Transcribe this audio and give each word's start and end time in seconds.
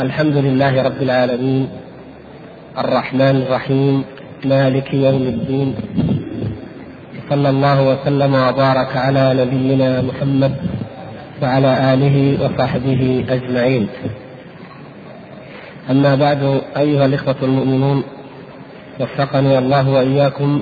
الحمد 0.00 0.36
لله 0.36 0.82
رب 0.82 1.02
العالمين. 1.02 1.68
الرحمن 2.78 3.20
الرحيم. 3.20 4.04
مالك 4.44 4.94
يوم 4.94 5.22
الدين. 5.22 5.74
صلى 7.30 7.48
الله 7.50 7.82
وسلم 7.82 8.34
وبارك 8.34 8.96
على 8.96 9.34
نبينا 9.34 10.02
محمد 10.02 10.54
وعلى 11.42 11.94
آله 11.94 12.38
وصحبه 12.44 13.24
أجمعين. 13.28 13.88
أما 15.90 16.14
بعد 16.14 16.60
أيها 16.76 17.06
الإخوة 17.06 17.36
المؤمنون 17.42 18.02
وفقني 19.00 19.58
الله 19.58 19.88
وإياكم 19.88 20.60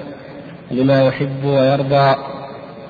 لما 0.70 1.02
يحب 1.02 1.44
ويرضى 1.44 2.14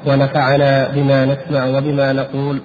ونفعنا 0.06 0.88
بما 0.88 1.24
نسمع 1.24 1.66
وبما 1.66 2.12
نقول. 2.12 2.60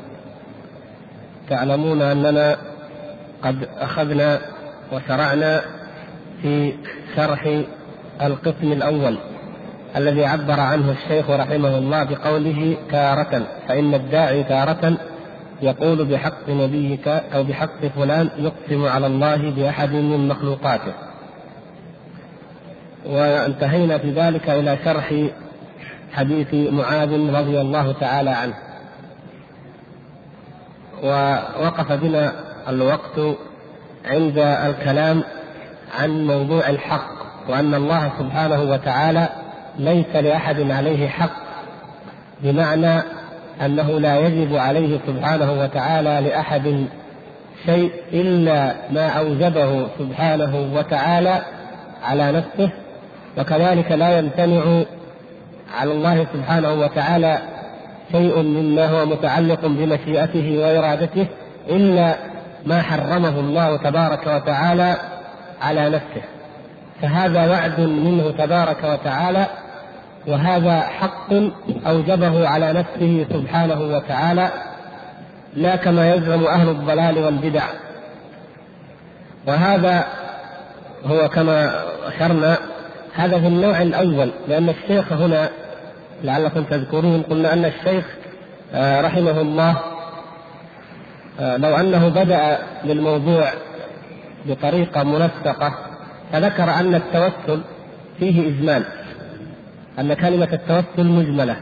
تعلمون 1.49 2.01
أننا 2.01 2.74
قد 3.43 3.67
أخذنا 3.77 4.41
وشرعنا 4.91 5.61
في 6.41 6.73
شرح 7.15 7.61
القسم 8.21 8.71
الأول 8.71 9.17
الذي 9.95 10.25
عبر 10.25 10.59
عنه 10.59 10.91
الشيخ 10.91 11.29
رحمه 11.29 11.77
الله 11.77 12.03
بقوله 12.03 12.77
تارة 12.91 13.43
فإن 13.67 13.93
الداعي 13.93 14.43
تارة 14.43 14.97
يقول 15.61 16.05
بحق 16.05 16.49
نبيك 16.49 17.07
أو 17.07 17.43
بحق 17.43 17.85
فلان 17.95 18.29
يقسم 18.37 18.85
على 18.85 19.07
الله 19.07 19.51
بأحد 19.51 19.91
من 19.91 20.27
مخلوقاته. 20.27 20.93
وانتهينا 23.05 23.97
في 23.97 24.11
ذلك 24.11 24.49
إلى 24.49 24.77
شرح 24.85 25.13
حديث 26.13 26.53
معاذ 26.53 27.11
رضي 27.35 27.61
الله 27.61 27.91
تعالى 27.91 28.29
عنه. 28.29 28.53
ووقف 31.03 31.91
بنا 31.91 32.44
الوقت 32.69 33.19
عند 34.05 34.37
الكلام 34.37 35.23
عن 35.99 36.25
موضوع 36.27 36.69
الحق 36.69 37.15
وأن 37.49 37.73
الله 37.73 38.11
سبحانه 38.19 38.61
وتعالى 38.61 39.29
ليس 39.79 40.15
لأحد 40.15 40.71
عليه 40.71 41.07
حق 41.07 41.45
بمعنى 42.43 43.01
أنه 43.61 43.99
لا 43.99 44.19
يجب 44.19 44.55
عليه 44.55 44.99
سبحانه 45.07 45.61
وتعالى 45.61 46.29
لأحد 46.29 46.85
شيء 47.65 47.91
إلا 48.13 48.75
ما 48.91 49.07
أوجبه 49.07 49.87
سبحانه 49.99 50.69
وتعالى 50.75 51.41
على 52.03 52.31
نفسه 52.31 52.69
وكذلك 53.37 53.91
لا 53.91 54.19
يمتنع 54.19 54.83
على 55.79 55.91
الله 55.91 56.27
سبحانه 56.33 56.73
وتعالى 56.73 57.37
شيء 58.11 58.37
مما 58.37 58.85
هو 58.85 59.05
متعلق 59.05 59.59
بمشيئته 59.65 60.57
وإرادته 60.59 61.27
إلا 61.69 62.15
ما 62.65 62.81
حرمه 62.81 63.39
الله 63.39 63.77
تبارك 63.77 64.27
وتعالى 64.27 64.95
على 65.61 65.89
نفسه. 65.89 66.21
فهذا 67.01 67.51
وعد 67.51 67.79
منه 67.79 68.31
تبارك 68.31 68.83
وتعالى 68.83 69.45
وهذا 70.27 70.81
حق 70.81 71.33
أوجبه 71.87 72.47
على 72.47 72.73
نفسه 72.73 73.25
سبحانه 73.33 73.81
وتعالى 73.81 74.49
لا 75.55 75.75
كما 75.75 76.13
يزعم 76.13 76.43
أهل 76.43 76.69
الضلال 76.69 77.17
والبدع. 77.19 77.63
وهذا 79.47 80.05
هو 81.05 81.29
كما 81.29 81.83
أشرنا 82.07 82.57
هذا 83.15 83.39
في 83.39 83.47
النوع 83.47 83.81
الأول 83.81 84.31
لأن 84.47 84.69
الشيخ 84.69 85.13
هنا 85.13 85.49
لعلكم 86.23 86.63
تذكرون 86.63 87.21
قلنا 87.21 87.53
أن 87.53 87.65
الشيخ 87.65 88.05
آه، 88.73 89.01
رحمه 89.01 89.41
الله 89.41 89.77
لو 91.39 91.75
أنه 91.75 92.09
بدأ 92.09 92.57
بالموضوع 92.83 93.49
بطريقة 94.45 95.03
منسقه 95.03 95.73
فذكر 96.31 96.69
أن 96.69 96.95
التوسل 96.95 97.61
فيه 98.19 98.47
إجمال 98.47 98.83
أن 99.99 100.13
كلمة 100.13 100.49
التوسل 100.53 101.07
مجملة 101.07 101.55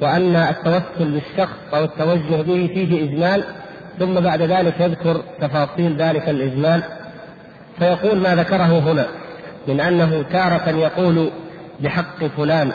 وأن 0.00 0.36
التوسل 0.36 1.10
بالشخص 1.10 1.56
أو 1.74 1.84
التوجه 1.84 2.42
به 2.42 2.70
فيه 2.74 3.04
إجمال 3.04 3.44
ثم 3.98 4.20
بعد 4.20 4.42
ذلك 4.42 4.80
يذكر 4.80 5.22
تفاصيل 5.40 5.96
ذلك 5.96 6.28
الإجمال 6.28 6.82
فيقول 7.78 8.18
ما 8.18 8.34
ذكره 8.34 8.78
هنا 8.78 9.06
من 9.68 9.80
أنه 9.80 10.24
تارة 10.32 10.68
يقول 10.70 11.30
بحق 11.80 12.24
فلان 12.36 12.72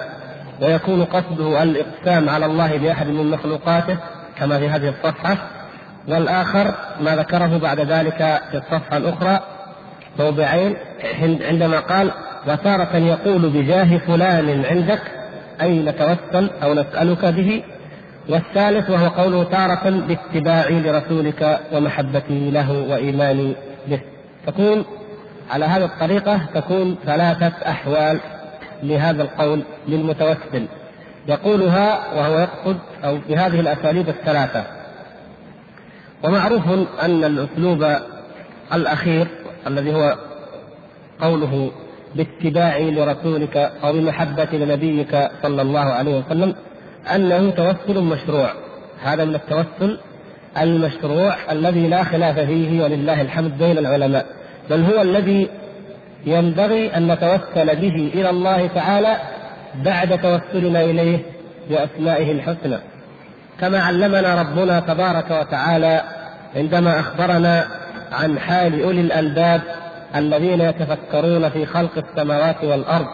ويكون 0.61 1.05
قصده 1.05 1.63
الإقسام 1.63 2.29
على 2.29 2.45
الله 2.45 2.77
بأحد 2.77 3.07
من 3.07 3.31
مخلوقاته 3.31 3.97
كما 4.39 4.59
في 4.59 4.69
هذه 4.69 4.89
الصفحة 4.89 5.37
والآخر 6.07 6.73
ما 7.01 7.15
ذكره 7.15 7.57
بعد 7.57 7.79
ذلك 7.79 8.17
في 8.51 8.57
الصفحة 8.57 8.97
الأخرى 8.97 9.39
موضعين 10.19 10.75
عندما 11.41 11.79
قال 11.79 12.11
وتارة 12.47 12.97
يقول 12.97 13.49
بجاه 13.49 13.97
فلان 13.97 14.65
عندك 14.65 15.01
أي 15.61 15.79
نتوسل 15.79 16.49
أو 16.63 16.73
نسألك 16.73 17.25
به. 17.25 17.63
والثالث 18.29 18.89
وهو 18.89 19.07
قوله 19.07 19.43
تارة 19.43 19.89
باتباعي 19.89 20.79
لرسولك 20.79 21.59
ومحبتي 21.71 22.51
له 22.51 22.85
وإيماني 22.89 23.55
به. 23.87 23.99
تكون 24.47 24.85
على 25.51 25.65
هذه 25.65 25.85
الطريقة 25.85 26.39
تكون 26.53 26.97
ثلاثة 27.05 27.51
أحوال 27.67 28.19
لهذا 28.83 29.23
القول 29.23 29.63
للمتوسل. 29.87 30.65
يقولها 31.27 32.13
وهو 32.15 32.39
يقصد 32.39 32.77
أو 33.03 33.17
بهذه 33.29 33.59
الأساليب 33.59 34.09
الثلاثة. 34.09 34.78
ومعروف 36.23 36.67
أن 37.01 37.23
الأسلوب 37.23 37.95
الأخير 38.73 39.27
الذي 39.67 39.93
هو 39.93 40.17
قوله 41.21 41.71
باتباعي 42.15 42.91
لرسولك 42.91 43.57
أو 43.57 43.93
بمحبة 43.93 44.47
لنبيك 44.53 45.17
صلى 45.43 45.61
الله 45.61 45.79
عليه 45.79 46.19
وسلم 46.19 46.55
أنه 47.15 47.49
توسل 47.49 48.01
مشروع. 48.01 48.49
هذا 49.03 49.25
من 49.25 49.35
التوسل 49.35 49.99
المشروع 50.57 51.35
الذي 51.51 51.87
لا 51.87 52.03
خلاف 52.03 52.39
فيه 52.39 52.83
ولله 52.83 53.21
الحمد 53.21 53.57
بين 53.57 53.77
العلماء 53.77 54.25
بل 54.69 54.83
هو 54.83 55.01
الذي 55.01 55.49
ينبغي 56.25 56.97
أن 56.97 57.11
نتوسل 57.11 57.75
به 57.75 58.11
إلى 58.13 58.29
الله 58.29 58.67
تعالى 58.67 59.17
بعد 59.85 60.21
توسلنا 60.21 60.83
إليه 60.83 61.19
بأسمائه 61.69 62.31
الحسنى. 62.31 62.77
كما 63.61 63.79
علمنا 63.79 64.41
ربنا 64.41 64.79
تبارك 64.79 65.31
وتعالى 65.31 66.01
عندما 66.55 66.99
أخبرنا 66.99 67.67
عن 68.11 68.39
حال 68.39 68.83
أولي 68.83 69.01
الألباب 69.01 69.61
الذين 70.15 70.61
يتفكرون 70.61 71.49
في 71.49 71.65
خلق 71.65 71.91
السماوات 71.97 72.63
والأرض. 72.63 73.07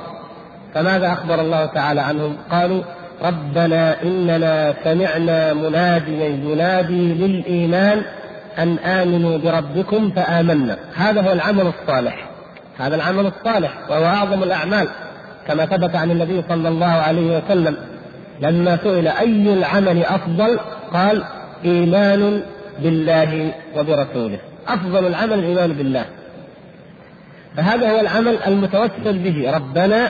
فماذا 0.73 1.13
أخبر 1.13 1.41
الله 1.41 1.65
تعالى 1.65 2.01
عنهم؟ 2.01 2.37
قالوا 2.51 2.83
ربنا 3.23 4.03
إننا 4.03 4.73
سمعنا 4.83 5.53
مناديا 5.53 6.27
ينادي 6.27 7.13
للإيمان 7.13 8.01
أن 8.57 8.77
آمنوا 8.77 9.37
بربكم 9.37 10.11
فآمنا. 10.11 10.77
هذا 10.95 11.21
هو 11.21 11.31
العمل 11.31 11.67
الصالح. 11.67 12.27
هذا 12.79 12.95
العمل 12.95 13.25
الصالح 13.25 13.71
وهو 13.89 14.05
أعظم 14.05 14.43
الأعمال 14.43 14.87
كما 15.47 15.65
ثبت 15.65 15.95
عن 15.95 16.11
النبي 16.11 16.43
صلى 16.49 16.67
الله 16.67 16.85
عليه 16.85 17.37
وسلم. 17.37 17.77
لما 18.41 18.77
سئل 18.83 19.07
أي 19.07 19.53
العمل 19.53 20.05
أفضل 20.05 20.59
قال 20.93 21.23
إيمان 21.65 22.41
بالله 22.79 23.51
وبرسوله. 23.77 24.39
أفضل 24.67 25.07
العمل 25.07 25.33
الإيمان 25.33 25.73
بالله. 25.73 26.05
فهذا 27.57 27.91
هو 27.91 27.99
العمل 27.99 28.37
المتوسل 28.47 29.17
به. 29.17 29.51
ربنا 29.55 30.09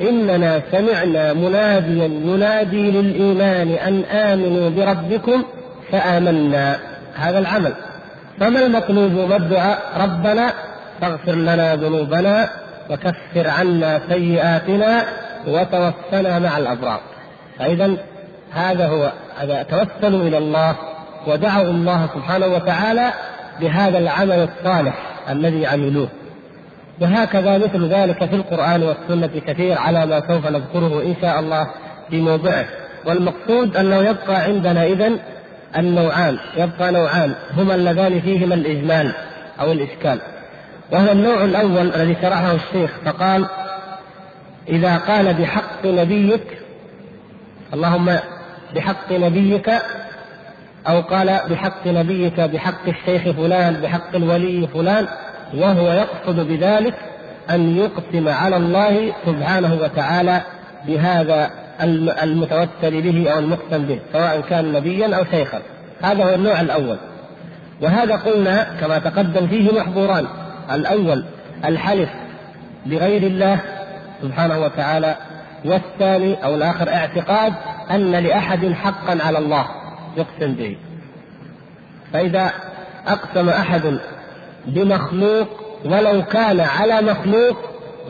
إننا 0.00 0.62
سمعنا 0.72 1.32
مناديا 1.32 2.04
ينادي 2.04 2.90
للإيمان 2.90 3.68
أن 3.68 4.04
آمنوا 4.04 4.70
بربكم 4.70 5.44
فآمنا. 5.92 6.76
هذا 7.14 7.38
العمل. 7.38 7.72
فما 8.40 8.66
المطلوب 8.66 9.12
ما 9.12 9.36
الدعاء؟ 9.36 9.78
ربنا 10.00 10.52
فاغفر 11.00 11.34
لنا 11.34 11.76
ذنوبنا 11.76 12.50
وكفر 12.90 13.50
عنا 13.50 14.00
سيئاتنا 14.08 15.04
وتوفنا 15.46 16.38
مع 16.38 16.58
الأبرار. 16.58 17.00
فإذا 17.58 17.96
هذا 18.52 18.86
هو 18.86 19.12
هذا 19.38 19.62
توسلوا 19.62 20.28
إلى 20.28 20.38
الله 20.38 20.76
ودعوا 21.26 21.64
الله 21.64 22.08
سبحانه 22.14 22.46
وتعالى 22.46 23.12
بهذا 23.60 23.98
العمل 23.98 24.48
الصالح 24.48 24.94
الذي 25.30 25.66
عملوه. 25.66 26.08
وهكذا 27.00 27.58
مثل 27.58 27.88
ذلك 27.88 28.24
في 28.24 28.34
القرآن 28.34 28.82
والسنة 28.82 29.40
كثير 29.46 29.78
على 29.78 30.06
ما 30.06 30.20
سوف 30.28 30.46
نذكره 30.46 31.02
إن 31.02 31.14
شاء 31.20 31.40
الله 31.40 31.66
في 32.10 32.20
موضعه. 32.20 32.64
والمقصود 33.04 33.76
أنه 33.76 33.96
يبقى 33.96 34.36
عندنا 34.36 34.86
إذن 34.86 35.18
النوعان 35.78 36.38
يبقى 36.56 36.92
نوعان 36.92 37.34
هما 37.56 37.74
اللذان 37.74 38.20
فيهما 38.20 38.54
الإجمال 38.54 39.12
أو 39.60 39.72
الإشكال. 39.72 40.20
وهو 40.92 41.12
النوع 41.12 41.44
الأول 41.44 41.92
الذي 41.94 42.16
شرحه 42.22 42.52
الشيخ 42.52 42.90
فقال 43.04 43.46
إذا 44.68 44.96
قال 44.96 45.34
بحق 45.34 45.86
نبيك 45.86 46.58
اللهم 47.74 48.18
بحق 48.74 49.12
نبيك 49.12 49.70
أو 50.88 51.00
قال 51.00 51.40
بحق 51.50 51.86
نبيك 51.86 52.40
بحق 52.40 52.88
الشيخ 52.88 53.30
فلان 53.30 53.74
بحق 53.74 54.14
الولي 54.14 54.66
فلان 54.66 55.06
وهو 55.54 55.92
يقصد 55.92 56.48
بذلك 56.48 56.94
أن 57.50 57.76
يقسم 57.76 58.28
على 58.28 58.56
الله 58.56 59.12
سبحانه 59.26 59.78
وتعالى 59.82 60.40
بهذا 60.86 61.50
المتوسل 62.22 63.02
به 63.02 63.30
أو 63.30 63.38
المقسم 63.38 63.84
به 63.86 63.98
سواء 64.12 64.40
كان 64.40 64.72
نبيا 64.72 65.16
أو 65.16 65.24
شيخا. 65.24 65.62
هذا 66.02 66.24
هو 66.24 66.34
النوع 66.34 66.60
الأول. 66.60 66.96
وهذا 67.80 68.16
قلنا 68.16 68.66
كما 68.80 68.98
تقدم 68.98 69.46
فيه 69.46 69.80
محظوران. 69.80 70.26
الأول 70.72 71.24
الحلف 71.64 72.08
بغير 72.86 73.22
الله 73.22 73.60
سبحانه 74.22 74.58
وتعالى 74.58 75.16
والثاني 75.66 76.44
أو 76.44 76.54
الآخر 76.54 76.88
اعتقاد 76.88 77.52
أن 77.90 78.10
لأحد 78.10 78.72
حقا 78.72 79.18
على 79.22 79.38
الله. 79.38 79.66
يقسم 80.16 80.52
به. 80.52 80.76
فإذا 82.12 82.50
أقسم 83.06 83.48
أحد 83.48 83.98
بمخلوق 84.66 85.48
ولو 85.84 86.24
كان 86.24 86.60
على 86.60 87.00
مخلوق 87.00 87.56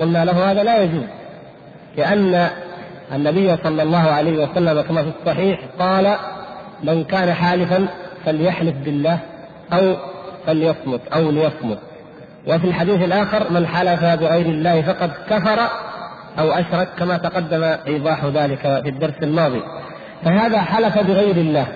قلنا 0.00 0.24
له 0.24 0.50
هذا 0.50 0.62
لا 0.62 0.82
يجوز. 0.82 1.06
لأن 1.96 2.48
النبي 3.12 3.56
صلى 3.56 3.82
الله 3.82 4.10
عليه 4.10 4.44
وسلم 4.44 4.80
كما 4.80 5.02
في 5.02 5.12
الصحيح 5.20 5.60
قال 5.78 6.16
من 6.84 7.04
كان 7.04 7.32
حالفا 7.32 7.88
فليحلف 8.24 8.74
بالله 8.84 9.18
أو 9.72 9.96
فليصمت 10.46 11.00
أو 11.14 11.30
ليصمت. 11.30 11.78
وفي 12.46 12.64
الحديث 12.64 13.02
الآخر 13.02 13.52
من 13.52 13.66
حلف 13.66 14.04
بغير 14.04 14.46
الله 14.46 14.82
فقد 14.82 15.10
كفر 15.30 15.85
أو 16.38 16.52
أشرك 16.52 16.88
كما 16.98 17.16
تقدم 17.16 17.62
إيضاح 17.86 18.24
ذلك 18.24 18.60
في 18.60 18.88
الدرس 18.88 19.14
الماضي. 19.22 19.62
فهذا 20.24 20.60
حلف 20.60 20.98
بغير 20.98 21.36
الله. 21.36 21.66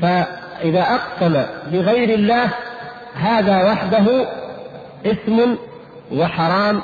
فإذا 0.00 0.80
أقسم 0.80 1.42
بغير 1.72 2.14
الله 2.14 2.50
هذا 3.14 3.72
وحده 3.72 4.26
اسم 5.06 5.56
وحرام 6.12 6.80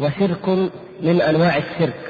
وشرك 0.00 0.48
من 1.02 1.20
أنواع 1.20 1.56
الشرك. 1.56 2.00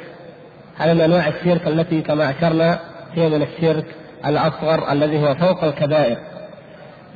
هذا 0.78 0.94
من 0.94 1.00
أنواع 1.00 1.28
الشرك 1.28 1.66
التي 1.66 2.00
كما 2.00 2.30
أشرنا 2.30 2.78
هي 3.14 3.28
من 3.28 3.42
الشرك 3.42 3.84
الأصغر 4.26 4.92
الذي 4.92 5.18
هو 5.18 5.34
فوق 5.34 5.64
الكبائر. 5.64 6.16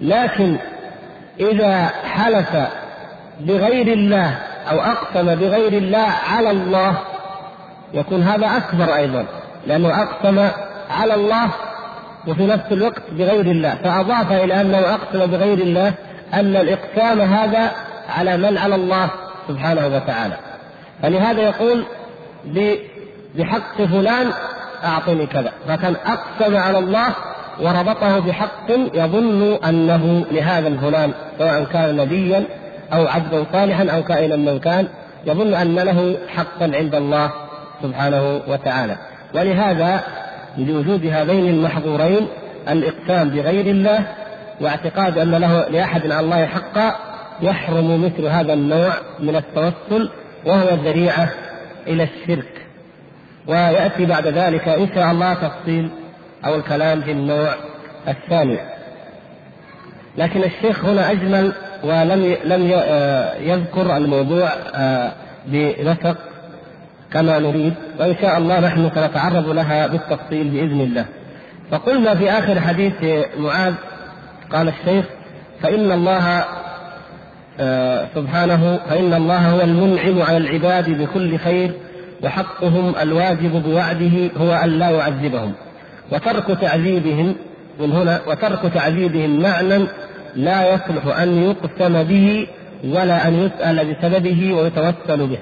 لكن 0.00 0.56
إذا 1.40 1.86
حلف 1.86 2.56
بغير 3.40 3.86
الله 3.86 4.38
أو 4.70 4.80
أقسم 4.80 5.34
بغير 5.34 5.72
الله 5.72 6.08
على 6.30 6.50
الله 6.50 6.94
يكون 7.94 8.22
هذا 8.22 8.56
أكبر 8.56 8.94
أيضا 8.96 9.24
لأنه 9.66 10.02
أقسم 10.02 10.48
على 10.90 11.14
الله 11.14 11.48
وفي 12.28 12.46
نفس 12.46 12.72
الوقت 12.72 13.02
بغير 13.12 13.46
الله 13.46 13.74
فأضاف 13.74 14.32
إلى 14.32 14.60
أنه 14.60 14.78
أقسم 14.78 15.26
بغير 15.26 15.58
الله 15.58 15.94
أن 16.34 16.56
الإقسام 16.56 17.20
هذا 17.20 17.72
على 18.18 18.36
من 18.36 18.58
على 18.58 18.74
الله 18.74 19.10
سبحانه 19.48 19.86
وتعالى. 19.86 20.36
فلهذا 21.02 21.42
يقول 21.42 21.84
بحق 23.34 23.82
فلان 23.82 24.30
أعطني 24.84 25.26
كذا 25.26 25.52
فكان 25.68 25.96
أقسم 26.06 26.56
على 26.56 26.78
الله 26.78 27.08
وربطه 27.60 28.18
بحق 28.18 28.70
يظن 28.94 29.58
أنه 29.64 30.24
لهذا 30.30 30.68
الفلان 30.68 31.12
سواء 31.38 31.64
كان 31.64 31.96
نبيا 31.96 32.44
أو 32.92 33.06
عبدا 33.06 33.44
صالحا 33.52 33.88
أو 33.90 34.02
كائنا 34.02 34.36
من 34.36 34.58
كان 34.58 34.88
يظن 35.26 35.54
أن 35.54 35.74
له 35.74 36.16
حقا 36.28 36.70
عند 36.74 36.94
الله 36.94 37.30
سبحانه 37.82 38.40
وتعالى. 38.48 38.96
ولهذا 39.34 40.00
لوجود 40.58 41.06
هذين 41.06 41.48
المحظورين 41.48 42.28
الإقسام 42.68 43.30
بغير 43.30 43.66
الله 43.66 44.06
واعتقاد 44.60 45.18
أن 45.18 45.30
له 45.30 45.68
لأحد 45.68 46.10
على 46.10 46.20
الله 46.20 46.46
حقا 46.46 46.96
يحرم 47.42 48.04
مثل 48.04 48.26
هذا 48.26 48.52
النوع 48.52 48.92
من 49.20 49.36
التوسل 49.36 50.10
وهو 50.46 50.68
ذريعة 50.68 51.28
إلى 51.86 52.02
الشرك. 52.02 52.66
ويأتي 53.46 54.06
بعد 54.06 54.26
ذلك 54.26 54.68
إن 54.68 54.88
شاء 54.94 55.10
الله 55.10 55.34
تفصيل 55.34 55.90
أو 56.46 56.54
الكلام 56.54 57.00
في 57.00 57.10
النوع 57.10 57.54
الثاني. 58.08 58.58
لكن 60.18 60.42
الشيخ 60.42 60.84
هنا 60.84 61.10
أجمل 61.10 61.52
ولم 61.84 62.36
لم 62.44 62.70
آه، 62.74 63.34
يذكر 63.36 63.96
الموضوع 63.96 64.48
آه، 64.74 65.12
بنسق 65.46 66.16
كما 67.12 67.38
نريد 67.38 67.74
وإن 68.00 68.14
شاء 68.20 68.38
الله 68.38 68.60
نحن 68.60 68.90
سنتعرض 68.94 69.48
لها 69.48 69.86
بالتفصيل 69.86 70.48
بإذن 70.48 70.80
الله. 70.80 71.04
فقلنا 71.70 72.14
في 72.14 72.30
آخر 72.30 72.60
حديث 72.60 72.94
معاذ 73.38 73.74
قال 74.52 74.68
الشيخ 74.68 75.04
فإن 75.62 75.92
الله 75.92 76.44
آه، 77.60 78.06
سبحانه 78.14 78.80
فإن 78.90 79.14
الله 79.14 79.50
هو 79.50 79.60
المنعم 79.60 80.22
على 80.22 80.36
العباد 80.36 80.90
بكل 80.90 81.38
خير 81.38 81.70
وحقهم 82.24 82.94
الواجب 83.02 83.62
بوعده 83.62 84.30
هو 84.36 84.52
أن 84.52 84.68
لا 84.68 84.90
يعذبهم 84.90 85.52
وترك 86.12 86.58
تعذيبهم 86.60 87.34
من 87.80 87.92
هنا 87.92 88.20
وترك 88.26 88.72
تعذيبهم 88.74 89.42
معنى 89.42 89.86
لا 90.36 90.74
يصلح 90.74 91.18
أن 91.18 91.42
يقسم 91.42 92.02
به 92.02 92.46
ولا 92.84 93.28
أن 93.28 93.34
يسأل 93.34 93.94
بسببه 93.94 94.54
ويتوسل 94.54 95.26
به. 95.26 95.38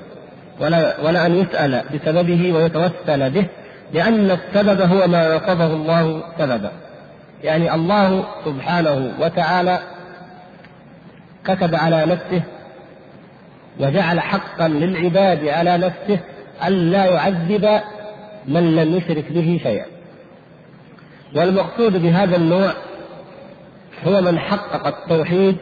ولا 0.60 1.00
ولا 1.00 1.26
أن 1.26 1.34
يسأل 1.34 1.82
بسببه 1.94 2.52
ويتوسل 2.52 3.30
به 3.30 3.46
لأن 3.92 4.30
السبب 4.30 4.80
هو 4.80 5.06
ما 5.06 5.34
وصفه 5.34 5.66
الله 5.66 6.22
سببا. 6.38 6.70
يعني 7.44 7.74
الله 7.74 8.24
سبحانه 8.44 9.12
وتعالى 9.20 9.78
كتب 11.44 11.74
على 11.74 12.06
نفسه 12.06 12.42
وجعل 13.80 14.20
حقا 14.20 14.68
للعباد 14.68 15.48
على 15.48 15.78
نفسه 15.78 16.20
ألا 16.66 17.04
يعذب 17.04 17.80
من 18.48 18.76
لم 18.76 18.96
يشرك 18.96 19.32
به 19.32 19.60
شيئا. 19.62 19.86
والمقصود 21.34 22.02
بهذا 22.02 22.36
النوع 22.36 22.72
هو 24.04 24.20
من 24.20 24.38
حقق 24.38 24.86
التوحيد 24.86 25.56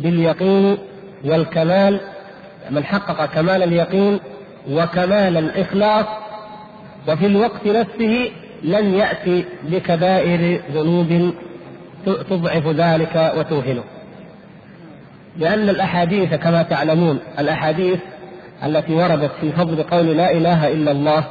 باليقين 0.00 0.78
والكمال 1.24 2.00
من 2.70 2.84
حقق 2.84 3.26
كمال 3.26 3.62
اليقين 3.62 4.20
وكمال 4.70 5.36
الإخلاص 5.36 6.06
وفي 7.08 7.26
الوقت 7.26 7.66
نفسه 7.66 8.30
لن 8.62 8.94
يأتي 8.94 9.44
بكبائر 9.62 10.60
ذنوب 10.72 11.32
تضعف 12.06 12.66
ذلك 12.66 13.32
وتوهنه. 13.38 13.82
لأن 15.38 15.68
الأحاديث 15.68 16.34
كما 16.34 16.62
تعلمون 16.62 17.18
الأحاديث 17.38 17.98
التي 18.64 18.94
وردت 18.94 19.30
في 19.40 19.52
فضل 19.52 19.82
قول 19.82 20.06
لا 20.06 20.32
إله 20.32 20.68
إلا 20.72 20.90
الله 20.90 21.24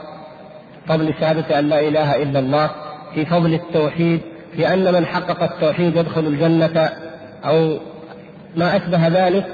فضل 0.88 1.14
شهادة 1.20 1.60
أن 1.60 1.70
لا 1.70 1.80
إله 1.80 2.24
إلا 2.24 2.40
الله 2.40 2.70
في 3.14 3.25
فضل 3.25 3.54
التوحيد 3.54 4.22
في 4.56 4.74
أن 4.74 4.94
من 4.94 5.06
حقق 5.06 5.44
التوحيد 5.44 5.96
يدخل 5.96 6.22
الجنة 6.28 6.90
أو 7.46 7.78
ما 8.56 8.78
أشبه 8.78 9.08
ذلك 9.08 9.46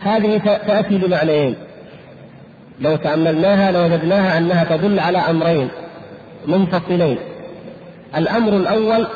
هذه 0.00 0.38
تأتي 0.66 0.98
بمعنيين. 0.98 1.56
لو 2.80 2.96
تأملناها 2.96 3.72
لوجدناها 3.72 4.38
أنها 4.38 4.76
تدل 4.76 5.00
على 5.00 5.18
أمرين 5.18 5.68
منفصلين. 6.46 7.18
الأمر 8.16 8.56
الأول 8.56 9.06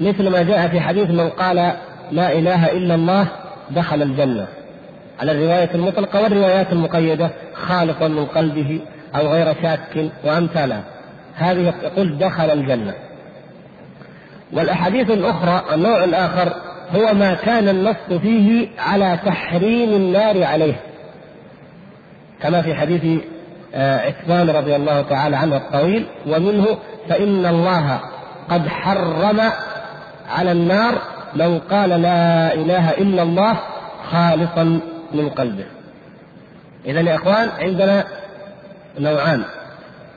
مثل 0.00 0.28
ما 0.28 0.42
جاء 0.42 0.68
في 0.68 0.80
حديث 0.80 1.10
من 1.10 1.28
قال 1.28 1.56
لا 2.12 2.32
إله 2.32 2.72
إلا 2.72 2.94
الله 2.94 3.26
دخل 3.70 4.02
الجنة. 4.02 4.46
على 5.20 5.32
الرواية 5.32 5.70
المطلقة 5.74 6.22
والروايات 6.22 6.72
المقيدة 6.72 7.30
خالصا 7.54 8.08
من 8.08 8.26
قلبه 8.26 8.80
أو 9.16 9.26
غير 9.26 9.54
شاك 9.62 10.10
وأمثالها 10.24 10.82
هذه 11.34 11.74
يقول 11.84 12.18
دخل 12.18 12.50
الجنة. 12.50 12.94
والأحاديث 14.52 15.10
الأخرى 15.10 15.74
النوع 15.74 16.04
الآخر 16.04 16.52
هو 16.96 17.14
ما 17.14 17.34
كان 17.34 17.68
النص 17.68 18.20
فيه 18.22 18.68
على 18.78 19.18
تحريم 19.26 19.88
النار 19.90 20.44
عليه. 20.44 20.80
كما 22.42 22.62
في 22.62 22.74
حديث 22.74 23.22
آه، 23.74 24.00
عثمان 24.06 24.50
رضي 24.50 24.76
الله 24.76 25.02
تعالى 25.02 25.36
عنه 25.36 25.56
الطويل 25.56 26.06
ومنه 26.26 26.66
فإن 27.08 27.46
الله 27.46 28.00
قد 28.50 28.68
حرم 28.68 29.40
على 30.28 30.52
النار 30.52 30.98
من 31.34 31.58
قال 31.58 31.90
لا 31.90 32.54
إله 32.54 32.90
إلا 32.90 33.22
الله 33.22 33.56
خالصا 34.10 34.80
من 35.12 35.28
قلبه. 35.28 35.64
إذا 36.86 37.00
يا 37.00 37.14
إخوان 37.14 37.48
عندنا 37.60 38.04
نوعان 38.98 39.44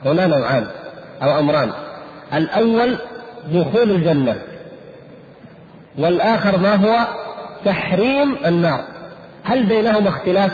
هنا 0.04 0.26
نوعان 0.26 0.66
أو 1.22 1.38
أمران. 1.38 1.70
الأول 2.34 2.98
دخول 3.52 3.90
الجنة 3.90 4.36
والآخر 5.98 6.58
ما 6.58 6.74
هو 6.74 7.06
تحريم 7.64 8.36
النار 8.46 8.84
هل 9.44 9.66
بينهما 9.66 10.08
اختلاف؟ 10.08 10.52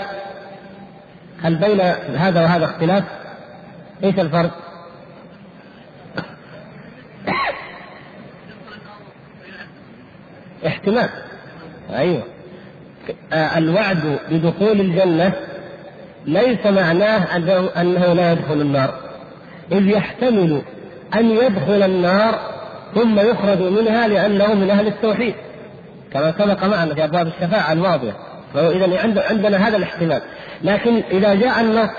هل 1.42 1.54
بين 1.54 1.80
هذا 2.16 2.42
وهذا 2.42 2.64
اختلاف؟ 2.64 3.04
إيش 4.04 4.18
الفرق؟ 4.18 4.50
احتمال 10.66 11.08
أيوه 11.90 12.22
آه، 13.32 13.58
الوعد 13.58 14.18
بدخول 14.30 14.80
الجنة 14.80 15.32
ليس 16.26 16.66
معناه 16.66 17.36
انه 17.80 18.12
لا 18.12 18.32
يدخل 18.32 18.60
النار 18.60 18.94
إذ 19.72 19.88
يحتمل 19.88 20.62
أن 21.14 21.30
يدخل 21.30 21.82
النار 21.82 22.53
ثم 22.94 23.18
يخرج 23.20 23.58
منها 23.62 24.08
لأنه 24.08 24.54
من 24.54 24.70
أهل 24.70 24.86
التوحيد. 24.86 25.34
كما 26.12 26.32
سبق 26.38 26.64
معنا 26.64 26.94
في 26.94 27.04
أبواب 27.04 27.26
الشفاعة 27.26 27.72
الماضية. 27.72 28.12
فاذا 28.54 29.00
عندنا 29.30 29.68
هذا 29.68 29.76
الاحتمال. 29.76 30.22
لكن 30.62 31.02
إذا 31.10 31.34
جاء 31.34 31.60
النص 31.60 31.90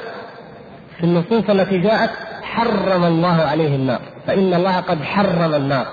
في 0.97 1.03
النصوص 1.03 1.49
التي 1.49 1.77
جاءت 1.77 2.09
حرم 2.41 3.03
الله 3.03 3.41
عليه 3.41 3.75
النار. 3.75 3.99
فإن 4.27 4.53
الله 4.53 4.79
قد 4.79 5.03
حرم 5.03 5.55
النار. 5.55 5.85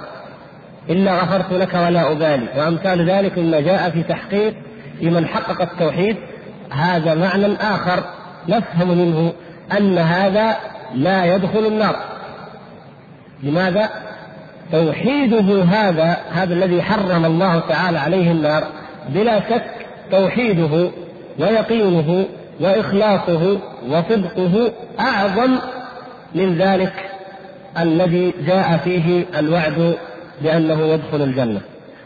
إلا 0.90 1.14
غفرت 1.14 1.52
لك 1.52 1.75
ولا 1.75 2.12
أبالي. 2.12 2.49
وأمثال 2.56 3.11
ذلك 3.11 3.38
مما 3.38 3.61
جاء 3.61 3.90
في 3.90 4.02
تحقيق 4.02 4.54
في 5.00 5.11
من 5.11 5.26
حقق 5.26 5.62
التوحيد. 5.62 6.16
هذا 6.71 7.14
معنى 7.14 7.56
آخر 7.56 8.04
نفهم 8.49 8.88
منه 8.88 9.32
أن 9.78 9.99
هذا 9.99 10.56
لا 10.94 11.25
يدخل 11.25 11.66
النار. 11.66 11.97
لماذا؟ 13.42 13.90
توحيده 14.73 15.62
هذا 15.62 16.17
هذا 16.31 16.55
الذي 16.55 16.83
حرم 16.83 17.25
الله 17.25 17.61
تعالى 17.69 17.99
عليه 17.99 18.31
النار 18.31 18.64
بلا 19.09 19.41
شك 19.41 19.64
توحيده 20.11 20.91
ويقينه 21.38 22.26
وإخلاصه 22.61 23.59
وصدقه 23.88 24.73
أعظم 25.00 25.59
من 26.35 26.59
ذلك 26.59 26.93
الذي 27.79 28.35
جاء 28.47 28.81
فيه 28.85 29.25
الوعد 29.38 29.95
بأنه 30.43 30.81
يدخل 30.83 31.23
الجنة. 31.23 31.61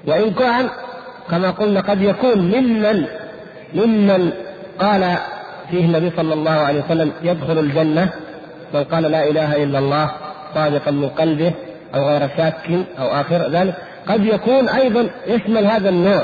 وإن 0.07 0.31
كان 0.31 0.69
كما 1.31 1.51
قلنا 1.51 1.81
قد 1.81 2.03
يكون 2.03 2.39
ممن 2.39 3.07
ممن 3.75 4.31
قال 4.79 5.17
فيه 5.71 5.85
النبي 5.85 6.11
صلى 6.17 6.35
الله 6.35 6.51
عليه 6.51 6.83
وسلم 6.85 7.13
يدخل 7.23 7.59
الجنة 7.59 8.11
من 8.75 8.85
قال 8.85 9.03
لا 9.03 9.29
إله 9.29 9.65
إلا 9.65 9.79
الله 9.79 10.11
صادقا 10.55 10.91
من 10.91 11.09
قلبه 11.09 11.53
أو 11.97 12.09
غير 12.09 12.29
شاك 12.37 12.55
أو 12.99 13.07
آخر 13.07 13.51
ذلك 13.51 13.75
قد 14.09 14.25
يكون 14.25 14.69
أيضا 14.69 15.11
يشمل 15.27 15.67
هذا 15.67 15.89
النوع. 15.89 16.23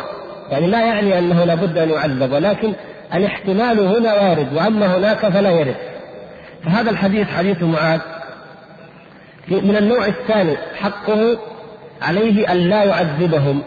يعني 0.50 0.66
لا 0.66 0.80
يعني 0.80 1.18
أنه 1.18 1.44
لابد 1.44 1.78
أن 1.78 1.90
يعذب 1.90 2.32
ولكن 2.32 2.72
الاحتمال 3.14 3.80
هنا 3.80 4.14
وارد 4.14 4.52
وأما 4.54 4.96
هناك 4.96 5.18
فلا 5.18 5.50
يرد. 5.50 5.76
فهذا 6.64 6.90
الحديث 6.90 7.28
حديث 7.28 7.62
معاذ. 7.62 8.00
من 9.48 9.76
النوع 9.76 10.06
الثاني 10.06 10.56
حقه 10.80 11.38
عليه 12.02 12.52
أن 12.52 12.56
لا 12.56 12.84
يعذبهم. 12.84 13.62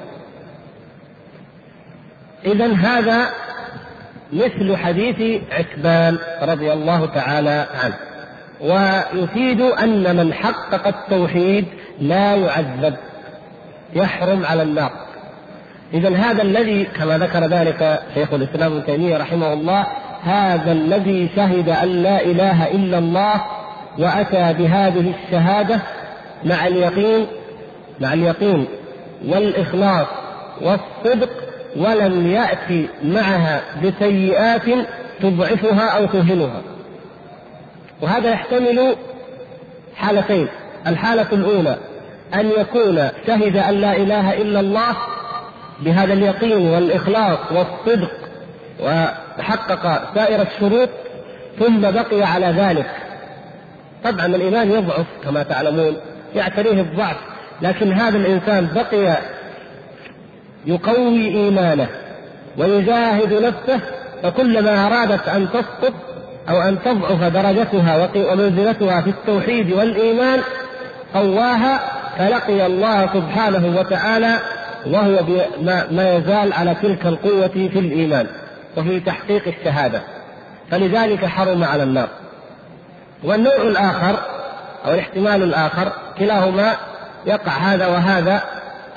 اذا 2.46 2.74
هذا 2.74 3.30
مثل 4.34 4.78
حديث 4.78 5.42
عتبان 5.52 6.18
رضي 6.42 6.74
الله 6.74 7.06
تعالى 7.06 7.66
عنه. 7.84 7.96
ويفيد 8.62 9.62
أن 9.62 10.16
من 10.16 10.34
حقق 10.34 10.88
التوحيد 10.88 11.66
لا 12.00 12.36
يعذب 12.36 12.96
يحرم 13.96 14.46
على 14.46 14.64
النار 14.64 14.92
اذا 15.94 16.16
هذا 16.16 16.42
الذي 16.42 16.84
كما 16.84 17.18
ذكر 17.18 17.40
ذلك 17.40 18.00
شيخ 18.14 18.34
الإسلام 18.34 18.72
ابن 18.72 18.86
تيمية 18.86 19.18
رحمه 19.18 19.54
الله 19.54 19.88
هذا 20.24 20.72
الذي 20.72 21.30
شهد 21.36 21.70
أن 21.70 21.88
لا 22.04 22.22
إله 22.22 22.72
إلا 22.72 22.98
الله 22.98 23.42
وأتى 24.00 24.54
بهذه 24.54 25.14
الشهادة 25.14 25.80
مع 26.44 26.68
اليقين 26.68 27.28
مع 28.00 28.14
اليقين 28.14 28.66
والإخلاص 29.28 30.08
والصدق 30.62 31.30
ولم 31.76 32.28
يأتي 32.28 32.88
معها 33.04 33.62
بسيئات 33.84 34.66
تضعفها 35.22 35.90
أو 35.90 36.06
توهنها 36.06 36.62
وهذا 38.02 38.30
يحتمل 38.30 38.96
حالتين. 39.96 40.48
الحالة 40.88 41.28
الأولى 41.32 41.78
أن 42.34 42.52
يكون 42.60 43.10
شهد 43.28 43.58
أن 43.58 43.74
لا 43.74 43.96
إله 43.96 44.34
إلا 44.34 44.60
الله 44.60 44.96
بهذا 45.80 46.14
اليقين 46.14 46.68
والإخلاص 46.68 47.40
والصدق 47.52 48.12
وحقق 48.84 50.14
سائر 50.16 50.42
الشروط 50.42 50.90
ثم 51.60 51.82
بقي 51.82 52.24
على 52.24 52.46
ذلك. 52.46 52.90
طبعا 54.04 54.26
الإيمان 54.26 54.72
يضعف 54.72 55.06
كما 55.24 55.44
تعلمون 55.44 55.98
يعتريه 56.36 56.82
الضعف 56.82 57.18
لكن 57.62 57.94
هذا 57.94 58.18
الإنسان 58.18 58.70
بقي 58.76 59.18
يقوي 60.66 61.28
إيمانه 61.28 61.88
ويجاهد 62.58 63.34
نفسه 63.34 63.80
فكلما 64.24 64.88
أرادت 64.88 65.28
أن 65.28 65.48
تسقط 65.54 65.94
أو 66.50 66.62
أن 66.62 66.78
تضعف 66.86 67.24
درجتها 67.24 68.10
ومنزلتها 68.16 69.02
في 69.02 69.10
التوحيد 69.10 69.72
والإيمان 69.72 70.40
قواها 71.14 71.80
فلقي 72.18 72.66
الله 72.66 73.10
سبحانه 73.14 73.80
وتعالى 73.80 74.40
وهو 74.88 75.20
ما 75.92 76.16
يزال 76.18 76.54
على 76.54 76.76
تلك 76.82 77.06
القوة 77.06 77.48
في 77.48 77.80
الإيمان 77.80 78.28
وفي 78.78 79.00
تحقيق 79.00 79.48
الشهادة. 79.48 80.02
فلذلك 80.72 81.26
حرم 81.26 81.64
على 81.64 81.84
النار. 81.84 82.08
والنوع 83.24 83.56
الآخر 83.56 84.16
أو 84.86 84.94
الاحتمال 84.94 85.44
الآخر 85.44 85.92
كلاهما 86.20 86.74
يقع 87.26 87.52
هذا 87.52 87.88
وهذا 87.88 88.42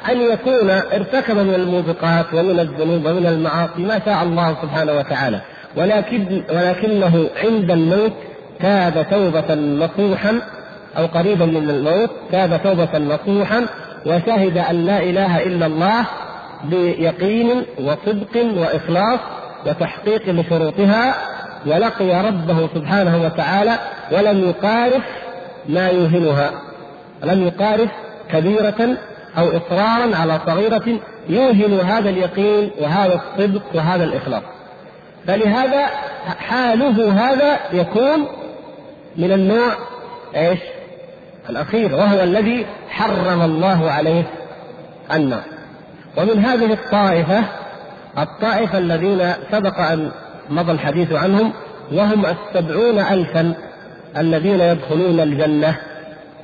أن 0.08 0.20
يكون 0.20 0.70
ارتكب 0.70 1.36
من 1.36 1.54
الموبقات 1.54 2.26
ومن 2.34 2.60
الذنوب 2.60 3.06
ومن 3.06 3.26
المعاصي 3.26 3.82
ما 3.82 4.00
شاء 4.04 4.22
الله 4.22 4.56
سبحانه 4.62 4.92
وتعالى. 4.92 5.40
ولكن 5.76 6.42
ولكنه 6.50 7.28
عند 7.44 7.70
الموت 7.70 8.12
تاب 8.60 9.06
توبة 9.10 9.54
نصوحا 9.54 10.40
أو 10.98 11.06
قريبا 11.06 11.46
من 11.46 11.70
الموت 11.70 12.10
تاب 12.32 12.60
توبة 12.64 12.98
نصوحا 12.98 13.66
وشهد 14.06 14.58
أن 14.58 14.86
لا 14.86 15.02
إله 15.02 15.42
إلا 15.42 15.66
الله 15.66 16.06
بيقين 16.64 17.62
وصدق 17.80 18.46
وإخلاص 18.56 19.20
وتحقيق 19.66 20.28
لشروطها 20.28 21.14
ولقي 21.66 22.24
ربه 22.26 22.68
سبحانه 22.74 23.24
وتعالى 23.24 23.78
ولم 24.12 24.38
يقارف 24.38 25.02
ما 25.68 25.88
يوهنها 25.88 26.50
لم 27.24 27.46
يقارف 27.46 27.90
كبيرة 28.32 28.96
أو 29.38 29.48
إصرارا 29.48 30.16
على 30.16 30.40
صغيرة 30.46 30.98
يوهن 31.28 31.80
هذا 31.80 32.10
اليقين 32.10 32.70
وهذا 32.80 33.14
الصدق 33.20 33.62
وهذا 33.74 34.04
الإخلاص. 34.04 34.42
فلهذا 35.26 35.86
حاله 36.38 37.12
هذا 37.12 37.58
يكون 37.72 38.26
من 39.16 39.32
النوع 39.32 39.72
إيش؟ 40.36 40.58
الأخير 41.50 41.94
وهو 41.94 42.22
الذي 42.22 42.66
حرم 42.88 43.42
الله 43.42 43.90
عليه 43.90 44.24
النار. 45.12 45.42
ومن 46.16 46.44
هذه 46.44 46.72
الطائفة 46.72 47.44
الطائفة 48.18 48.78
الذين 48.78 49.32
سبق 49.52 49.80
أن 49.80 50.10
مضى 50.50 50.72
الحديث 50.72 51.12
عنهم 51.12 51.52
وهم 51.92 52.26
السبعون 52.26 52.98
الفا 52.98 53.54
الذين 54.16 54.60
يدخلون 54.60 55.20
الجنة 55.20 55.76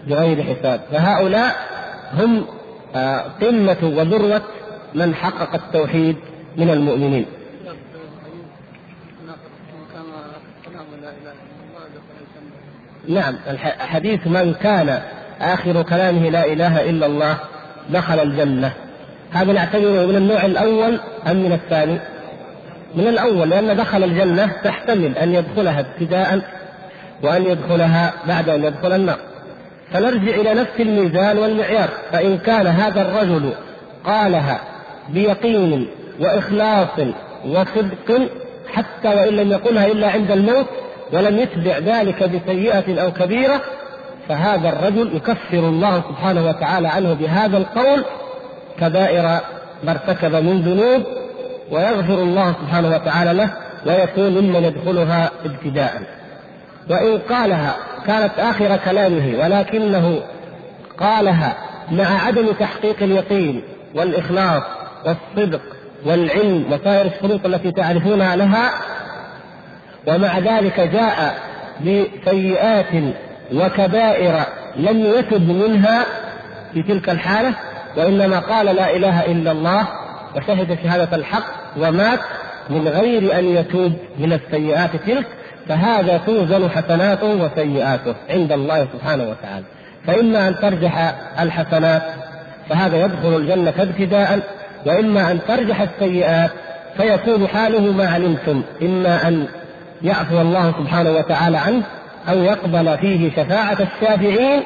بغير 0.07 0.43
حساب. 0.43 0.81
فهؤلاء 0.93 1.55
هم 2.19 2.45
آه، 2.97 3.25
قمة 3.41 3.77
وذروة 3.83 4.43
من 4.95 5.15
حقق 5.15 5.55
التوحيد 5.55 6.17
من 6.57 6.71
المؤمنين. 6.71 7.27
نعم 13.09 13.35
حديث 13.79 14.27
من 14.27 14.55
كان 14.63 15.01
آخر 15.41 15.83
كلامه 15.83 16.31
لا 16.31 16.47
إله 16.47 16.91
إلا 16.91 17.07
الله 17.07 17.37
دخل 17.91 18.21
الجنة. 18.21 18.73
هذا 19.33 19.53
نعتبره 19.53 20.07
من 20.07 20.17
النوع 20.17 20.45
الأول 20.45 21.01
أم 21.27 21.37
من 21.37 21.53
الثاني؟ 21.53 21.99
من 22.95 23.07
الأول 23.09 23.51
لأن 23.51 23.77
دخل 23.77 24.05
الجنة 24.05 24.51
تحتمل 24.65 25.19
أن 25.19 25.35
يدخلها 25.35 25.81
ابتداء 25.81 26.41
وأن 27.23 27.43
يدخلها 27.43 28.13
بعد 28.29 28.49
أن 28.49 28.65
يدخل 28.65 28.93
النار. 28.93 29.19
فنرجع 29.93 30.35
إلى 30.35 30.55
نفس 30.55 30.81
الميزان 30.81 31.39
والمعيار. 31.39 31.89
فإن 32.13 32.39
كان 32.39 32.67
هذا 32.67 33.03
الرجل 33.03 33.53
قالها 34.05 34.61
بيقين 35.09 35.89
وإخلاص 36.21 36.99
وصدق 37.47 38.29
حتى 38.73 39.09
وإن 39.09 39.37
لم 39.37 39.53
يقلها 39.53 39.87
إلا 39.87 40.11
عند 40.11 40.31
الموت 40.31 40.67
ولم 41.13 41.39
يتبع 41.39 41.79
ذلك 41.79 42.23
بسيئة 42.23 43.03
أو 43.03 43.13
كبيرة 43.13 43.61
فهذا 44.29 44.69
الرجل 44.69 45.17
يكفر 45.17 45.59
الله 45.59 46.03
سبحانه 46.09 46.49
وتعالى 46.49 46.89
عنه 46.89 47.13
بهذا 47.13 47.57
القول 47.57 48.05
كبائر 48.81 49.23
ما 49.85 49.91
ارتكب 49.91 50.35
من 50.35 50.61
ذنوب 50.61 51.03
ويغفر 51.71 52.23
الله 52.23 52.53
سبحانه 52.53 52.89
وتعالى 52.89 53.33
له 53.33 53.51
ويكون 53.87 54.33
ممن 54.33 54.65
يدخلها 54.65 55.31
ابتداء. 55.45 56.03
وإن 56.91 57.19
قالها 57.19 57.77
كانت 58.07 58.39
آخر 58.39 58.77
كلامه 58.77 59.39
ولكنه 59.41 60.21
قالها 60.99 61.57
مع 61.91 62.27
عدم 62.27 62.53
تحقيق 62.53 63.03
اليقين 63.03 63.63
والإخلاص 63.95 64.63
والصدق 65.07 65.61
والعلم 66.07 66.73
وسائر 66.73 67.07
الشروط 67.07 67.47
التي 67.47 67.73
تعرفونها 67.73 68.37
لها 68.37 68.71
ومع 70.07 70.39
ذلك 70.39 70.81
جاء 70.81 71.35
بسيئات 71.81 73.15
وكبائر 73.55 74.41
لم 74.77 75.05
يتب 75.05 75.49
منها 75.49 76.05
في 76.75 76.83
تلك 76.83 77.11
الحالة 77.11 77.55
وإنما 77.97 78.39
قال 78.39 78.67
لا 78.67 78.97
إله 78.97 79.27
إلا 79.27 79.53
الله 79.53 79.89
وشهد 80.37 80.79
شهادة 80.85 81.17
الحق 81.17 81.45
ومات 81.77 82.21
من 82.71 82.89
غير 82.89 83.39
أن 83.39 83.45
يتوب 83.45 83.93
من 84.19 84.33
السيئات 84.33 84.97
تلك 84.97 85.27
فهذا 85.69 86.21
توزن 86.27 86.71
حسناته 86.71 87.27
وسيئاته 87.27 88.15
عند 88.31 88.53
الله 88.53 88.87
سبحانه 88.93 89.25
وتعالى. 89.31 89.65
فإما 90.07 90.49
أن 90.49 90.57
ترجح 90.57 91.15
الحسنات 91.41 92.03
فهذا 92.69 93.05
يدخل 93.05 93.37
الجنة 93.37 93.75
ابتداء 93.79 94.41
وإما 94.87 95.31
أن 95.31 95.39
ترجح 95.49 95.81
السيئات 95.81 96.51
فيكون 96.97 97.49
حاله 97.49 97.93
ما 97.93 98.09
علمتم 98.09 98.63
إما 98.83 99.29
أن 99.29 99.47
يعفو 100.05 100.41
الله 100.41 100.75
سبحانه 100.79 101.11
وتعالى 101.11 101.57
عنه 101.59 101.83
أو 102.29 102.43
يقبل 102.43 102.99
فيه 102.99 103.31
شفاعة 103.31 103.79
الشافعين 103.81 104.63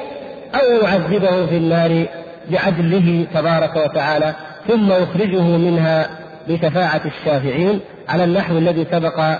أو 0.55 0.83
يعذبه 0.83 1.45
في 1.45 1.57
النار 1.57 2.05
بعدله 2.51 3.25
تبارك 3.33 3.75
وتعالى 3.75 4.33
ثم 4.67 4.91
يخرجه 4.91 5.41
منها 5.41 6.09
بشفاعة 6.47 7.01
الشافعين 7.05 7.79
على 8.09 8.23
النحو 8.23 8.57
الذي 8.57 8.87
سبق 8.91 9.37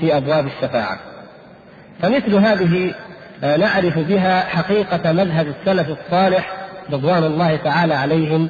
في 0.00 0.16
أبواب 0.16 0.46
الشفاعة. 0.46 0.98
فمثل 2.02 2.34
هذه 2.34 2.94
آه، 3.44 3.56
نعرف 3.56 3.98
بها 3.98 4.40
حقيقة 4.40 5.12
مذهب 5.12 5.46
السلف 5.46 5.86
الصالح 5.88 6.52
رضوان 6.92 7.24
الله 7.24 7.56
تعالى 7.56 7.94
عليهم 7.94 8.48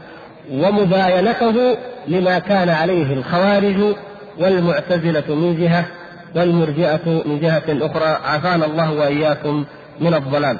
ومباينته 0.53 1.77
لما 2.09 2.39
كان 2.39 2.69
عليه 2.69 3.13
الخوارج 3.13 3.95
والمعتزلة 4.39 5.35
من 5.35 5.57
جهة 5.61 5.85
والمرجئة 6.35 7.23
من 7.27 7.41
جهة 7.41 7.63
أخرى 7.69 8.19
عافانا 8.25 8.67
الله 8.67 8.93
وإياكم 8.93 9.65
من 10.01 10.15
الضلال. 10.15 10.59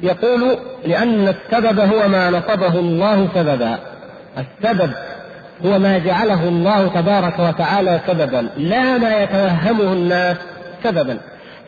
يقول 0.00 0.58
لأن 0.84 1.28
السبب 1.28 1.80
هو 1.80 2.08
ما 2.08 2.30
نصبه 2.30 2.78
الله 2.78 3.28
سببا. 3.34 3.78
السبب 4.38 4.90
هو 5.66 5.78
ما 5.78 5.98
جعله 5.98 6.48
الله 6.48 6.88
تبارك 6.88 7.38
وتعالى 7.38 8.00
سببا 8.06 8.48
لا 8.56 8.98
ما 8.98 9.22
يتوهمه 9.22 9.92
الناس 9.92 10.36
سببا. 10.84 11.18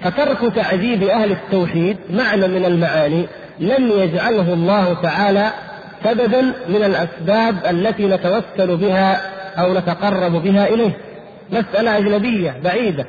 فترك 0.03 0.55
تعذيب 0.55 1.03
أهل 1.03 1.33
التوحيد 1.33 1.97
معنى 2.11 2.49
من 2.49 2.65
المعاني 2.65 3.27
لم 3.61 3.91
يجعله 3.91 4.55
الله 4.55 4.95
تعالى 5.03 5.51
سببا 6.05 6.41
من 6.69 6.85
الأسباب 6.85 7.57
التي 7.71 8.07
نتوسل 8.07 8.77
بها 8.77 9.21
أو 9.59 9.75
نتقرب 9.75 10.33
بها 10.33 10.67
إليه. 10.67 11.06
مسألة 11.51 11.99
أجنبية 11.99 12.55
بعيدة. 12.65 13.07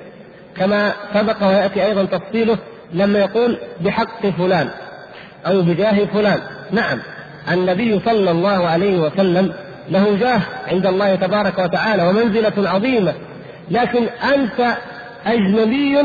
كما 0.58 0.94
سبق 1.14 1.48
ويأتي 1.48 1.86
أيضا 1.86 2.04
تفصيله 2.04 2.58
لما 2.94 3.20
يقول 3.20 3.58
بحق 3.82 4.28
فلان 4.28 4.70
أو 5.48 5.62
بجاه 5.62 6.06
فلان. 6.06 6.40
نعم 6.72 7.00
النبي 7.52 8.00
صلى 8.06 8.32
الله 8.32 8.68
عليه 8.68 8.98
وسلم 8.98 9.54
له 9.90 10.18
جاه 10.20 10.42
عند 10.68 10.86
الله 10.86 11.16
تبارك 11.16 11.60
وتعالى 11.60 12.08
ومنزلة 12.08 12.70
عظيمة. 12.70 13.14
لكن 13.72 14.08
أنت 14.34 14.78
أجنبي 15.26 15.98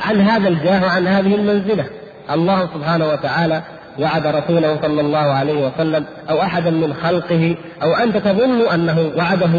عن 0.00 0.20
هذا 0.20 0.48
الجاه 0.48 0.84
وعن 0.84 1.06
هذه 1.06 1.34
المنزلة. 1.34 1.84
الله 2.30 2.68
سبحانه 2.74 3.08
وتعالى 3.08 3.62
وعد 3.98 4.26
رسوله 4.26 4.78
صلى 4.82 5.00
الله 5.00 5.18
عليه 5.18 5.66
وسلم 5.66 6.04
أو 6.30 6.42
أحدا 6.42 6.70
من 6.70 6.94
خلقه 6.94 7.56
أو 7.82 7.94
أنت 7.94 8.16
تظن 8.16 8.68
أنه 8.74 9.12
وعده 9.16 9.50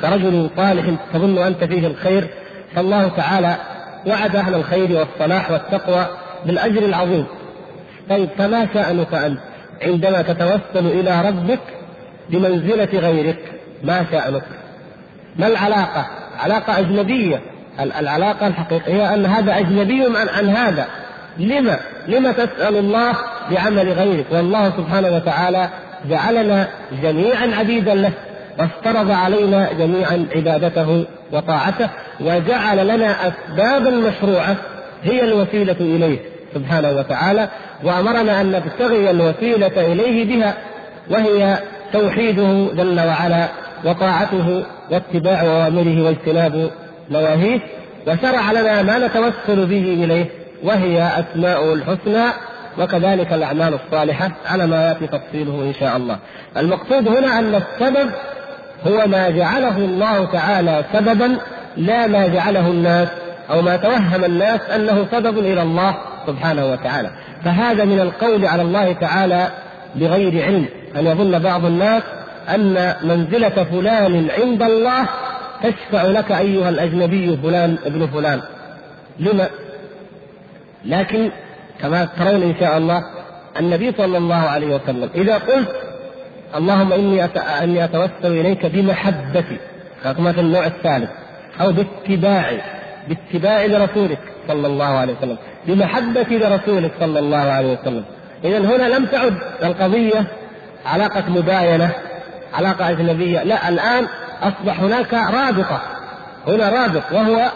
كرجل 0.00 0.50
صالح 0.56 0.94
تظن 1.12 1.38
أنت 1.38 1.64
فيه 1.64 1.86
الخير 1.86 2.28
فالله 2.74 3.08
تعالى 3.08 3.56
وعد 4.06 4.36
أهل 4.36 4.54
الخير 4.54 4.98
والصلاح 4.98 5.50
والتقوى 5.50 6.06
بالأجر 6.46 6.82
العظيم. 6.82 7.26
طيب 8.10 8.28
فما 8.38 8.68
شأنك 8.74 9.14
أنت؟ 9.14 9.38
عندما 9.82 10.22
تتوسل 10.22 10.86
إلى 10.86 11.22
ربك 11.28 11.60
بمنزلة 12.30 12.88
غيرك 12.92 13.38
ما 13.84 14.06
شأنك؟ 14.10 14.44
ما 15.36 15.46
العلاقة؟ 15.46 16.06
علاقة 16.40 16.78
أجنبية. 16.78 17.40
العلاقة 17.80 18.46
الحقيقية 18.46 19.14
أن 19.14 19.26
هذا 19.26 19.58
أجنبي 19.58 20.04
عن, 20.18 20.28
عن 20.28 20.48
هذا. 20.48 20.86
لما؟ 21.38 21.78
لما 22.08 22.32
تسأل 22.32 22.76
الله 22.76 23.12
بعمل 23.50 23.92
غيرك؟ 23.92 24.26
والله 24.30 24.70
سبحانه 24.70 25.08
وتعالى 25.16 25.68
جعلنا 26.08 26.68
جميعا 27.02 27.50
عبيدا 27.58 27.94
له. 27.94 28.12
وافترض 28.58 29.10
علينا 29.10 29.72
جميعا 29.72 30.26
عبادته 30.36 31.04
وطاعته 31.32 31.88
وجعل 32.20 32.88
لنا 32.88 33.16
أسبابا 33.28 33.90
مشروعة 33.90 34.56
هي 35.02 35.24
الوسيلة 35.24 35.76
إليه 35.80 36.18
سبحانه 36.54 36.90
وتعالى 36.90 37.48
وأمرنا 37.84 38.40
أن 38.40 38.52
نبتغي 38.52 39.10
الوسيلة 39.10 39.92
إليه 39.92 40.24
بها 40.24 40.54
وهي 41.10 41.58
توحيده 41.92 42.68
جل 42.74 43.00
وعلا 43.00 43.48
وطاعته 43.84 44.64
واتباع 44.90 45.40
أوامره 45.40 46.04
واجتناب 46.04 46.70
نواهيه 47.10 47.60
وشرع 48.06 48.52
لنا 48.52 48.82
ما 48.82 48.98
نتوسل 48.98 49.66
به 49.66 50.04
إليه 50.04 50.26
وهي 50.64 51.02
أسماء 51.02 51.74
الحسنى 51.74 52.24
وكذلك 52.78 53.32
الأعمال 53.32 53.74
الصالحة 53.74 54.30
على 54.46 54.66
ما 54.66 54.88
يأتي 54.88 55.06
تفصيله 55.06 55.62
إن 55.62 55.74
شاء 55.80 55.96
الله. 55.96 56.18
المقصود 56.56 57.08
هنا 57.08 57.38
أن 57.38 57.54
السبب 57.54 58.10
هو 58.86 59.06
ما 59.06 59.30
جعله 59.30 59.76
الله 59.76 60.24
تعالى 60.24 60.84
سببا 60.92 61.38
لا 61.76 62.06
ما 62.06 62.26
جعله 62.26 62.66
الناس 62.70 63.08
أو 63.50 63.62
ما 63.62 63.76
توهم 63.76 64.24
الناس 64.24 64.60
أنه 64.60 65.06
سبب 65.12 65.38
إلى 65.38 65.62
الله 65.62 65.94
سبحانه 66.26 66.72
وتعالى. 66.72 67.10
فهذا 67.44 67.84
من 67.84 68.00
القول 68.00 68.46
على 68.46 68.62
الله 68.62 68.92
تعالى 68.92 69.48
بغير 69.94 70.44
علم. 70.44 70.66
أن 70.96 71.06
يظن 71.06 71.38
بعض 71.38 71.64
الناس 71.64 72.02
أن 72.54 72.94
منزلة 73.02 73.64
فلان 73.72 74.28
عند 74.38 74.62
الله 74.62 75.08
تشفع 75.62 76.02
لك 76.02 76.32
أيها 76.32 76.68
الأجنبي 76.68 77.38
فلان 77.42 77.76
ابن 77.86 78.06
فلان. 78.06 78.40
لما 79.18 79.48
لكن 80.84 81.30
كما 81.80 82.08
ترون 82.18 82.42
إن 82.42 82.54
شاء 82.60 82.78
الله 82.78 83.02
النبي 83.60 83.92
صلى 83.92 84.18
الله 84.18 84.34
عليه 84.34 84.74
وسلم 84.74 85.10
إذا 85.14 85.34
قلت 85.34 85.68
اللهم 86.56 86.92
إني 86.92 87.24
أني 87.62 87.84
أتوسل 87.84 88.10
إليك 88.24 88.66
بمحبتي 88.66 89.56
كما 90.04 90.32
في 90.32 90.40
النوع 90.40 90.66
الثالث 90.66 91.10
أو 91.60 91.72
باتباعي 91.72 92.60
باتباعي 93.08 93.68
لرسولك 93.68 94.18
صلى 94.48 94.66
الله 94.66 94.84
عليه 94.84 95.14
وسلم 95.18 95.36
بمحبتي 95.66 96.38
لرسولك 96.38 96.90
صلى 97.00 97.18
الله 97.18 97.36
عليه 97.36 97.78
وسلم. 97.80 98.04
إذا 98.44 98.58
هنا 98.58 98.96
لم 98.96 99.06
تعد 99.06 99.34
القضية 99.62 100.24
علاقة 100.86 101.24
مباينة 101.28 101.90
علاقة 102.54 102.90
أجنبية 102.90 103.42
لا 103.42 103.68
الآن 103.68 104.06
أصبح 104.42 104.80
هناك 104.80 105.14
رابطة 105.14 105.80
هنا 106.46 106.68
رابط 106.68 107.02
وهو 107.12 107.50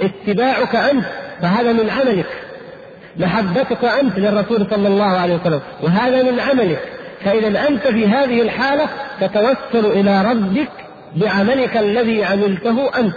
اتباعك 0.00 0.76
أنت 0.76 1.04
فهذا 1.42 1.72
من 1.72 1.90
عملك 1.90 2.26
محبتك 3.16 3.84
أنت 3.84 4.18
للرسول 4.18 4.66
صلى 4.70 4.88
الله 4.88 5.18
عليه 5.18 5.34
وسلم 5.34 5.60
وهذا 5.82 6.22
من 6.22 6.40
عملك. 6.40 6.82
فإذا 7.24 7.68
أنت 7.68 7.86
في 7.86 8.06
هذه 8.06 8.42
الحالة 8.42 8.88
تتوسل 9.20 9.86
إلى 9.86 10.22
ربك 10.22 10.68
بعملك 11.16 11.76
الذي 11.76 12.24
عملته 12.24 12.98
أنت 12.98 13.14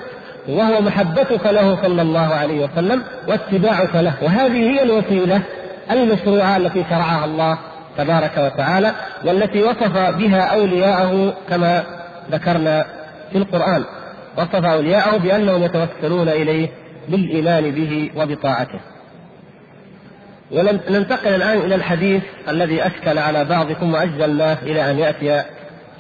وهو 0.48 0.82
محبتك 0.82 1.46
له 1.46 1.78
صلى 1.84 2.02
الله 2.02 2.36
عليه 2.36 2.66
وسلم 2.66 3.04
واتباعك 3.28 3.96
له. 3.96 4.14
وهذه 4.22 4.70
هي 4.72 4.84
الوسيلة 4.84 5.42
المشروعة 5.92 6.58
التي 6.58 6.86
شرعها 6.90 7.26
الله 7.26 7.58
تبارك 7.98 8.38
وتعالى 8.38 8.92
والتي 9.26 9.64
وصف 9.64 9.98
بها 9.98 10.42
أولياءه 10.42 11.34
كما 11.50 11.84
ذكرنا 12.32 12.86
في 13.32 13.38
القرآن. 13.38 13.84
وصف 14.38 14.66
أولياءه 14.66 15.18
بأنهم 15.18 15.64
يتوسلون 15.64 16.30
إليه 16.30 16.70
بالإيمان 17.10 17.72
به 17.72 18.12
وبطاعته. 18.16 18.80
وننتقل 20.52 21.36
الآن 21.36 21.58
إلى 21.58 21.76
الحديث 21.76 22.24
الذي 22.48 22.88
أشكل 22.88 23.18
على 23.18 23.46
بعضكم 23.46 23.94
وأجلناه 23.94 24.58
إلى 24.62 24.92
أن 24.92 25.00
يأتي 25.00 25.44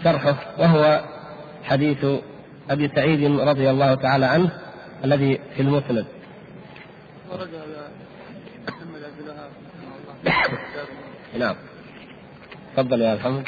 شرحه 0.03 0.35
وهو 0.57 1.01
حديث 1.63 2.05
أبي 2.69 2.91
سعيد 2.95 3.39
رضي 3.39 3.69
الله 3.69 3.95
تعالى 3.95 4.25
عنه 4.25 4.51
الذي 5.05 5.39
في 5.55 5.61
المسند. 5.61 6.05
نعم. 11.39 11.55
تفضل 12.75 13.01
يا 13.01 13.15
محمد. 13.15 13.45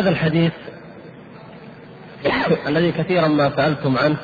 هذا 0.00 0.10
الحديث 0.10 0.52
الذي 2.68 2.92
كثيرا 2.92 3.28
ما 3.28 3.52
سألتم 3.56 3.98
عنه. 3.98 4.16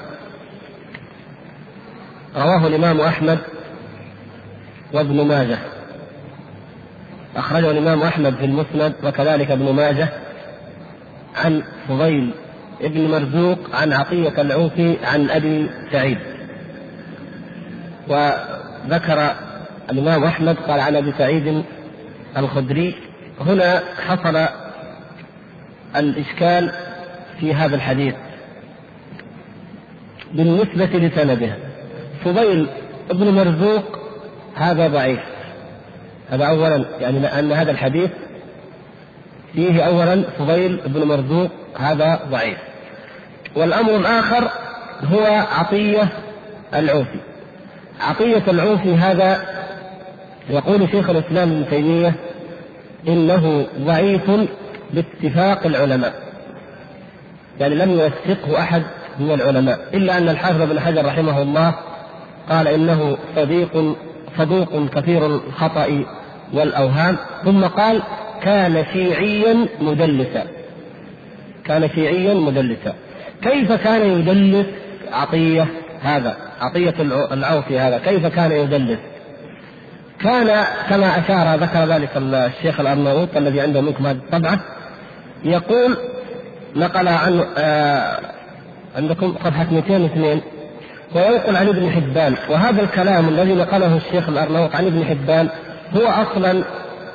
رواه 2.36 2.66
الإمام 2.66 3.00
أحمد 3.00 3.38
وابن 4.92 5.26
ماجه. 5.26 5.58
أخرجه 7.36 7.70
الإمام 7.70 8.02
أحمد 8.02 8.34
في 8.34 8.44
المسند 8.44 8.94
وكذلك 9.04 9.50
ابن 9.50 9.72
ماجه 9.72 10.08
عن 11.36 11.62
فضيل 11.88 12.30
ابن 12.80 13.10
مرزوق 13.10 13.58
عن 13.74 13.92
عطية 13.92 14.40
العوفي 14.42 14.96
عن 15.04 15.30
أبي 15.30 15.70
سعيد. 15.92 16.18
وذكر 18.08 19.34
الإمام 19.90 20.24
أحمد 20.24 20.56
قال 20.56 20.80
عن 20.80 20.96
أبي 20.96 21.12
سعيد 21.18 21.64
الخدري 22.36 22.94
هنا 23.40 23.82
حصل 24.08 24.65
الإشكال 25.96 26.70
في 27.40 27.54
هذا 27.54 27.76
الحديث 27.76 28.14
بالنسبة 30.32 30.86
لسنده. 30.86 31.56
فضيل 32.24 32.66
ابن 33.10 33.30
مرزوق 33.30 33.98
هذا 34.54 34.88
ضعيف. 34.88 35.20
هذا 36.30 36.44
أولا 36.44 36.84
يعني 37.00 37.26
أن 37.38 37.52
هذا 37.52 37.70
الحديث 37.70 38.10
فيه 39.54 39.82
أولا 39.82 40.22
فضيل 40.38 40.80
بن 40.86 41.02
مرزوق 41.02 41.50
هذا 41.78 42.20
ضعيف. 42.30 42.58
والأمر 43.56 43.96
الآخر 43.96 44.50
هو 45.12 45.24
عطية 45.58 46.08
العوفي. 46.74 47.18
عطية 48.00 48.42
العوفي 48.48 48.94
هذا 48.94 49.44
يقول 50.50 50.88
شيخ 50.90 51.10
الإسلام 51.10 51.50
ابن 51.50 51.70
تيمية 51.70 52.14
إنه 53.08 53.66
ضعيف 53.78 54.30
باتفاق 54.90 55.66
العلماء. 55.66 56.14
يعني 57.60 57.74
لم 57.74 57.90
يوثقه 57.90 58.60
أحد 58.60 58.82
من 59.20 59.30
العلماء 59.30 59.78
إلا 59.94 60.18
أن 60.18 60.28
الحافظ 60.28 60.62
بن 60.62 60.80
حجر 60.80 61.06
رحمه 61.06 61.42
الله 61.42 61.74
قال 62.50 62.68
إنه 62.68 63.16
صديق 63.36 63.96
صدوق 64.38 64.90
كثير 64.94 65.26
الخطأ 65.26 66.04
والأوهام 66.52 67.16
ثم 67.44 67.64
قال 67.64 68.02
كان 68.42 68.84
شيعيا 68.92 69.68
مدلسا. 69.80 70.46
كان 71.64 71.88
شيعيا 71.94 72.34
مدلسا. 72.34 72.94
كيف 73.42 73.72
كان 73.72 74.10
يدلس؟ 74.10 74.66
عطية 75.12 75.66
هذا 76.02 76.36
عطية 76.60 76.94
العوفي 77.32 77.78
هذا 77.78 77.98
كيف 77.98 78.26
كان 78.26 78.52
يدلس؟ 78.52 78.98
كان 80.20 80.64
كما 80.88 81.18
أشار 81.18 81.58
ذكر 81.60 81.84
ذلك 81.84 82.10
الشيخ 82.16 82.80
الأرناؤوط 82.80 83.36
الذي 83.36 83.60
عنده 83.60 83.80
منكم 83.80 84.06
هذه 84.06 84.16
الطبعة 84.16 84.60
يقول 85.46 85.96
نقل 86.76 87.08
عن 87.08 87.44
آه 87.58 88.18
عندكم 88.96 89.34
صفحة 89.44 89.66
202 89.72 90.40
وينقل 91.14 91.56
عن 91.56 91.68
ابن 91.68 91.90
حبان 91.90 92.34
وهذا 92.50 92.82
الكلام 92.82 93.28
الذي 93.28 93.54
نقله 93.54 93.96
الشيخ 93.96 94.28
الأرناؤوط 94.28 94.76
عن 94.76 94.86
ابن 94.86 95.04
حبان 95.04 95.48
هو 95.96 96.06
أصلا 96.06 96.64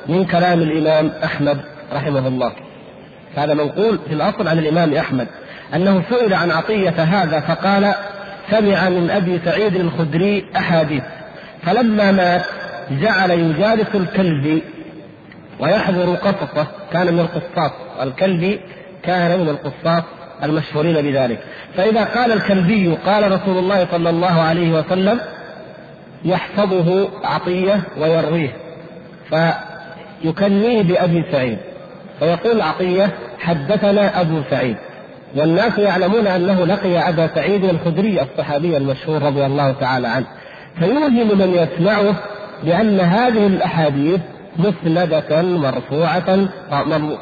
من 0.08 0.24
كلام 0.24 0.62
الإمام 0.62 1.12
أحمد 1.24 1.60
رحمه 1.92 2.28
الله. 2.28 2.52
هذا 3.36 3.54
منقول 3.54 3.98
في 4.08 4.14
الأصل 4.14 4.48
عن 4.48 4.58
الإمام 4.58 4.94
أحمد 4.94 5.26
أنه 5.74 6.02
سئل 6.10 6.34
عن 6.34 6.50
عطية 6.50 6.90
هذا 7.02 7.40
فقال 7.40 7.94
سمع 8.50 8.88
من 8.88 9.10
أبي 9.10 9.40
سعيد 9.44 9.76
الخدري 9.76 10.44
أحاديث 10.56 11.02
فلما 11.62 12.12
مات 12.12 12.42
جعل 12.90 13.30
يجالس 13.30 13.88
الكلب 13.94 14.62
ويحضر 15.62 16.14
قصصه 16.14 16.66
كان 16.92 17.14
من 17.14 17.20
القصاص. 17.20 17.72
الكلب 18.02 18.60
كان 19.02 19.40
من 19.40 19.48
القصاص 19.48 20.02
المشهورين 20.42 20.94
بذلك. 20.94 21.38
فإذا 21.76 22.04
قال 22.04 22.32
الكلبي 22.32 22.96
قال 23.06 23.32
رسول 23.32 23.58
الله 23.58 23.86
صلى 23.90 24.10
الله 24.10 24.40
عليه 24.40 24.72
وسلم 24.72 25.20
يحفظه 26.24 27.08
عطية 27.24 27.80
ويرويه 28.00 28.56
فيكنيه 29.30 30.82
بأبي 30.82 31.24
سعيد. 31.32 31.58
فيقول 32.18 32.62
عطية 32.62 33.10
حدثنا 33.38 34.20
أبو 34.20 34.42
سعيد. 34.50 34.76
والناس 35.36 35.78
يعلمون 35.78 36.26
أنه 36.26 36.64
لقي 36.64 37.08
أبا 37.08 37.26
سعيد 37.34 37.64
الخدري 37.64 38.22
الصحابي 38.22 38.76
المشهور 38.76 39.22
رضي 39.22 39.46
الله 39.46 39.72
تعالى 39.72 40.08
عنه. 40.08 40.26
فيوهم 40.78 41.38
من 41.38 41.54
يسمعه 41.54 42.14
بأن 42.64 43.00
هذه 43.00 43.46
الأحاديث 43.46 44.20
مسندة 44.58 45.42
مرفوعة 45.42 46.48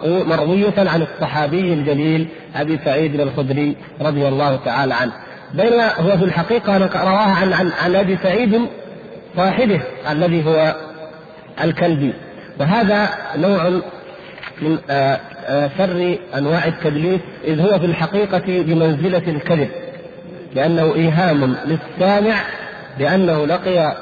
مروية 0.04 0.74
عن 0.78 1.02
الصحابي 1.02 1.72
الجليل 1.72 2.28
أبي 2.56 2.78
سعيد 2.84 3.20
الخدري 3.20 3.76
رضي 4.00 4.28
الله 4.28 4.56
تعالى 4.64 4.94
عنه. 4.94 5.12
بينما 5.54 6.00
هو 6.00 6.18
في 6.18 6.24
الحقيقة 6.24 6.76
رواها 6.78 7.34
عن 7.34 7.52
عن, 7.52 7.70
عن 7.84 7.94
أبي 7.94 8.16
سعيد 8.22 8.60
صاحبه 9.36 9.80
الذي 10.10 10.46
هو 10.46 10.74
الكلبي. 11.64 12.12
وهذا 12.60 13.08
نوع 13.36 13.80
من 14.62 14.78
آه، 14.90 15.20
آه، 15.46 15.70
شر 15.78 16.18
أنواع 16.38 16.64
التدليس 16.66 17.20
إذ 17.44 17.60
هو 17.60 17.78
في 17.78 17.86
الحقيقة 17.86 18.42
بمنزلة 18.46 19.22
الكذب 19.28 19.68
لأنه 20.54 20.94
إيهام 20.94 21.56
للسامع 21.66 22.34
بانه 22.98 23.46
لقي 23.46 23.96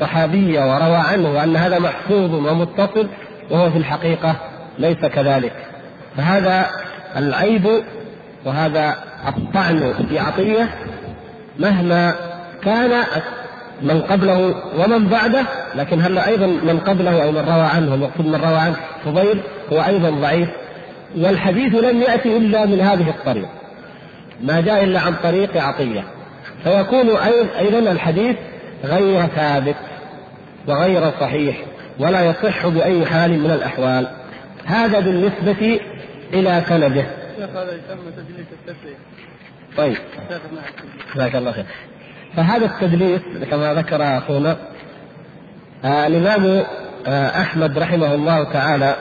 صحابية 0.00 0.60
وروى 0.60 0.96
عنه 0.96 1.30
وأن 1.30 1.56
هذا 1.56 1.78
محفوظ 1.78 2.34
ومتصل 2.34 3.08
وهو 3.50 3.70
في 3.70 3.78
الحقيقة 3.78 4.36
ليس 4.78 4.96
كذلك. 4.96 5.52
فهذا 6.16 6.66
العيب 7.16 7.66
وهذا 8.44 8.96
الطعن 9.28 9.94
في 10.08 10.18
عطية 10.18 10.68
مهما 11.58 12.14
كان 12.62 13.04
من 13.82 14.00
قبله 14.00 14.54
ومن 14.78 15.08
بعده 15.08 15.44
لكن 15.74 16.02
هل 16.02 16.18
أيضا 16.18 16.46
من 16.46 16.78
قبله 16.78 17.22
أو 17.24 17.32
من 17.32 17.38
روى 17.38 17.66
عنه 17.74 17.94
المقصود 17.94 18.26
من 18.26 18.34
روى 18.34 18.56
عنه 18.56 18.76
فضيل 19.04 19.40
هو 19.72 19.80
أيضا 19.80 20.10
ضعيف. 20.10 20.48
والحديث 21.18 21.74
لم 21.74 22.02
يأتي 22.02 22.36
إلا 22.36 22.66
من 22.66 22.80
هذه 22.80 23.10
الطريق. 23.10 23.48
ما 24.40 24.60
جاء 24.60 24.84
إلا 24.84 25.00
عن 25.00 25.14
طريق 25.22 25.62
عطية. 25.62 26.04
فيكون 26.64 27.16
أيضا 27.58 27.78
الحديث 27.92 28.36
غير 28.84 29.26
ثابت 29.26 29.76
وغير 30.66 31.10
صحيح 31.20 31.56
ولا 31.98 32.24
يصح 32.24 32.66
بأي 32.66 33.06
حال 33.06 33.40
من 33.40 33.50
الأحوال. 33.50 34.08
هذا 34.64 35.00
بالنسبة 35.00 35.80
إلى 36.32 36.62
سنده. 36.68 37.06
هذا 37.38 37.72
يسمى 37.72 38.12
تدليس 38.16 38.46
طيب. 39.76 39.96
جزاك 41.14 41.36
الله 41.36 41.52
خير. 41.52 41.64
فهذا 42.36 42.64
التدليس 42.66 43.20
كما 43.50 43.74
ذكر 43.74 44.18
أخونا 44.18 44.56
آه 45.84 46.06
الإمام 46.06 46.64
آه 47.06 47.40
أحمد 47.40 47.78
رحمه 47.78 48.14
الله 48.14 48.52
تعالى 48.52 48.96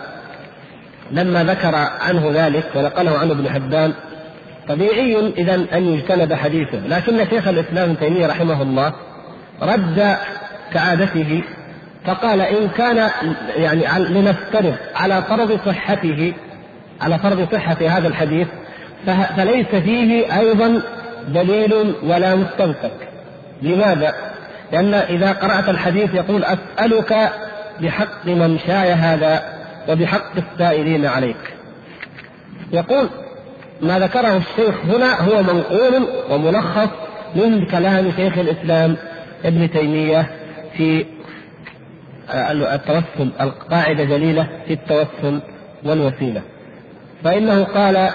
لما 1.11 1.43
ذكر 1.43 1.75
عنه 1.75 2.31
ذلك 2.33 2.65
ونقله 2.75 3.17
عنه 3.17 3.31
ابن 3.31 3.49
حبان 3.49 3.93
طبيعي 4.67 5.33
إذا 5.37 5.55
أن 5.55 5.85
يجتنب 5.85 6.33
حديثه. 6.33 6.87
لكن 6.87 7.29
شيخ 7.29 7.47
الإسلام 7.47 7.89
ابن 7.89 7.99
تيمية 7.99 8.27
رحمه 8.27 8.61
الله 8.61 8.93
رد 9.61 10.17
كعادته 10.73 11.43
فقال 12.05 12.41
إن 12.41 12.69
كان 12.77 13.09
يعني 13.55 14.03
لنفترض 14.09 14.75
على 14.95 15.21
فرض 15.21 15.59
صحته 15.65 16.33
على 17.01 17.19
فرض 17.19 17.47
صحة 17.51 17.77
هذا 17.87 18.07
الحديث 18.07 18.47
فليس 19.37 19.67
فيه 19.67 20.39
أيضا 20.39 20.81
دليل 21.27 21.95
ولا 22.03 22.35
مستمسك 22.35 23.07
لماذا؟ 23.61 24.13
لأن 24.71 24.93
إذا 24.93 25.31
قرأت 25.31 25.69
الحديث 25.69 26.13
يقول 26.13 26.43
أسألك 26.45 27.31
بحق 27.81 28.25
ممشاي 28.25 28.91
هذا 28.91 29.43
وبحق 29.89 30.31
السائلين 30.37 31.05
عليك 31.05 31.53
يقول 32.71 33.09
ما 33.81 33.99
ذكره 33.99 34.37
الشيخ 34.37 34.75
هنا 34.85 35.21
هو 35.21 35.43
منقول 35.43 36.07
وملخص 36.29 36.89
من 37.35 37.65
كلام 37.65 38.11
شيخ 38.17 38.37
الإسلام 38.37 38.97
ابن 39.45 39.71
تيمية 39.71 40.25
في 40.77 41.05
التوسل 42.33 43.31
القاعدة 43.41 44.03
جليلة 44.03 44.47
في 44.67 44.73
التوسل 44.73 45.41
والوسيلة. 45.83 46.41
فإنه 47.23 47.63
قال 47.63 48.09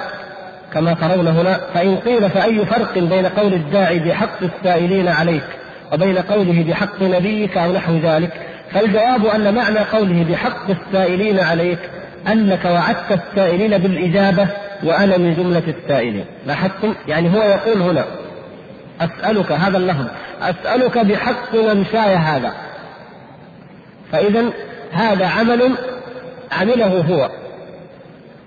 كما 0.72 0.92
ترون 0.94 1.26
هنا 1.26 1.60
فإن 1.74 1.96
قيل 1.96 2.30
فأي 2.30 2.66
فرق 2.66 2.98
بين 2.98 3.26
قول 3.26 3.54
الداعي 3.54 3.98
بحق 3.98 4.42
السائلين 4.42 5.08
عليك 5.08 5.44
وبين 5.92 6.18
قوله 6.18 6.64
بحق 6.68 7.02
نبيك 7.02 7.56
أو 7.56 7.72
نحو 7.72 7.96
ذلك 7.96 8.32
فالجواب 8.70 9.26
أن 9.26 9.54
معنى 9.54 9.78
قوله 9.78 10.26
بحق 10.30 10.70
السائلين 10.70 11.40
عليك 11.40 11.78
أنك 12.28 12.64
وعدت 12.64 13.12
السائلين 13.12 13.78
بالإجابة 13.78 14.48
وأنا 14.84 15.16
من 15.16 15.34
جملة 15.34 15.74
السائلين. 15.78 16.24
لاحظتم؟ 16.46 16.94
يعني 17.08 17.34
هو 17.34 17.42
يقول 17.42 17.82
هنا 17.82 18.04
أسألك 19.00 19.52
هذا 19.52 19.76
اللفظ. 19.76 20.06
أسألك 20.42 20.98
بحق 20.98 21.54
ممشاي 21.54 22.16
هذا. 22.16 22.52
فإذا 24.12 24.44
هذا 24.92 25.26
عمل 25.26 25.74
عمله 26.60 27.04
هو. 27.10 27.30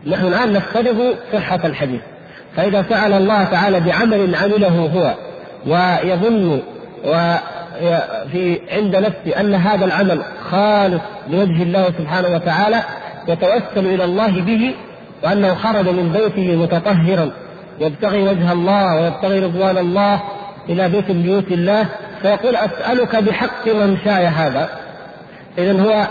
نحن 0.08 0.26
الآن 0.26 0.54
نفترض 0.54 1.16
صحة 1.34 1.60
الحديث. 1.66 2.02
فإذا 2.56 2.86
سأل 2.90 3.14
الله 3.14 3.44
تعالى 3.44 3.80
بعمل 3.80 4.36
عمله 4.36 4.68
هو 4.68 5.14
ويظن 5.68 6.62
وفي 7.06 8.60
عند 8.72 8.96
نفسه 8.96 9.40
أن 9.40 9.56
هذا 9.56 9.86
العمل 9.86 10.22
خالص 10.52 11.02
لوجه 11.30 11.64
الله 11.64 11.86
سبحانه 11.86 12.28
وتعالى 12.28 12.84
يتوسل 13.28 13.86
إلى 13.86 14.04
الله 14.04 14.42
به 14.42 14.76
وأنه 15.24 15.56
خرج 15.56 15.90
من 15.90 16.12
بيته 16.12 16.56
متطهرا 16.56 17.32
يبتغي 17.80 18.24
وجه 18.24 18.52
الله 18.52 18.96
ويبتغي 18.96 19.40
رضوان 19.40 19.78
الله 19.78 20.22
إلى 20.70 20.90
بيت 20.90 21.12
من 21.12 21.24
بيوت 21.24 21.52
الله 21.52 21.86
فيقول 22.22 22.56
أسألك 22.56 23.16
بحق 23.16 23.68
ممشاي 23.68 24.26
هذا. 24.26 24.70
إذا 25.58 25.82
هو 25.82 26.08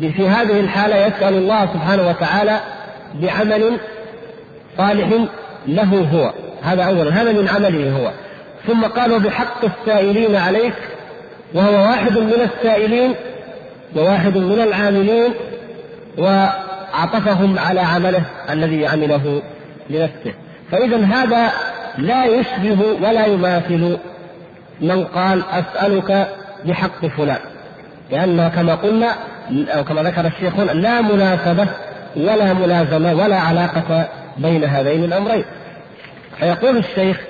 في 0.00 0.28
هذه 0.28 0.60
الحالة 0.60 0.96
يسأل 1.06 1.34
الله 1.34 1.66
سبحانه 1.66 2.08
وتعالى 2.08 2.60
بعمل 3.14 3.78
صالح 4.78 5.08
له 5.66 6.08
هو. 6.12 6.32
هذا 6.62 6.82
أولا 6.82 7.22
هذا 7.22 7.32
من 7.32 7.48
عمله 7.48 7.90
هو. 7.90 8.10
ثم 8.66 8.84
قالوا 8.84 9.18
بحق 9.18 9.64
السائلين 9.64 10.36
عليك 10.36 10.74
وهو 11.54 11.72
واحد 11.72 12.18
من 12.18 12.48
السائلين 12.54 13.14
وواحد 13.96 14.38
من 14.38 14.60
العاملين 14.60 15.32
وعطفهم 16.18 17.58
على 17.58 17.80
عمله 17.80 18.22
الذي 18.50 18.86
عمله 18.86 19.42
لنفسه. 19.90 20.34
فإذا 20.72 20.96
هذا 20.96 21.52
لا 21.98 22.24
يشبه 22.24 22.82
ولا 23.02 23.26
يماثل 23.26 23.98
من 24.80 25.04
قال 25.04 25.42
أسألك 25.50 26.28
بحق 26.64 27.06
فلان. 27.06 27.38
لأن 28.10 28.48
كما 28.48 28.74
قلنا 28.74 29.14
أو 29.50 29.84
كما 29.84 30.02
ذكر 30.02 30.26
الشيخ 30.26 30.54
هنا 30.54 30.72
لا 30.72 31.00
مناسبة 31.00 31.66
ولا 32.16 32.52
ملازمة 32.52 33.14
ولا 33.14 33.36
علاقة 33.36 34.08
بين 34.38 34.64
هذين 34.64 35.04
الأمرين. 35.04 35.44
فيقول 36.38 36.76
الشيخ 36.76 37.20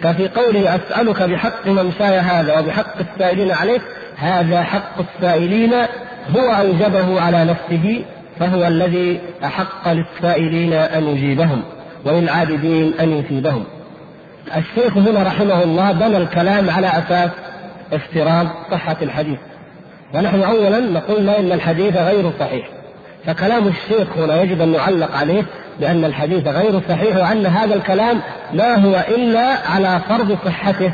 ففي 0.00 0.28
قوله 0.28 0.76
أسألك 0.76 1.22
بحق 1.22 1.66
ممشاي 1.66 2.18
هذا 2.18 2.58
وبحق 2.58 2.98
السائلين 3.00 3.50
عليك 3.50 3.82
هذا 4.16 4.62
حق 4.62 4.98
السائلين 4.98 5.74
هو 6.36 6.50
أوجبه 6.60 7.20
على 7.20 7.44
نفسه 7.44 8.04
فهو 8.40 8.66
الذي 8.66 9.20
أحق 9.44 9.88
للسائلين 9.88 10.72
أن 10.72 11.04
يجيبهم 11.04 11.62
وللعابدين 12.04 12.94
أن 13.00 13.18
يثيبهم. 13.18 13.64
الشيخ 14.56 14.96
هنا 14.96 15.22
رحمه 15.22 15.62
الله 15.62 15.92
بنى 15.92 16.16
الكلام 16.16 16.70
على 16.70 16.86
أساس 16.86 17.30
افتراض 17.92 18.46
صحة 18.70 18.96
الحديث. 19.02 19.38
ونحن 20.14 20.42
أولا 20.42 20.80
نقول 20.80 21.30
إن 21.30 21.52
الحديث 21.52 21.96
غير 21.96 22.30
صحيح. 22.40 22.68
فكلام 23.26 23.68
الشيخ 23.68 24.18
هنا 24.18 24.42
يجب 24.42 24.60
أن 24.60 24.72
نعلق 24.72 25.16
عليه 25.16 25.42
بأن 25.80 26.04
الحديث 26.04 26.48
غير 26.48 26.80
صحيح 26.88 27.16
وأن 27.16 27.46
هذا 27.46 27.74
الكلام 27.74 28.20
ما 28.54 28.74
هو 28.74 29.04
إلا 29.08 29.68
على 29.70 30.00
فرض 30.08 30.38
صحته 30.44 30.92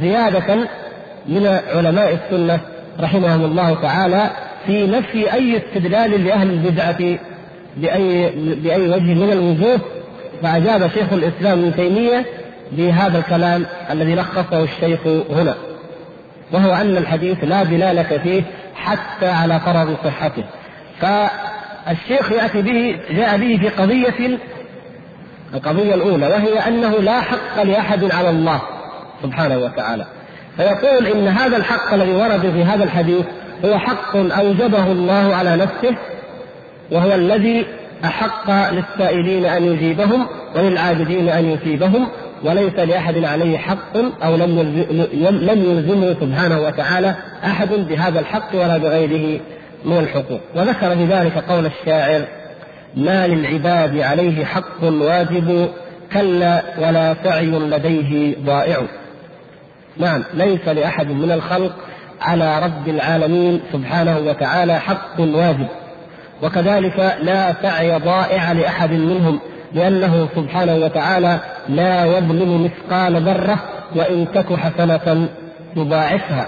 زيادة 0.00 0.54
من 1.26 1.58
علماء 1.74 2.18
السنة 2.24 2.60
رحمهم 3.00 3.44
الله 3.44 3.74
تعالى 3.82 4.30
في 4.66 4.86
نفي 4.86 5.32
أي 5.32 5.56
استدلال 5.56 6.24
لأهل 6.24 6.50
البدعة 6.50 7.18
بأي 7.76 8.30
بأي 8.54 8.88
وجه 8.88 9.14
من 9.14 9.32
الوجوه. 9.32 9.80
فأجاب 10.42 10.90
شيخ 10.94 11.12
الإسلام 11.12 11.58
ابن 11.58 11.76
تيمية 11.76 12.26
بهذا 12.72 13.18
الكلام 13.18 13.66
الذي 13.90 14.14
لخصه 14.14 14.62
الشيخ 14.62 15.00
هنا 15.30 15.54
وهو 16.52 16.72
أن 16.72 16.96
الحديث 16.96 17.44
لا 17.44 17.62
دلالة 17.62 18.18
فيه 18.18 18.42
حتى 18.76 19.28
على 19.28 19.60
فرض 19.60 19.96
صحته. 20.04 20.44
فالشيخ 21.00 22.32
يأتي 22.32 22.62
به 22.62 23.00
جاء 23.10 23.36
به 23.36 23.58
في 23.60 23.68
قضية 23.68 24.38
القضية 25.54 25.94
الأولى 25.94 26.26
وهي 26.26 26.58
أنه 26.68 26.90
لا 26.90 27.20
حق 27.20 27.62
لأحد 27.62 28.12
على 28.12 28.30
الله 28.30 28.60
سبحانه 29.22 29.58
وتعالى. 29.58 30.06
فيقول 30.56 31.06
إن 31.06 31.28
هذا 31.28 31.56
الحق 31.56 31.94
الذي 31.94 32.12
ورد 32.12 32.40
في 32.40 32.64
هذا 32.64 32.84
الحديث 32.84 33.24
هو 33.64 33.78
حق 33.78 34.16
أوجبه 34.16 34.92
الله 34.92 35.36
على 35.36 35.56
نفسه 35.56 35.96
وهو 36.92 37.14
الذي 37.14 37.66
أحق 38.04 38.70
للسائلين 38.70 39.44
أن 39.44 39.64
يجيبهم 39.64 40.26
وللعابدين 40.56 41.28
أن 41.28 41.50
يثيبهم 41.50 42.08
وليس 42.44 42.74
لأحد 42.74 43.24
عليه 43.24 43.58
حق 43.58 43.96
أو 44.22 44.36
لم 44.36 45.62
يلزمه 45.64 46.16
سبحانه 46.20 46.60
وتعالى 46.60 47.14
أحد 47.44 47.68
بهذا 47.68 48.20
الحق 48.20 48.54
ولا 48.54 48.78
بغيره 48.78 49.40
من 49.84 49.98
الحقوق. 49.98 50.40
وذكر 50.56 50.96
في 50.96 51.04
ذلك 51.04 51.38
قول 51.38 51.66
الشاعر 51.66 52.24
ما 52.96 53.26
للعباد 53.26 53.98
عليه 53.98 54.44
حق 54.44 54.82
واجب 54.82 55.68
كلا 56.12 56.62
ولا 56.78 57.16
سعي 57.24 57.46
لديه 57.46 58.36
ضائع. 58.44 58.76
نعم 59.96 60.22
ليس 60.34 60.68
لأحد 60.68 61.06
من 61.06 61.32
الخلق 61.32 61.72
على 62.20 62.58
رب 62.64 62.88
العالمين 62.88 63.60
سبحانه 63.72 64.18
وتعالى 64.18 64.80
حق 64.80 65.20
واجب. 65.20 65.66
وكذلك 66.42 67.16
لا 67.22 67.54
سعي 67.62 67.98
ضائع 67.98 68.52
لأحد 68.52 68.90
منهم. 68.90 69.40
لأنه 69.74 70.28
سبحانه 70.36 70.74
وتعالى 70.74 71.38
لا 71.68 72.04
يظلم 72.04 72.64
مثقال 72.64 73.22
ذرة 73.22 73.58
وإن 73.96 74.26
تك 74.34 74.52
حسنة 74.52 75.28
يضاعفها. 75.76 76.46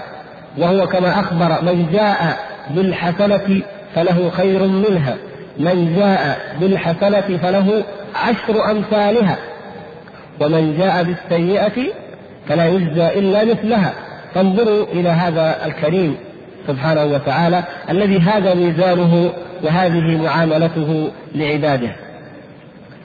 وهو 0.57 0.87
كما 0.87 1.19
أخبر 1.19 1.61
من 1.61 1.89
جاء 1.91 2.37
بالحسنة 2.69 3.61
فله 3.95 4.29
خير 4.29 4.67
منها. 4.67 5.15
من 5.59 5.95
جاء 5.97 6.39
بالحسنة 6.59 7.37
فله 7.37 7.83
عشر 8.15 8.71
أمثالها. 8.71 9.35
ومن 10.41 10.77
جاء 10.77 11.03
بالسيئة 11.03 11.83
فلا 12.49 12.67
يجزى 12.67 13.07
إلا 13.07 13.45
مثلها. 13.45 13.93
فانظروا 14.35 14.85
إلى 14.93 15.09
هذا 15.09 15.65
الكريم 15.65 16.15
سبحانه 16.67 17.03
وتعالى 17.05 17.63
الذي 17.89 18.19
هذا 18.19 18.53
ميزانه 18.53 19.31
وهذه 19.63 20.21
معاملته 20.23 21.11
لعباده. 21.35 22.06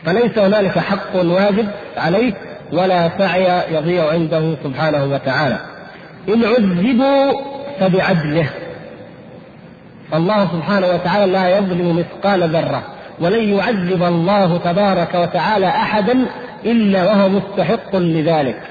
فليس 0.05 0.39
هنالك 0.39 0.79
حق 0.79 1.17
واجب 1.17 1.69
عليه 1.97 2.33
ولا 2.73 3.11
سعي 3.19 3.75
يضيع 3.75 4.11
عنده 4.11 4.55
سبحانه 4.65 5.05
وتعالى. 5.05 5.59
إن 6.29 6.45
عذبوا 6.45 7.33
فبعدله. 7.81 8.49
الله 10.15 10.49
سبحانه 10.53 10.87
وتعالى 10.87 11.33
لا 11.33 11.59
يظلم 11.59 11.97
مثقال 11.99 12.49
ذرة 12.49 12.83
ولن 13.21 13.59
يعذب 13.59 14.03
الله 14.03 14.59
تبارك 14.59 15.15
وتعالى 15.15 15.69
أحدا 15.69 16.27
إلا 16.65 17.05
وهو 17.05 17.29
مستحق 17.29 17.97
لذلك. 17.97 18.63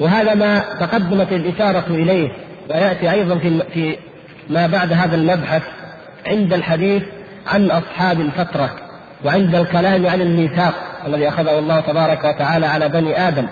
وهذا 0.00 0.34
ما 0.34 0.58
تقدمت 0.80 1.32
الإشارة 1.32 1.84
إليه 1.88 2.28
ويأتي 2.70 3.10
أيضا 3.10 3.38
في 3.74 3.96
ما 4.50 4.66
بعد 4.66 4.92
هذا 4.92 5.16
المبحث 5.16 5.62
عند 6.26 6.52
الحديث 6.52 7.02
عن 7.46 7.70
أصحاب 7.70 8.20
الفترة 8.20 8.70
وعند 9.24 9.54
الكلام 9.54 10.06
عن 10.06 10.20
الميثاق 10.20 10.74
الذي 11.06 11.28
أخذه 11.28 11.58
الله 11.58 11.80
تبارك 11.80 12.24
وتعالى 12.24 12.66
على 12.66 12.88
بني 12.88 13.28
آدم 13.28 13.46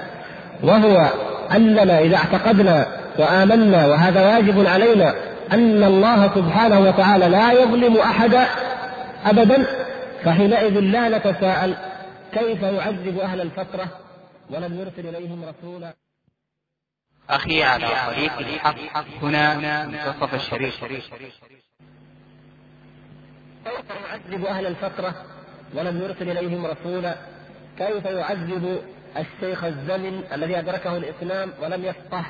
وهو 0.62 1.10
أننا 1.52 1.98
إذا 1.98 2.16
اعتقدنا 2.16 2.86
وآمنا 3.18 3.86
وهذا 3.86 4.26
واجب 4.26 4.66
علينا 4.66 5.14
أن 5.52 5.84
الله 5.84 6.34
سبحانه 6.34 6.80
وتعالى 6.80 7.28
لا 7.28 7.52
يظلم 7.52 7.96
أحدا 7.96 8.46
أبدا 9.24 9.66
فحينئذ 10.24 10.80
لا 10.80 11.08
نتساءل 11.08 11.74
كيف 12.32 12.62
يعذب 12.62 13.18
أهل 13.18 13.40
الفترة 13.40 13.86
ولم 14.50 14.80
يرسل 14.80 15.16
إليهم 15.16 15.44
رسولا. 15.44 15.94
أخي 17.30 17.62
على 17.62 17.86
طريق 18.06 18.38
الحق 18.38 19.04
هنا 19.22 19.54
منتصف 19.86 20.34
الشريف. 20.34 20.84
كيف 20.84 21.02
يعذب 24.10 24.44
أهل 24.44 24.66
الفترة 24.66 25.14
ولم 25.74 26.02
يرسل 26.02 26.38
إليهم 26.38 26.66
رسولا. 26.66 27.14
كيف 27.78 28.04
يعذب 28.04 28.78
الشيخ 29.16 29.64
الزمن 29.64 30.22
الذي 30.32 30.58
أدركه 30.58 30.96
الإسلام 30.96 31.50
ولم 31.62 31.84
يفقه؟ 31.84 32.24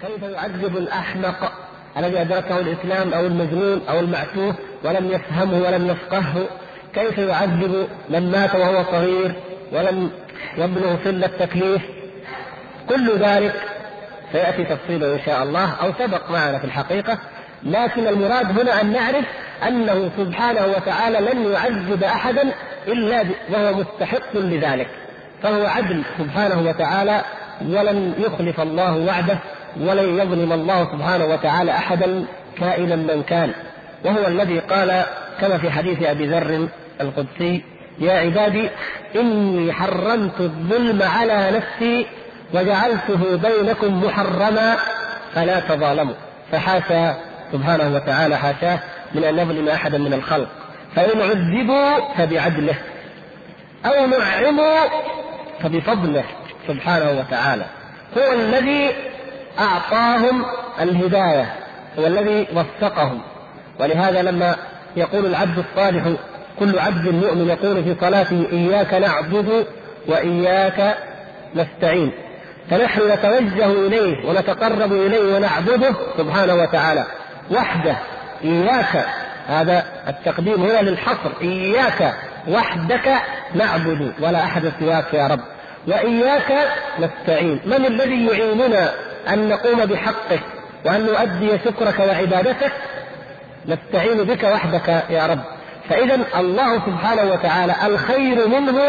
كيف 0.00 0.22
يعذب 0.22 0.76
الأحمق 0.76 1.52
الذي 1.96 2.20
أدركه 2.20 2.58
الإسلام 2.58 3.14
أو 3.14 3.26
المجنون 3.26 3.80
أو 3.88 4.00
المعتوه 4.00 4.54
ولم 4.84 5.12
يفهمه 5.12 5.58
ولم 5.58 5.90
يفقهه؟ 5.90 6.46
كيف 6.94 7.18
يعذب 7.18 7.88
من 8.08 8.30
مات 8.30 8.54
وهو 8.54 8.84
صغير 8.84 9.34
ولم 9.72 10.10
يبلغ 10.58 11.04
سن 11.04 11.24
التكليف؟ 11.24 11.82
كل 12.88 13.18
ذلك 13.18 13.54
سيأتي 14.32 14.64
تفصيله 14.64 15.14
إن 15.14 15.20
شاء 15.26 15.42
الله 15.42 15.74
أو 15.74 15.92
سبق 15.98 16.30
معنا 16.30 16.58
في 16.58 16.64
الحقيقة. 16.64 17.18
لكن 17.62 18.06
المراد 18.06 18.58
هنا 18.58 18.80
أن 18.80 18.92
نعرف 18.92 19.24
أنه 19.68 20.10
سبحانه 20.16 20.66
وتعالى 20.66 21.20
لن 21.20 21.52
يعذب 21.52 22.04
أحدا 22.04 22.52
إلا 22.88 23.24
وهو 23.50 23.74
مستحق 23.74 24.36
لذلك. 24.36 24.88
فهو 25.42 25.66
عدل 25.66 26.02
سبحانه 26.18 26.68
وتعالى 26.68 27.22
ولن 27.62 28.14
يخلف 28.18 28.60
الله 28.60 28.96
وعده 28.96 29.38
ولن 29.80 30.18
يظلم 30.18 30.52
الله 30.52 30.92
سبحانه 30.92 31.24
وتعالى 31.24 31.70
أحدا 31.70 32.24
كائنا 32.58 32.96
من 32.96 33.22
كان. 33.22 33.52
وهو 34.04 34.26
الذي 34.26 34.58
قال 34.58 35.04
كما 35.40 35.58
في 35.58 35.70
حديث 35.70 36.02
أبي 36.02 36.26
ذر 36.26 36.68
القدسي 37.00 37.64
يا 37.98 38.12
عبادي 38.12 38.70
إني 39.16 39.72
حرمت 39.72 40.40
الظلم 40.40 41.02
على 41.02 41.50
نفسي 41.50 42.06
وجعلته 42.54 43.36
بينكم 43.36 44.04
محرما 44.04 44.76
فلا 45.34 45.60
تظالموا. 45.60 46.14
فحاشا 46.52 47.14
سبحانه 47.54 47.94
وتعالى 47.94 48.36
حاشاه 48.36 48.78
من 49.14 49.24
أن 49.24 49.38
يظلم 49.38 49.68
أحدا 49.68 49.98
من 49.98 50.12
الخلق. 50.12 50.48
فإن 50.96 51.20
عذبوا 51.20 52.14
فبعدله. 52.16 52.74
أو 53.86 54.06
نعموا 54.06 54.80
فبفضله 55.62 56.24
سبحانه 56.68 57.10
وتعالى. 57.10 57.64
هو 58.18 58.32
الذي 58.32 58.90
أعطاهم 59.58 60.44
الهداية. 60.80 61.52
هو 61.98 62.06
الذي 62.06 62.46
وفقهم. 62.54 63.20
ولهذا 63.80 64.22
لما 64.22 64.56
يقول 64.96 65.26
العبد 65.26 65.58
الصالح 65.58 66.04
كل 66.58 66.78
عبد 66.78 67.08
مؤمن 67.08 67.48
يقول 67.48 67.84
في 67.84 67.96
صلاته 68.00 68.46
إياك 68.52 68.94
نعبد 68.94 69.66
وإياك 70.08 70.96
نستعين. 71.54 72.12
فنحن 72.70 73.00
نتوجه 73.12 73.66
إليه 73.66 74.26
ونتقرب 74.26 74.92
إليه 74.92 75.36
ونعبده 75.36 75.94
سبحانه 76.18 76.54
وتعالى. 76.54 77.04
وحده 77.50 77.96
إياك. 78.44 79.06
هذا 79.48 79.84
التقديم 80.08 80.62
هنا 80.62 80.82
للحصر. 80.82 81.30
إياك 81.42 82.14
وحدك 82.48 83.12
نعبد 83.54 84.12
ولا 84.20 84.44
أحد 84.44 84.72
سواك 84.80 85.14
يا 85.14 85.26
رب. 85.26 85.40
وإياك 85.88 86.68
نستعين. 86.98 87.60
من 87.64 87.86
الذي 87.86 88.26
يعيننا 88.26 88.90
أن 89.28 89.48
نقوم 89.48 89.84
بحقك 89.84 90.40
وأن 90.84 91.06
نؤدي 91.06 91.58
شكرك 91.64 92.00
وعبادتك؟ 92.00 92.72
نستعين 93.66 94.24
بك 94.24 94.44
وحدك 94.44 95.04
يا 95.10 95.26
رب. 95.26 95.40
فإذا 95.88 96.20
الله 96.38 96.78
سبحانه 96.86 97.32
وتعالى 97.32 97.74
الخير 97.86 98.48
منه 98.48 98.80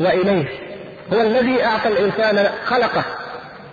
وإليه. 0.00 0.48
هو 1.12 1.20
الذي 1.20 1.64
أعطى 1.64 1.88
الإنسان 1.88 2.50
خلقه 2.64 3.04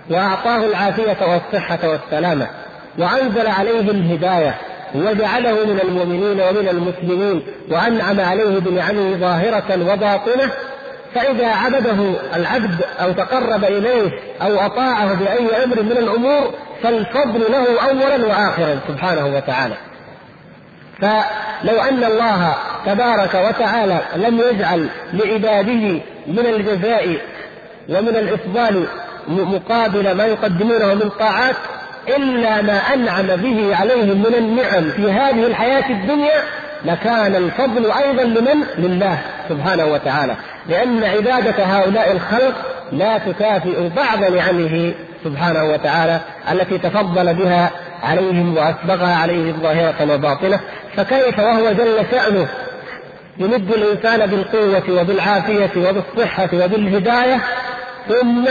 وأعطاه 0.10 0.66
العافية 0.66 1.18
والصحة 1.22 1.80
والسلامة. 1.84 2.48
وأنزل 2.98 3.48
عليه 3.48 3.92
الهداية 3.92 4.56
وجعله 4.96 5.52
من 5.66 5.80
المؤمنين 5.84 6.42
ومن 6.42 6.68
المسلمين 6.70 7.44
وأنعم 7.72 8.20
عليه 8.20 8.60
بنعمه 8.60 9.18
ظاهرة 9.18 9.92
وباطنة. 9.92 10.52
فإذا 11.16 11.48
عبده 11.48 12.14
العبد 12.36 12.82
أو 13.02 13.12
تقرب 13.12 13.64
إليه 13.64 14.12
أو 14.42 14.60
أطاعه 14.60 15.14
بأي 15.14 15.64
أمر 15.64 15.82
من 15.82 15.92
الأمور 15.92 16.54
فالفضل 16.84 17.42
له 17.52 17.90
أولا 17.90 18.28
وآخرا 18.28 18.80
سبحانه 18.88 19.26
وتعالى. 19.36 19.76
فلو 21.02 21.82
أن 21.82 22.04
الله 22.04 22.56
تبارك 22.86 23.36
وتعالى 23.36 24.00
لم 24.16 24.40
يجعل 24.40 24.90
لعباده 25.14 26.02
من 26.28 26.46
الجزاء 26.46 27.18
ومن 27.90 28.16
الإفضال 28.16 28.88
مقابل 29.28 30.12
ما 30.12 30.26
يقدمونه 30.26 30.94
من 30.94 31.10
طاعات 31.20 31.56
إلا 32.08 32.62
ما 32.62 32.78
أنعم 32.94 33.28
به 33.28 33.76
عليهم 33.76 34.18
من 34.18 34.36
النعم 34.38 34.84
في 34.84 35.12
هذه 35.12 35.48
الحياة 35.48 35.90
الدنيا 35.90 36.44
لكان 36.86 37.36
الفضل 37.36 37.92
أيضا 37.92 38.24
لمن؟ 38.24 38.64
لله 38.78 39.20
سبحانه 39.50 39.86
وتعالى. 39.86 40.36
لأن 40.70 41.04
عبادة 41.04 41.64
هؤلاء 41.64 42.12
الخلق 42.12 42.56
لا 42.92 43.18
تكافئ 43.18 43.90
بعض 43.90 44.32
نعمه 44.34 44.94
سبحانه 45.24 45.64
وتعالى 45.64 46.20
التي 46.52 46.78
تفضل 46.78 47.34
بها 47.34 47.72
عليهم 48.04 48.58
وأسبغها 48.58 49.16
عليهم 49.16 49.60
ظاهرة 49.62 50.14
وباطنة. 50.14 50.60
فكيف 50.98 51.40
وهو 51.40 51.72
جل 51.72 52.06
شأنه؟ 52.12 52.48
يمد 53.40 53.72
الإنسان 53.72 54.26
بالقوة 54.30 55.02
وبالعافية 55.02 55.72
وبالصحة 55.78 56.50
وبالهداية 56.54 57.42
ثم 58.10 58.46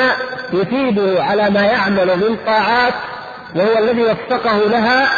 يثيبه 0.52 1.22
على 1.22 1.50
ما 1.50 1.62
يعمل 1.62 2.06
من 2.06 2.36
طاعات 2.46 2.94
وهو 3.56 3.78
الذي 3.78 4.02
وفقه 4.02 4.58
لها 4.58 5.08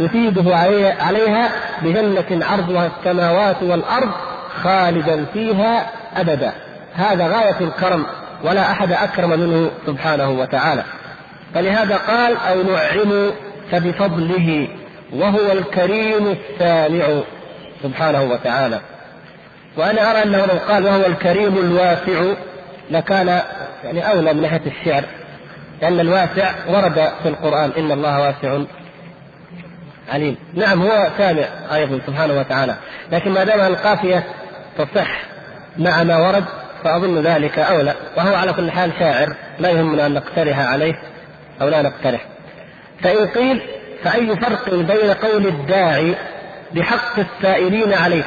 يثيبه 0.00 0.56
عليها 1.00 1.50
بجنة 1.82 2.46
عرضها 2.46 2.90
السماوات 2.98 3.62
والأرض 3.62 4.10
خالدا 4.62 5.24
فيها 5.32 5.90
أبدا. 6.16 6.52
هذا 6.94 7.26
غاية 7.26 7.56
الكرم 7.60 8.06
ولا 8.44 8.70
أحد 8.70 8.92
أكرم 8.92 9.30
منه 9.30 9.70
سبحانه 9.86 10.30
وتعالى. 10.30 10.84
فلهذا 11.54 11.96
قال 11.96 12.36
أو 12.36 12.62
نعم 12.62 13.30
فبفضله 13.72 14.68
وهو 15.12 15.52
الكريم 15.52 16.36
السامع 16.36 17.04
سبحانه 17.82 18.22
وتعالى. 18.22 18.80
وأنا 19.76 20.10
أرى 20.10 20.22
أنه 20.22 20.38
لو 20.38 20.58
قال 20.68 20.84
وهو 20.84 21.06
الكريم 21.06 21.58
الواسع 21.58 22.34
لكان 22.90 23.40
يعني 23.84 24.10
أولى 24.10 24.34
من 24.34 24.42
ناحية 24.42 24.62
الشعر. 24.66 25.04
لأن 25.82 26.00
الواسع 26.00 26.50
ورد 26.68 27.12
في 27.22 27.28
القرآن 27.28 27.70
إن 27.78 27.92
الله 27.92 28.20
واسع 28.20 28.58
عليم. 30.12 30.36
نعم 30.54 30.82
هو 30.82 31.08
سامع 31.18 31.44
أيضا 31.74 32.00
سبحانه 32.06 32.40
وتعالى 32.40 32.74
لكن 33.12 33.30
ما 33.30 33.44
دام 33.44 33.60
القافية 33.60 34.24
تصح 34.78 35.20
مع 35.78 36.02
ما 36.02 36.18
ورد 36.18 36.44
فأظن 36.84 37.18
ذلك 37.18 37.58
أولى 37.58 37.94
وهو 38.16 38.34
على 38.34 38.52
كل 38.52 38.70
حال 38.70 38.90
شاعر 38.98 39.34
لا 39.58 39.70
يهمنا 39.70 40.06
أن 40.06 40.14
نقترح 40.14 40.58
عليه 40.58 40.94
أو 41.62 41.68
لا 41.68 41.82
نقترح. 41.82 42.20
فإن 43.02 43.26
قيل 43.26 43.62
فأي 44.04 44.36
فرق 44.36 44.74
بين 44.74 45.12
قول 45.12 45.46
الداعي 45.46 46.14
بحق 46.74 47.18
السائلين 47.18 47.92
عليك 47.92 48.26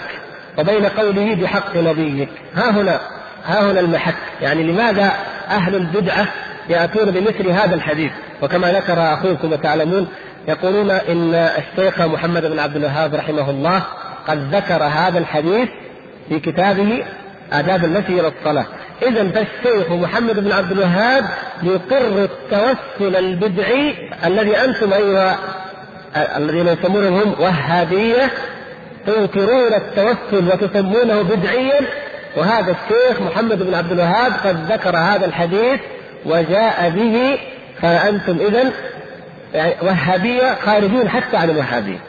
وبين 0.57 0.85
قوله 0.85 1.35
بحق 1.35 1.75
نبيك؟ 1.77 2.29
ها 2.55 2.71
هنا 2.71 2.99
ها 3.45 3.71
هنا 3.71 3.79
المحك. 3.79 4.15
يعني 4.41 4.63
لماذا 4.63 5.13
أهل 5.49 5.75
البدعة 5.75 6.27
يأتون 6.69 7.11
بمثل 7.11 7.49
هذا 7.49 7.75
الحديث. 7.75 8.11
وكما 8.41 8.71
ذكر 8.71 9.13
أخوكم 9.13 9.51
وتعلمون 9.51 10.07
يقولون 10.47 10.91
إن 10.91 11.33
الشيخ 11.33 12.01
محمد 12.01 12.45
بن 12.45 12.59
عبد 12.59 12.75
الوهاب 12.75 13.15
رحمه 13.15 13.49
الله 13.49 13.83
قد 14.27 14.55
ذكر 14.55 14.83
هذا 14.83 15.19
الحديث 15.19 15.69
في 16.29 16.39
كتابه 16.39 17.03
آداب 17.51 17.85
المشي 17.85 18.19
إلى 18.19 18.27
الصلاة. 18.27 18.65
إذا 19.01 19.29
فالشيخ 19.29 19.91
محمد 19.91 20.39
بن 20.39 20.51
عبد 20.51 20.71
الوهاب 20.71 21.25
يقر 21.63 22.23
التوسل 22.23 23.15
البدعي 23.15 23.95
الذي 24.25 24.57
أنتم 24.57 24.93
أيها 24.93 25.37
الذين 26.37 26.67
يسمونهم 26.67 27.35
وهابية 27.39 28.31
تنكرون 29.07 29.73
التوسل 29.73 30.47
وتسمونه 30.47 31.21
بدعيا. 31.21 31.81
وهذا 32.37 32.71
الشيخ 32.71 33.21
محمد 33.21 33.63
بن 33.63 33.73
عبد 33.73 33.91
الوهاب 33.91 34.31
قد 34.45 34.71
ذكر 34.71 34.97
هذا 34.97 35.25
الحديث 35.25 35.79
وجاء 36.25 36.89
به 36.89 37.39
فأنتم 37.81 38.37
إذا 38.39 38.71
يعني 39.53 39.73
وهابية 39.81 40.55
خارجين 40.65 41.09
حتى 41.09 41.37
عن 41.37 41.49
الوهابية. 41.49 41.99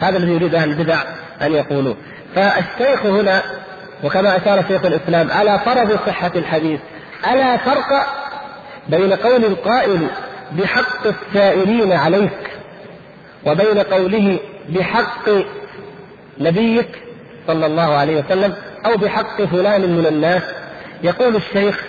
هذا 0.00 0.16
الذي 0.18 0.32
يريد 0.32 0.54
أهل 0.54 0.70
البدع 0.70 0.98
أن 1.42 1.52
يقولوا. 1.52 1.94
فالشيخ 2.34 3.06
هنا 3.06 3.42
وكما 4.04 4.36
أشار 4.36 4.64
شيخ 4.68 4.84
الإسلام 4.84 5.30
على 5.30 5.58
فرض 5.58 5.98
صحة 6.06 6.32
الحديث 6.36 6.80
ألا 7.32 7.56
فرق 7.56 8.06
بين 8.88 9.12
قول 9.12 9.44
القائل 9.44 10.06
بحق 10.52 11.06
السائلين 11.06 11.92
عليك 11.92 12.50
وبين 13.46 13.78
قوله 13.78 14.38
بحق 14.68 15.28
نبيك 16.38 16.88
صلى 17.46 17.66
الله 17.66 17.94
عليه 17.94 18.24
وسلم 18.24 18.54
أو 18.86 18.96
بحق 18.96 19.42
فلان 19.42 19.80
من 19.80 20.06
الناس. 20.06 20.42
يقول 21.02 21.36
الشيخ 21.36 21.84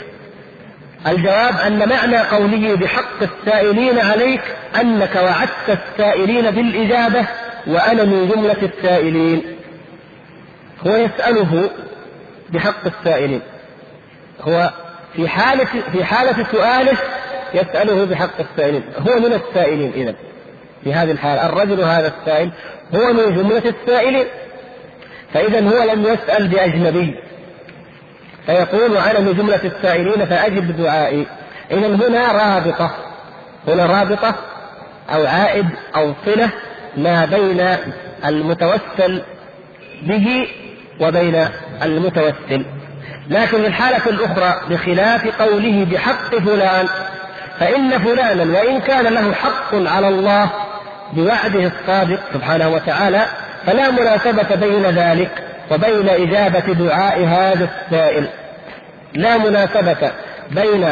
الجواب 1.07 1.57
أن 1.57 1.89
معنى 1.89 2.17
قوله 2.17 2.75
بحق 2.75 3.21
السائلين 3.21 3.99
عليك 3.99 4.41
أنك 4.81 5.15
وعدت 5.15 5.69
السائلين 5.69 6.51
بالإجابة 6.51 7.27
وأنا 7.67 8.03
من 8.03 8.27
جملة 8.27 8.71
السائلين. 8.77 9.43
هو 10.87 10.95
يسأله 10.95 11.69
بحق 12.49 12.85
السائلين. 12.85 13.41
هو 14.41 14.71
في 15.15 15.27
حالة 15.27 15.67
في 15.91 16.03
حالة 16.03 16.47
سؤاله 16.51 16.97
يسأله 17.53 18.05
بحق 18.05 18.39
السائلين. 18.39 18.83
هو 18.97 19.19
من 19.19 19.33
السائلين 19.33 19.93
إذا 19.93 20.15
في 20.83 20.93
هذه 20.93 21.11
الحالة 21.11 21.45
الرجل 21.45 21.81
هذا 21.81 22.13
السائل 22.19 22.51
هو 22.95 23.13
من 23.13 23.35
جملة 23.35 23.73
السائلين. 23.81 24.25
فإذا 25.33 25.69
هو 25.69 25.83
لم 25.93 26.03
يسأل 26.05 26.47
بأجنبي. 26.47 27.15
فيقول 28.45 28.97
أنا 28.97 29.19
من 29.19 29.33
جملة 29.33 29.61
السائلين 29.63 30.25
فأجب 30.25 30.71
بدعائي 30.71 31.27
إذا 31.71 31.87
هنا 31.87 32.31
رابطة. 32.31 32.91
هنا 33.67 33.85
رابطة 33.85 34.35
أو 35.13 35.25
عائد 35.25 35.65
أو 35.95 36.13
صلة 36.25 36.49
ما 36.97 37.25
بين 37.25 37.77
المتوسل 38.25 39.21
به 40.01 40.47
وبين 41.01 41.47
المتوسل. 41.83 42.65
لكن 43.29 43.65
الحالة 43.65 44.05
الأخرى 44.05 44.61
بخلاف 44.69 45.41
قوله 45.41 45.87
بحق 45.91 46.35
فلان 46.35 46.87
فإن 47.59 47.99
فلانا 47.99 48.59
وإن 48.59 48.79
كان 48.79 49.13
له 49.13 49.33
حق 49.33 49.75
على 49.75 50.07
الله 50.07 50.49
بوعده 51.13 51.71
الصادق 51.79 52.19
سبحانه 52.33 52.69
وتعالى 52.69 53.25
فلا 53.65 53.91
مناسبة 53.91 54.55
بين 54.55 54.83
ذلك. 54.83 55.43
وبين 55.71 56.09
إجابة 56.09 56.73
دعاء 56.73 57.23
هذا 57.23 57.69
السائل. 57.85 58.27
لا 59.13 59.37
مناسبة 59.37 60.11
بين 60.51 60.89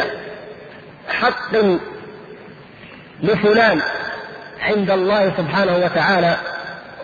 حق 1.08 1.56
لفلان 3.22 3.80
عند 4.62 4.90
الله 4.90 5.32
سبحانه 5.36 5.76
وتعالى 5.76 6.36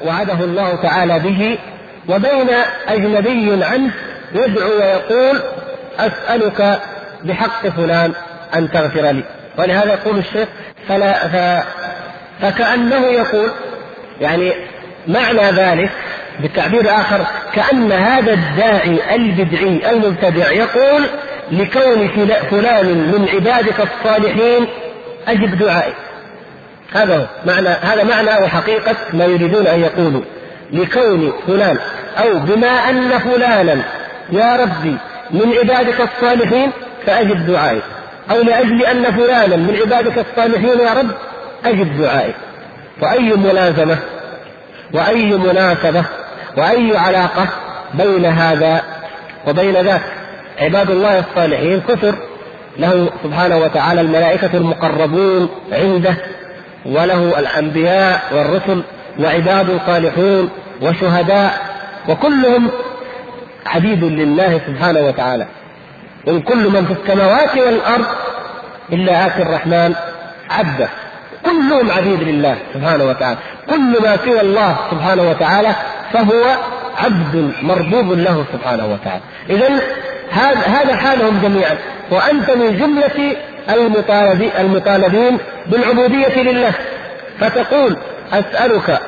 وعده 0.04 0.44
الله 0.44 0.82
تعالى 0.82 1.18
به 1.18 1.58
وبين 2.08 2.50
أجنبي 2.88 3.64
عنه 3.64 3.90
يدعو 4.32 4.70
ويقول 4.70 5.42
أسألك 5.98 6.80
بحق 7.24 7.68
فلان 7.68 8.12
أن 8.54 8.70
تغفر 8.70 9.10
لي. 9.10 9.24
ولهذا 9.58 9.92
يقول 9.92 10.18
الشيخ 10.18 10.48
فلا 10.88 11.28
ف 11.28 11.64
فكأنه 12.42 13.06
يقول 13.06 13.50
يعني 14.20 14.52
معنى 15.06 15.50
ذلك 15.50 15.90
بتعبير 16.42 16.90
آخر 16.90 17.26
كأن 17.52 17.92
هذا 17.92 18.32
الداعي 18.32 19.14
البدعي 19.14 19.90
المبتدع 19.90 20.50
يقول 20.50 21.06
لكون 21.52 22.08
فلان 22.50 22.86
من 22.86 23.28
عبادك 23.34 23.80
الصالحين 23.80 24.66
أجب 25.28 25.58
دعائي. 25.58 25.92
هذا 26.92 27.16
هو 27.16 27.26
معنى 27.46 27.68
هذا 27.68 28.04
معنى 28.04 28.44
وحقيقة 28.44 28.96
ما 29.12 29.24
يريدون 29.24 29.66
أن 29.66 29.80
يقولوا. 29.80 30.22
لكون 30.72 31.32
فلان 31.46 31.78
أو 32.18 32.38
بما 32.38 32.90
أن 32.90 33.18
فلانا 33.18 33.82
يا 34.32 34.56
ربي 34.56 34.96
من 35.30 35.54
عبادك 35.58 36.00
الصالحين 36.00 36.70
فأجب 37.06 37.46
دعائي. 37.46 37.82
أو 38.30 38.42
لأجل 38.42 38.82
أن 38.82 39.04
فلانا 39.04 39.56
من 39.56 39.78
عبادك 39.80 40.18
الصالحين 40.18 40.78
يا 40.80 40.92
رب 40.92 41.10
أجب 41.64 42.02
دعائي. 42.02 42.34
وأي 43.02 43.32
ملازمة؟ 43.36 43.98
وأي 44.92 45.24
مناسبة؟ 45.24 46.04
وأي 46.56 46.96
علاقة 46.96 47.48
بين 47.94 48.24
هذا 48.24 48.82
وبين 49.48 49.74
ذاك؟ 49.74 50.02
عباد 50.58 50.90
الله 50.90 51.18
الصالحين 51.18 51.80
كثر 51.80 52.14
له 52.78 53.10
سبحانه 53.24 53.58
وتعالى 53.58 54.00
الملائكة 54.00 54.50
المقربون 54.54 55.48
عنده 55.72 56.14
وله 56.86 57.38
الأنبياء 57.38 58.22
والرسل 58.32 58.82
وعباد 59.20 59.80
صالحون 59.86 60.50
وشهداء 60.82 61.52
وكلهم 62.08 62.70
عبيد 63.66 64.04
لله 64.04 64.60
سبحانه 64.66 65.00
وتعالى. 65.00 65.46
إن 66.28 66.40
كل 66.40 66.70
من 66.70 66.86
في 66.86 66.92
السماوات 67.02 67.56
والأرض 67.56 68.06
إلا 68.92 69.26
آتي 69.26 69.42
الرحمن 69.42 69.94
عبده. 70.50 70.88
كلهم 71.44 71.90
عبيد 71.90 72.22
لله 72.22 72.56
سبحانه 72.74 73.04
وتعالى. 73.04 73.38
كل 73.70 74.02
ما 74.02 74.16
سوى 74.24 74.40
الله 74.40 74.76
سبحانه 74.90 75.30
وتعالى 75.30 75.74
فهو 76.12 76.56
عبد 76.96 77.52
مربوب 77.62 78.12
له 78.12 78.44
سبحانه 78.52 78.86
وتعالى. 78.86 79.22
إذا 79.50 79.68
هذا 80.66 80.96
حالهم 80.96 81.40
جميعا. 81.42 81.76
وأنت 82.10 82.50
من 82.50 82.78
جملة 82.78 83.36
المطالبين 84.60 85.38
بالعبودية 85.66 86.42
لله. 86.42 86.72
فتقول 87.40 87.96
أسألك 88.32 89.00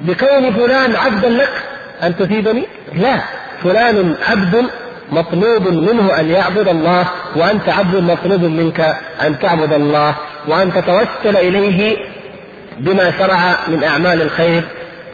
بكون 0.00 0.52
فلان 0.52 0.96
عبدا 0.96 1.28
لك؟ 1.28 1.62
أن 2.02 2.16
تفيدني؟ 2.16 2.66
لا. 2.94 3.20
فلان 3.62 4.16
عبد 4.28 4.64
مطلوب 5.12 5.68
منه 5.68 6.20
أن 6.20 6.30
يعبد 6.30 6.68
الله 6.68 7.04
وأنت 7.36 7.68
عبد 7.68 7.96
مطلوب 7.96 8.44
منك 8.44 8.96
أن 9.22 9.38
تعبد 9.38 9.72
الله. 9.72 10.14
وأن 10.48 10.72
تتوسل 10.72 11.36
إليه 11.36 11.96
بما 12.78 13.12
شرع 13.18 13.54
من 13.68 13.84
أعمال 13.84 14.22
الخير. 14.22 14.62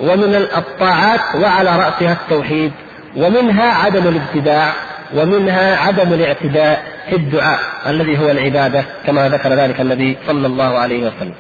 ومن 0.01 0.35
الطاعات 0.35 1.21
وعلى 1.35 1.77
رأسها 1.77 2.13
التوحيد 2.13 2.73
ومنها 3.17 3.73
عدم 3.85 4.09
الابتداع 4.09 4.73
ومنها 5.15 5.77
عدم 5.77 6.13
الاعتداء 6.13 6.83
في 7.11 7.17
الدعاء 7.17 7.61
الذي 7.87 8.19
هو 8.19 8.31
العبادة 8.31 8.85
كما 9.07 9.29
ذكر 9.29 9.55
ذلك 9.55 9.81
النبي 9.81 10.17
صلى 10.27 10.47
الله 10.47 10.79
عليه 10.79 10.99
وسلم. 10.99 11.35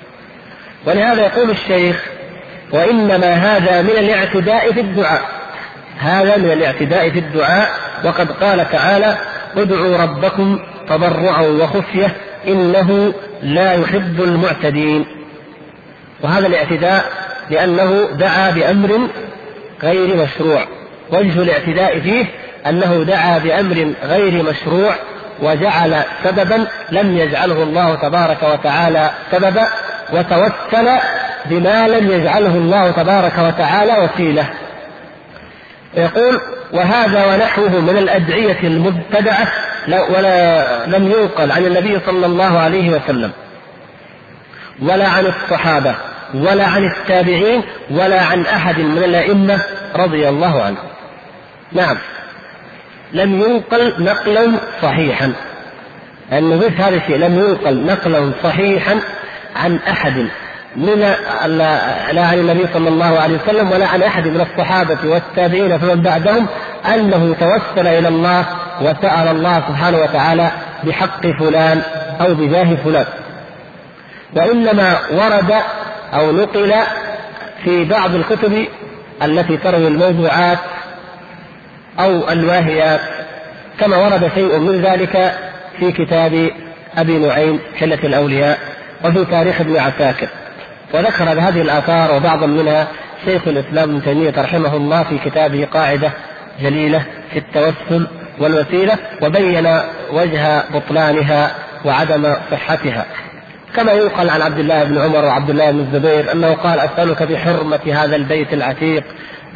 ولهذا 0.86 1.22
يقول 1.22 1.50
الشيخ 1.50 2.04
وإنما 2.72 3.34
هذا 3.34 3.82
من 3.82 3.90
الاعتداء 3.90 4.72
في 4.72 4.80
الدعاء. 4.80 5.22
هذا 5.98 6.36
من 6.36 6.52
الاعتداء 6.52 7.11
في 7.11 7.18
الدعاء 7.18 7.70
وقد 8.04 8.32
قال 8.32 8.70
تعالى 8.70 9.16
ادعوا 9.57 9.96
ربكم 9.96 10.59
تضرعا 10.88 11.42
وخفية 11.42 12.16
إنه 12.48 13.14
لا 13.42 13.72
يحب 13.72 14.22
المعتدين. 14.22 15.07
وهذا 16.22 16.46
الاعتداء 16.46 17.04
لأنه 17.51 18.09
دعا 18.12 18.51
بأمر 18.51 19.09
غير 19.82 20.16
مشروع. 20.16 20.61
وجه 21.11 21.42
الاعتداء 21.42 22.01
فيه 22.01 22.26
أنه 22.66 23.05
دعا 23.07 23.38
بأمر 23.38 23.92
غير 24.05 24.42
مشروع 24.42 24.94
وجعل 25.42 26.03
سببا 26.24 26.66
لم 26.90 27.18
يجعله 27.18 27.62
الله 27.62 27.94
تبارك 27.94 28.42
وتعالى 28.42 29.11
سببا 29.32 29.68
وتوسل 30.12 30.88
بما 31.47 31.88
لم 31.88 32.11
يجعله 32.11 32.55
الله 32.55 32.90
تبارك 32.90 33.38
وتعالى 33.38 33.92
وسيلة. 33.99 34.44
يقول 35.94 36.40
وهذا 36.72 37.34
ونحوه 37.34 37.80
من 37.80 37.97
الأدعية 37.99 38.59
المبتدعة 38.62 39.49
ولا 39.88 40.86
لم 40.86 41.12
ينقل 41.12 41.53
عن 41.53 41.66
النبي 41.66 42.01
صلى 42.07 42.26
الله 42.26 42.59
عليه 42.59 42.90
وسلم 42.90 43.30
ولا 44.82 45.09
عن 45.09 45.26
الصحابة. 45.26 45.94
ولا 46.35 46.66
عن 46.66 46.85
التابعين 46.85 47.62
ولا 47.91 48.22
عن 48.22 48.47
أحد 48.47 48.81
من 48.81 49.03
الأئمة 49.05 49.61
رضي 49.97 50.29
الله 50.29 50.62
عنهم. 50.62 50.89
نعم. 51.72 51.97
لم 53.12 53.41
ينقل 53.41 54.05
نقلا 54.05 54.53
صحيحا. 54.83 55.33
مثل 56.33 56.74
هذا 56.83 56.97
الشيء 56.97 57.16
لم 57.16 57.39
ينقل 57.39 57.87
نقلا 57.87 58.33
صحيحا 58.43 59.01
عن 59.57 59.79
أحد 59.89 60.27
من 60.77 61.01
لا 62.12 62.27
عن 62.27 62.39
النبي 62.39 62.66
صلى 62.74 62.89
الله 62.89 63.18
عليه 63.20 63.39
وسلم 63.45 63.70
ولا 63.70 63.87
عن 63.87 64.03
أحد 64.03 64.29
من 64.29 64.41
الصحابة 64.41 64.99
والتابعين 65.05 65.79
فمن 65.79 66.03
بعدهم 66.03 66.47
أنه 66.95 67.35
توسل 67.41 67.87
إلى 67.87 68.09
الله 68.09 68.45
وسأل 68.81 69.29
الله 69.29 69.62
سبحانه 69.68 69.99
وتعالى 69.99 70.51
بحق 70.85 71.27
فلان 71.27 71.83
أو 72.20 72.35
بجاه 72.35 72.74
فلان. 72.85 73.07
وإنما 74.37 74.99
ورد 75.11 75.55
أو 76.14 76.32
نقل 76.32 76.74
في 77.64 77.84
بعض 77.84 78.14
الكتب 78.14 78.66
التي 79.22 79.57
تروي 79.57 79.88
الموضوعات 79.88 80.59
أو 82.00 82.30
الواهيات 82.30 83.00
كما 83.80 83.96
ورد 83.96 84.30
شيء 84.34 84.59
من 84.59 84.82
ذلك 84.82 85.34
في 85.78 85.92
كتاب 85.92 86.50
أبي 86.96 87.18
نعيم 87.18 87.61
حلة 87.80 87.98
الأولياء 88.04 88.59
وفي 89.04 89.24
تاريخ 89.24 89.61
ابن 89.61 89.76
عساكر. 89.76 90.28
وذكر 90.94 91.24
هذه 91.24 91.62
الآثار 91.62 92.16
وبعضا 92.16 92.46
منها 92.46 92.86
شيخ 93.24 93.48
الإسلام 93.48 93.90
ابن 93.90 94.02
تيمية 94.02 94.34
رحمه 94.38 94.76
الله 94.76 95.02
في 95.02 95.18
كتابه 95.18 95.68
قاعدة 95.72 96.11
جليلة 96.61 97.04
في 97.32 97.38
التوسل 97.38 98.07
والوسيلة 98.38 98.98
وبين 99.22 99.80
وجه 100.12 100.62
بطلانها 100.74 101.50
وعدم 101.84 102.34
صحتها. 102.50 103.07
كما 103.74 103.92
ينقل 103.92 104.30
عن 104.30 104.42
عبد 104.42 104.58
الله 104.58 104.84
بن 104.84 104.98
عمر 104.98 105.24
وعبد 105.24 105.50
الله 105.50 105.70
بن 105.70 105.80
الزبير 105.80 106.32
أنه 106.32 106.52
قال 106.54 106.80
أسألك 106.80 107.22
بحرمة 107.22 107.80
هذا 107.92 108.16
البيت 108.16 108.52
العتيق 108.52 109.04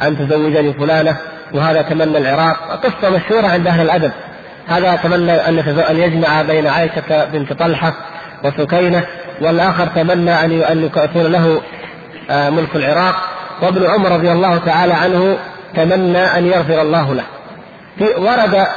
أن 0.01 0.17
تزوجني 0.17 0.73
فلانة 0.73 1.17
وهذا 1.53 1.81
تمنى 1.81 2.17
العراق. 2.17 2.79
قصة 2.83 3.09
مشهورة 3.09 3.47
عند 3.47 3.67
أهل 3.67 3.81
الأدب. 3.81 4.11
هذا 4.67 4.95
تمنى 4.95 5.31
أن 5.89 5.97
يجمع 5.97 6.41
بين 6.41 6.67
عائشة 6.67 7.25
بنت 7.25 7.53
طلحة 7.53 7.93
وسكينة 8.43 9.03
والآخر 9.41 9.87
تمنى 9.87 10.45
أن 10.45 10.61
أن 10.61 10.83
يكون 10.83 11.31
له 11.31 11.61
آه، 12.29 12.49
ملك 12.49 12.75
العراق. 12.75 13.15
وابن 13.61 13.89
عمر 13.89 14.11
رضي 14.11 14.31
الله 14.31 14.57
تعالى 14.57 14.93
عنه 14.93 15.37
تمنى 15.75 16.37
أن 16.37 16.45
يغفر 16.45 16.81
الله 16.81 17.13
له. 17.13 17.23
ورد 18.17 18.67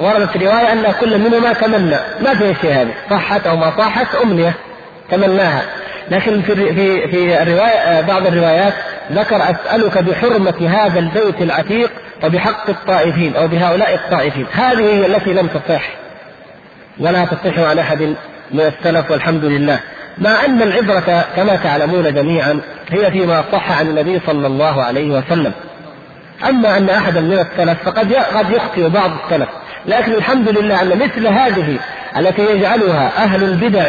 وردت 0.00 0.36
رواية 0.36 0.72
أن 0.72 0.92
كل 1.00 1.18
منهما 1.18 1.52
تمنى. 1.52 1.96
ما 2.20 2.34
في 2.34 2.54
شيء 2.60 2.72
هذا. 2.72 2.90
صحت 3.10 3.46
أو 3.46 3.56
ما 3.56 3.72
صحت 3.78 4.14
أمنية. 4.14 4.54
تمناها. 5.10 5.62
لكن 6.10 6.42
في 6.42 6.54
في 6.54 7.08
في 7.08 7.42
الرواية 7.42 7.78
آه، 7.78 8.00
بعض 8.00 8.26
الروايات 8.26 8.74
ذكر 9.12 9.36
أسألك 9.36 9.98
بحرمة 9.98 10.68
هذا 10.68 10.98
البيت 10.98 11.42
العتيق 11.42 11.90
وبحق 12.24 12.70
الطائفين 12.70 13.36
أو 13.36 13.48
بهؤلاء 13.48 13.94
الطائفين. 13.94 14.46
هذه 14.52 14.80
هي 14.80 15.06
التي 15.06 15.32
لم 15.32 15.46
تصح. 15.46 15.90
ولا 16.98 17.24
تصح 17.24 17.58
عن 17.58 17.78
أحد 17.78 18.02
من 18.50 18.60
السلف 18.60 19.10
والحمد 19.10 19.44
لله. 19.44 19.80
مع 20.18 20.44
أن 20.44 20.62
العبرة 20.62 21.24
كما 21.36 21.56
تعلمون 21.56 22.14
جميعا 22.14 22.60
هي 22.90 23.10
فيما 23.10 23.44
صح 23.52 23.78
عن 23.78 23.86
النبي 23.86 24.20
صلى 24.26 24.46
الله 24.46 24.82
عليه 24.82 25.10
وسلم. 25.10 25.52
أما 26.48 26.76
أن 26.76 26.90
أحدا 26.90 27.20
من 27.20 27.38
السلف 27.38 27.82
فقد 27.84 28.14
قد 28.14 28.50
يخطئ 28.50 28.88
بعض 28.88 29.10
السلف. 29.24 29.48
لكن 29.86 30.12
الحمد 30.12 30.48
لله 30.48 30.82
أن 30.82 30.98
مثل 30.98 31.26
هذه 31.26 31.78
التي 32.16 32.42
يجعلها 32.42 33.24
أهل 33.24 33.44
البدع 33.44 33.88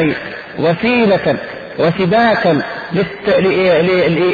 وسيلة 0.60 1.38
وسباكا 1.80 2.62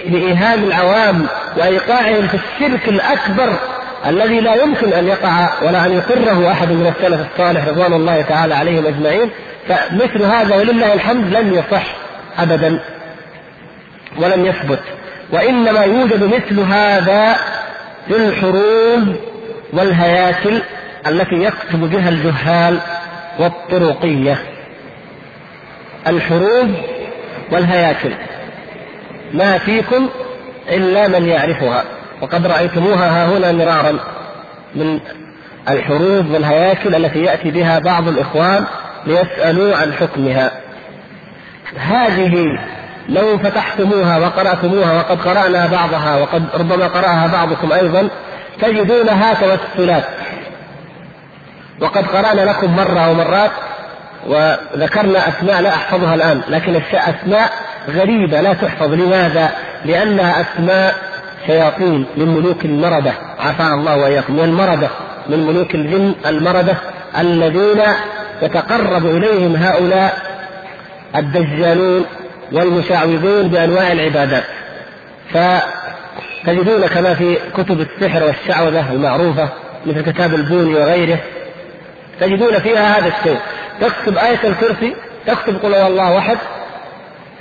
لإيهام 0.09 0.63
العوام 0.63 1.27
وإيقاعهم 1.57 2.27
في 2.27 2.37
الشرك 2.37 2.89
الأكبر 2.89 3.59
الذي 4.07 4.39
لا 4.39 4.55
يمكن 4.55 4.93
أن 4.93 5.07
يقع 5.07 5.49
ولا 5.63 5.85
أن 5.85 5.91
يقره 5.91 6.51
أحد 6.51 6.71
من 6.71 6.93
السلف 6.97 7.27
الصالح 7.31 7.67
رضوان 7.67 7.93
الله 7.93 8.21
تعالى 8.21 8.55
عليهم 8.55 8.85
أجمعين. 8.85 9.29
فمثل 9.67 10.23
هذا 10.23 10.55
ولله 10.55 10.93
الحمد 10.93 11.33
لم 11.33 11.53
يصح 11.53 11.83
أبدا 12.39 12.79
ولم 14.17 14.45
يثبت. 14.45 14.79
وإنما 15.31 15.81
يوجد 15.83 16.23
مثل 16.23 16.59
هذا 16.59 17.35
في 18.07 18.15
الحروب 18.15 19.15
والهياكل 19.73 20.61
التي 21.07 21.35
يكتب 21.35 21.89
بها 21.89 22.09
الجهال 22.09 22.79
والطرقية. 23.39 24.54
الحروب 26.07 26.71
والهياكل. 27.51 28.13
ما 29.33 29.57
فيكم 29.57 30.09
إلا 30.69 31.07
من 31.07 31.29
يعرفها. 31.29 31.83
وقد 32.21 32.47
رأيتموها 32.47 33.09
ها 33.09 33.37
هنا 33.37 33.51
مرارا 33.51 33.99
من 34.75 34.99
الحروب 35.69 36.31
والهياكل 36.31 36.95
التي 36.95 37.23
يأتي 37.23 37.51
بها 37.51 37.79
بعض 37.79 38.07
الإخوان 38.07 38.65
ليسألوا 39.05 39.75
عن 39.75 39.93
حكمها. 39.93 40.51
هذه 41.77 42.59
لو 43.09 43.37
فتحتموها 43.37 44.17
وقرأتموها 44.17 44.97
وقد 44.97 45.21
قرأنا 45.21 45.67
بعضها 45.67 46.17
وقد 46.17 46.43
ربما 46.55 46.87
قرأها 46.87 47.27
بعضكم 47.27 47.71
أيضا 47.71 48.09
تجدونها 48.61 49.33
توسلات. 49.33 50.03
وقد 51.81 52.07
قرأنا 52.07 52.41
لكم 52.41 52.75
مرة 52.75 53.11
ومرات 53.11 53.51
وذكرنا 54.25 55.29
أسماء 55.29 55.61
لا 55.61 55.69
أحفظها 55.69 56.15
الآن 56.15 56.41
لكن 56.49 56.81
أسماء 56.93 57.51
غريبة 57.89 58.41
لا 58.41 58.53
تحفظ. 58.53 58.93
لماذا؟ 58.93 59.49
لأنها 59.85 60.41
أسماء 60.41 60.95
شياطين 61.47 62.05
من 62.17 62.27
ملوك 62.27 62.65
المردة 62.65 63.11
عافانا 63.39 63.73
الله 63.73 63.97
وإياكم. 63.97 64.33
من 64.33 64.43
المردة 64.43 64.89
من 65.29 65.47
ملوك 65.47 65.75
الجن 65.75 66.15
المردة 66.25 66.77
الذين 67.19 67.81
يتقرب 68.41 69.05
إليهم 69.05 69.55
هؤلاء 69.55 70.17
الدجالون 71.15 72.05
والمشعوذون 72.51 73.47
بأنواع 73.47 73.91
العبادات. 73.91 74.43
فتجدون 75.33 76.87
كما 76.87 77.13
في 77.13 77.37
كتب 77.57 77.81
السحر 77.81 78.23
والشعوذة 78.23 78.91
المعروفة 78.91 79.49
مثل 79.85 80.01
كتاب 80.01 80.33
البوني 80.33 80.75
وغيره 80.75 81.17
تجدون 82.19 82.59
فيها 82.59 82.99
هذا 82.99 83.07
الشيء. 83.07 83.39
تكتب 83.81 84.17
آية 84.17 84.39
الكرسي 84.43 84.95
تكتب 85.27 85.57
قل 85.63 85.75
هو 85.75 85.87
الله 85.87 86.17
أحد. 86.17 86.37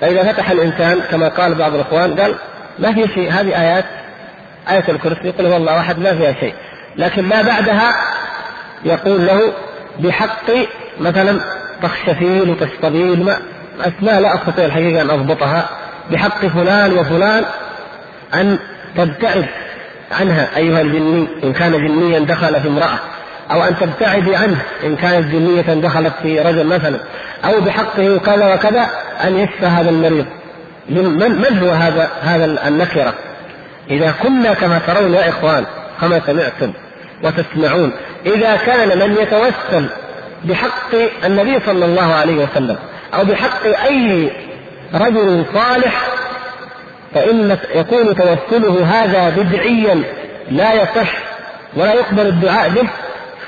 فإذا 0.00 0.32
فتح 0.32 0.50
الإنسان 0.50 1.00
كما 1.10 1.28
قال 1.28 1.54
بعض 1.54 1.74
الإخوان 1.74 2.20
قال 2.20 2.34
ما 2.78 2.92
في 2.92 3.08
شيء 3.14 3.30
هذه 3.30 3.60
آيات 3.62 3.84
آية 4.70 4.84
الكرسي 4.88 5.30
قل 5.30 5.46
هو 5.46 5.56
الله 5.56 5.80
أحد 5.80 5.98
ما 5.98 6.14
فيها 6.14 6.32
شيء. 6.40 6.54
لكن 6.96 7.22
ما 7.22 7.42
بعدها 7.42 7.94
يقول 8.84 9.26
له 9.26 9.52
بحق 9.98 10.50
مثلا 11.00 11.40
تخشفين 11.82 12.50
وتشطبين 12.50 13.24
ما 13.24 13.38
أسماء 13.80 14.20
لا 14.20 14.34
أستطيع 14.34 14.64
الحقيقة 14.64 15.02
أن 15.02 15.10
أضبطها. 15.10 15.68
بحق 16.10 16.46
فلان 16.46 16.92
وفلان 16.98 17.44
أن 18.34 18.58
تبتعد 18.96 19.46
عنها 20.20 20.56
أيها 20.56 20.80
الجني 20.80 21.28
إن 21.44 21.52
كان 21.52 21.72
جنيا 21.72 22.18
دخل 22.18 22.60
في 22.60 22.68
امرأة. 22.68 22.98
أو 23.50 23.64
أن 23.64 23.76
تبتعدي 23.78 24.36
عنه 24.36 24.62
إن 24.84 24.96
كانت 24.96 25.26
جنية 25.32 25.62
دخلت 25.62 26.12
في 26.22 26.40
رجل 26.40 26.66
مثلا. 26.66 27.00
أو 27.44 27.60
بحقه 27.60 28.18
كذا 28.18 28.54
وكذا 28.54 28.86
أن 29.24 29.38
يشفى 29.38 29.66
هذا 29.66 29.90
المريض. 29.90 30.26
من, 30.88 31.18
من 31.18 31.58
هو 31.58 31.70
هذا 31.70 32.10
هذا 32.22 32.68
النكرة؟ 32.68 33.14
إذا 33.90 34.14
كنا 34.22 34.54
كما 34.54 34.80
ترون 34.86 35.14
يا 35.14 35.28
إخوان 35.28 35.64
كما 36.00 36.20
سمعتم 36.26 36.72
وتسمعون 37.22 37.92
إذا 38.26 38.56
كان 38.56 38.98
من 38.98 39.16
يتوسل 39.20 39.86
بحق 40.44 40.94
النبي 41.24 41.60
صلى 41.66 41.84
الله 41.84 42.14
عليه 42.14 42.34
وسلم 42.34 42.76
أو 43.14 43.24
بحق 43.24 43.66
أي 43.86 44.30
رجل 44.94 45.44
صالح 45.54 46.08
فإن 47.14 47.58
يكون 47.74 48.16
توسله 48.16 48.84
هذا 48.84 49.30
بدعيا 49.30 50.02
لا 50.50 50.74
يصح 50.74 51.12
ولا 51.76 51.92
يقبل 51.92 52.26
الدعاء 52.26 52.68
به. 52.68 52.88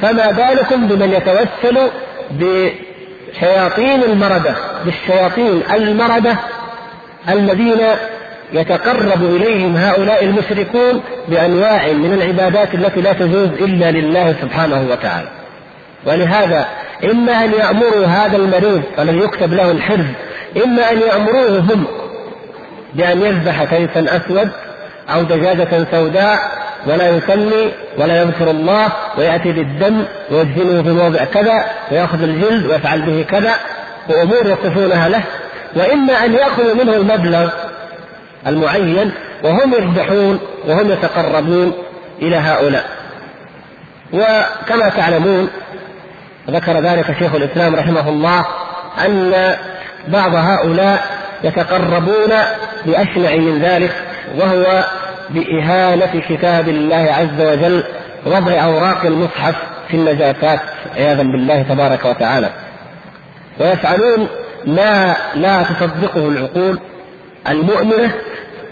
فما 0.03 0.31
بالكم 0.31 0.89
بمن 0.89 1.13
يتوسل 1.13 1.91
بشياطين 2.31 4.03
المردة 4.03 4.55
بالشياطين 4.85 5.63
المردة 5.75 6.37
الذين 7.29 7.81
يتقرب 8.53 9.23
إليهم 9.23 9.77
هؤلاء 9.77 10.25
المشركون 10.25 11.03
بأنواع 11.29 11.93
من 11.93 12.13
العبادات 12.13 12.75
التي 12.75 13.01
لا 13.01 13.13
تجوز 13.13 13.49
إلا 13.49 13.91
لله 13.91 14.35
سبحانه 14.43 14.87
وتعالى. 14.91 15.29
ولهذا 16.07 16.67
إما 17.05 17.45
أن 17.45 17.53
يأمروا 17.53 18.07
هذا 18.07 18.37
المريض 18.37 18.83
الذي 18.99 19.19
يكتب 19.19 19.53
له 19.55 19.71
الحرز 19.71 20.07
إما 20.65 20.93
أن 20.93 21.01
يأمروه 21.01 21.59
هم 21.59 21.87
بأن 22.95 23.21
يذبح 23.21 23.65
كيسا 23.65 24.17
أسود 24.17 24.51
أو 25.11 25.23
دجاجة 25.23 25.87
سوداء 25.91 26.39
ولا 26.87 27.09
يسمي 27.09 27.73
ولا 27.99 28.23
يذكر 28.23 28.51
الله 28.51 28.93
ويأتي 29.19 29.53
بالدم 29.53 30.05
ويدفنه 30.31 30.83
في 30.83 30.91
موضع 30.91 31.25
كذا 31.25 31.65
ويأخذ 31.91 32.23
الجلد 32.23 32.67
ويفعل 32.67 33.03
به 33.03 33.25
كذا 33.31 33.55
وأمور 34.09 34.47
يصفونها 34.47 35.09
له. 35.09 35.23
وإما 35.77 36.25
أن 36.25 36.35
يأخذوا 36.35 36.75
منه 36.75 36.97
المبلغ 36.97 37.51
المعين 38.47 39.13
وهم 39.45 39.75
يذبحون 39.75 40.41
وهم 40.67 40.91
يتقربون 40.91 41.73
إلى 42.23 42.37
هؤلاء. 42.37 42.85
وكما 44.13 44.89
تعلمون 44.89 45.51
ذكر 46.51 46.81
ذلك 46.81 47.19
شيخ 47.19 47.35
الإسلام 47.35 47.77
رحمه 47.77 48.09
الله 48.09 48.47
أن 49.07 49.55
بعض 50.09 50.35
هؤلاء 50.35 51.07
يتقربون 51.45 52.33
بأشنع 52.87 53.37
من 53.37 53.59
ذلك 53.63 53.93
وهو 54.39 54.85
بإهانة 55.31 56.23
كتاب 56.29 56.69
الله 56.69 56.97
عز 57.13 57.41
وجل 57.41 57.85
وضع 58.27 58.65
أوراق 58.65 59.05
المصحف 59.05 59.55
في 59.89 59.95
النجاسات 59.97 60.61
عياذا 60.97 61.23
بالله 61.23 61.63
تبارك 61.63 62.05
وتعالى. 62.05 62.51
ويفعلون 63.61 64.29
ما 64.67 65.17
لا 65.35 65.63
تصدقه 65.63 66.29
العقول 66.29 66.79
المؤمنة 67.49 68.11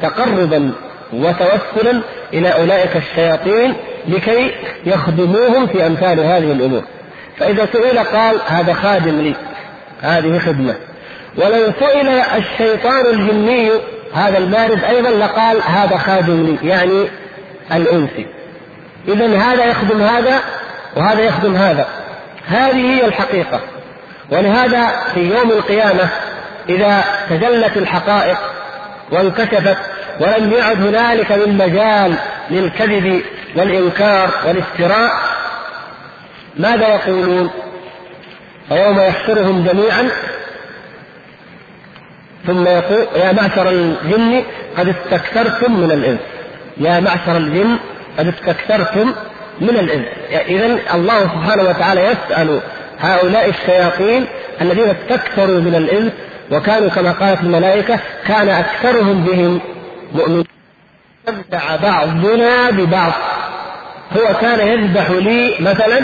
تقربا 0.03 0.73
وتوسلا 1.13 2.03
إلى 2.33 2.49
أولئك 2.49 2.97
الشياطين 2.97 3.75
لكي 4.09 4.51
يخدموهم 4.87 5.67
في 5.67 5.87
أمثال 5.87 6.21
هذه 6.21 6.53
الأمور. 6.53 6.83
فإذا 7.39 7.69
سئل 7.73 7.99
قال 7.99 8.37
هذا 8.47 8.73
خادم 8.73 9.21
لي 9.21 9.35
هذه 10.03 10.39
خدمة. 10.39 10.75
ولو 11.37 11.73
سئل 11.81 12.09
الشيطان 12.09 13.07
الجني 13.07 13.71
هذا 14.15 14.39
المارد 14.39 14.85
أيضا 14.85 15.11
لقال 15.11 15.63
هذا 15.63 15.97
خادم 15.97 16.43
لي 16.43 16.69
يعني 16.69 17.09
الأنسي. 17.73 18.27
إذا 19.09 19.39
هذا 19.39 19.65
يخدم 19.65 20.03
هذا 20.03 20.41
وهذا 20.97 21.21
يخدم 21.21 21.57
هذا. 21.57 21.87
هذه 22.47 22.95
هي 22.95 23.07
الحقيقة. 23.07 23.61
ولهذا 24.31 24.91
في 25.15 25.21
يوم 25.21 25.51
القيامة 25.51 26.09
إذا 26.69 27.05
تجلت 27.31 27.77
الحقائق 27.77 28.39
وانكشفت 29.13 29.77
ولم 30.21 30.53
يعد 30.53 30.87
هنالك 30.87 31.33
من 31.33 31.57
مجال 31.59 32.15
للكذب 32.51 33.23
والإنكار 33.57 34.31
والافتراء 34.47 35.11
ماذا 36.57 36.89
يقولون؟ 36.89 37.51
ويوم 38.71 39.01
يحشرهم 39.01 39.65
جميعا 39.65 40.11
ثم 42.47 42.67
يقول 42.67 43.07
يا 43.17 43.33
معشر 43.33 43.71
الجن 43.71 44.43
قد 44.79 44.89
استكثرتم 44.89 45.81
من 45.81 45.93
الإنس. 45.93 46.21
يا 46.77 47.01
معشر 47.01 47.37
الجن 47.37 47.79
قد 48.19 48.27
استكثرتم 48.27 49.15
من 49.61 49.69
الإنس. 49.69 50.07
إذا 50.49 50.79
الله 50.95 51.21
سبحانه 51.21 51.63
وتعالى 51.63 52.01
يسأل 52.01 52.61
هؤلاء 53.01 53.49
الشياطين 53.49 54.27
الذين 54.61 54.85
استكثروا 54.85 55.61
من 55.61 55.75
الإنس 55.75 56.13
وكانوا 56.53 56.89
كما 56.89 57.13
قالت 57.13 57.41
الملائكة 57.41 57.99
كان 58.27 58.49
أكثرهم 58.49 59.25
بهم 59.25 59.61
مؤمنين 60.13 60.45
استمتع 61.29 61.77
بعضنا 61.77 62.71
ببعض. 62.71 63.13
هو 64.17 64.35
كان 64.41 64.69
يذبح 64.69 65.11
لي 65.11 65.55
مثلا 65.61 66.01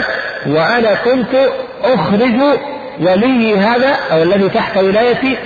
وأنا 0.47 0.95
كنت 0.95 1.49
أخرج 1.83 2.59
ولي 2.99 3.57
هذا 3.57 3.95
أو 4.11 4.23
الذي 4.23 4.49
تحت 4.49 4.77
ولايتي 4.77 5.37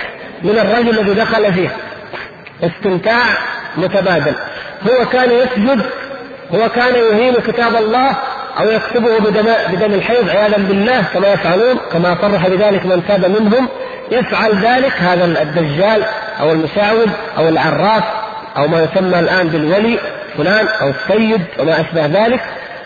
من 0.46 0.60
الرجل 0.60 1.00
الذي 1.00 1.14
دخل 1.14 1.54
فيه. 1.54 1.70
استمتاع 2.64 3.24
متبادل. 3.78 4.34
هو 4.88 5.06
كان 5.06 5.32
يسجد 5.32 5.82
هو 6.54 6.70
كان 6.70 6.96
يهين 6.96 7.34
كتاب 7.34 7.76
الله 7.76 8.12
أو 8.60 8.72
يكتبه 8.72 9.20
بدم 9.20 9.48
بدم 9.72 9.94
الحيض 9.94 10.30
عياذا 10.30 10.58
بالله 10.58 11.04
كما 11.14 11.28
يفعلون 11.28 11.78
كما 11.92 12.18
صرح 12.22 12.48
بذلك 12.48 12.86
من 12.86 13.04
تاب 13.08 13.26
منهم. 13.26 13.68
يفعل 14.12 14.66
ذلك 14.66 14.92
هذا 14.92 15.26
الدجال 15.26 16.04
أو 16.40 16.52
المشعوذ 16.52 17.10
أو 17.38 17.50
العراف 17.50 18.04
أو 18.58 18.68
ما 18.68 18.84
يسمى 18.84 19.20
الآن 19.20 19.48
بالولي 19.48 20.00
فلان 20.38 20.68
أو 20.82 20.90
السيد 20.90 21.42
وما 21.60 21.82
أشبه 21.82 22.06
ذلك. 22.06 22.42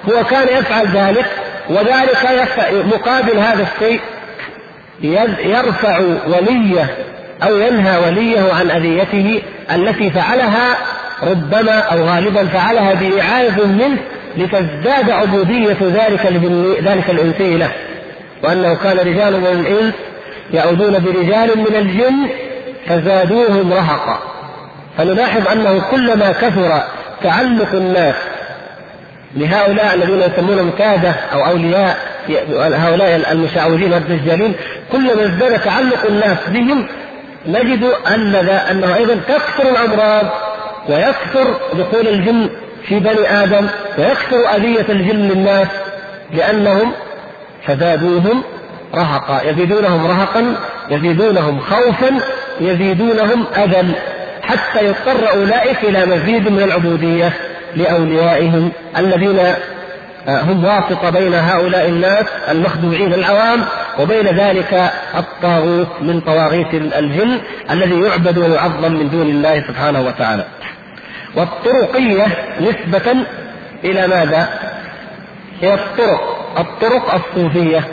هو 0.10 0.24
كان 0.24 0.48
يفعل 0.58 0.88
ذلك 0.88 1.26
وذلك 1.70 2.28
مقابل 2.72 3.38
هذا 3.38 3.68
الشيء 3.74 4.02
يرفع 5.44 6.00
وليه 6.28 6.98
أو 7.44 7.58
ينهى 7.58 7.98
وليه 7.98 8.54
عن 8.54 8.72
أذيته 8.72 9.42
التي 9.76 10.10
فعلها 10.10 10.78
ربما 11.24 11.80
أو 11.80 12.04
غالبا 12.04 12.46
فعلها 12.46 12.94
بإعاذ 12.94 13.68
منه 13.68 13.98
لتزداد 14.38 15.10
عبودية 15.10 15.78
ذلك 15.82 16.26
ذلك 16.84 17.10
الإنسي 17.10 17.58
له. 17.58 17.70
وأنه 18.44 18.74
كان 18.84 18.98
رجال 18.98 19.40
من 19.40 19.48
الإنس 19.48 19.94
يعودون 20.54 21.00
برجال 21.00 21.58
من 21.58 21.76
الجن 21.76 22.30
فزادوهم 22.88 23.74
رهقا. 23.74 24.20
فنلاحظ 24.98 25.48
أنه 25.48 25.82
كلما 25.92 26.32
كثر 26.32 26.84
تعلق 27.24 27.74
الناس 27.74 28.16
لهؤلاء 29.36 29.96
الذين 29.96 30.22
يسمونهم 30.22 30.72
كادة 30.78 31.10
أو 31.34 31.46
أولياء 31.46 31.98
هؤلاء 32.58 33.32
المشعوذين 33.32 33.94
والدجالين 33.94 34.54
كلما 34.92 35.24
ازداد 35.24 35.60
تعلق 35.60 36.06
الناس 36.10 36.38
بهم 36.48 36.88
نجد 37.48 37.84
أن 38.08 38.36
أنه 38.72 38.96
أيضا 38.96 39.16
تكثر 39.28 39.70
الأمراض 39.70 40.26
ويكثر 40.90 41.60
دخول 41.74 42.08
الجن 42.08 42.50
في 42.88 43.00
بني 43.00 43.44
آدم 43.44 43.68
ويكثر 43.98 44.56
أذية 44.56 44.86
الجن 44.90 45.28
للناس 45.28 45.68
لأنهم 46.34 46.92
فزادوهم 47.68 48.44
رهقا 48.96 49.42
يزيدونهم 49.50 50.08
رهقا 50.08 50.56
يزيدونهم 50.90 51.60
خوفا 51.60 52.20
يزيدونهم 52.62 53.46
أذى 53.58 53.94
حتى 54.42 54.86
يضطر 54.86 55.32
أولئك 55.34 55.84
إلى 55.84 56.06
مزيد 56.06 56.52
من 56.52 56.64
العبودية 56.64 57.34
لأوليائهم 57.76 58.72
الذين 58.98 59.40
هم 60.28 60.66
واسطة 60.66 61.10
بين 61.10 61.34
هؤلاء 61.34 61.90
الناس 61.90 62.26
المخدوعين 62.50 63.14
العوام 63.14 63.66
وبين 64.00 64.28
ذلك 64.28 64.92
الطاغوت 65.18 65.88
من 66.02 66.22
طواغيت 66.22 66.74
الجن 66.74 67.40
الذي 67.72 68.02
يعبد 68.02 68.38
ويعظم 68.38 68.92
من 68.92 69.10
دون 69.10 69.30
الله 69.30 69.64
سبحانه 69.68 70.02
وتعالى. 70.02 70.46
والطرقية 71.36 72.26
نسبة 72.62 73.16
إلى 73.84 74.08
ماذا؟ 74.08 74.50
هي 75.62 75.74
الطرق 75.74 76.56
الطرق 76.60 77.14
الصوفية 77.14 77.84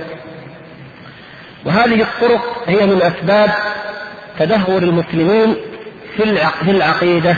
وهذه 1.65 2.03
الطرق 2.03 2.63
هي 2.67 2.87
من 2.87 3.03
أسباب 3.03 3.51
تدهور 4.39 4.83
المسلمين 4.83 5.57
في 6.17 6.71
العقيدة 6.71 7.37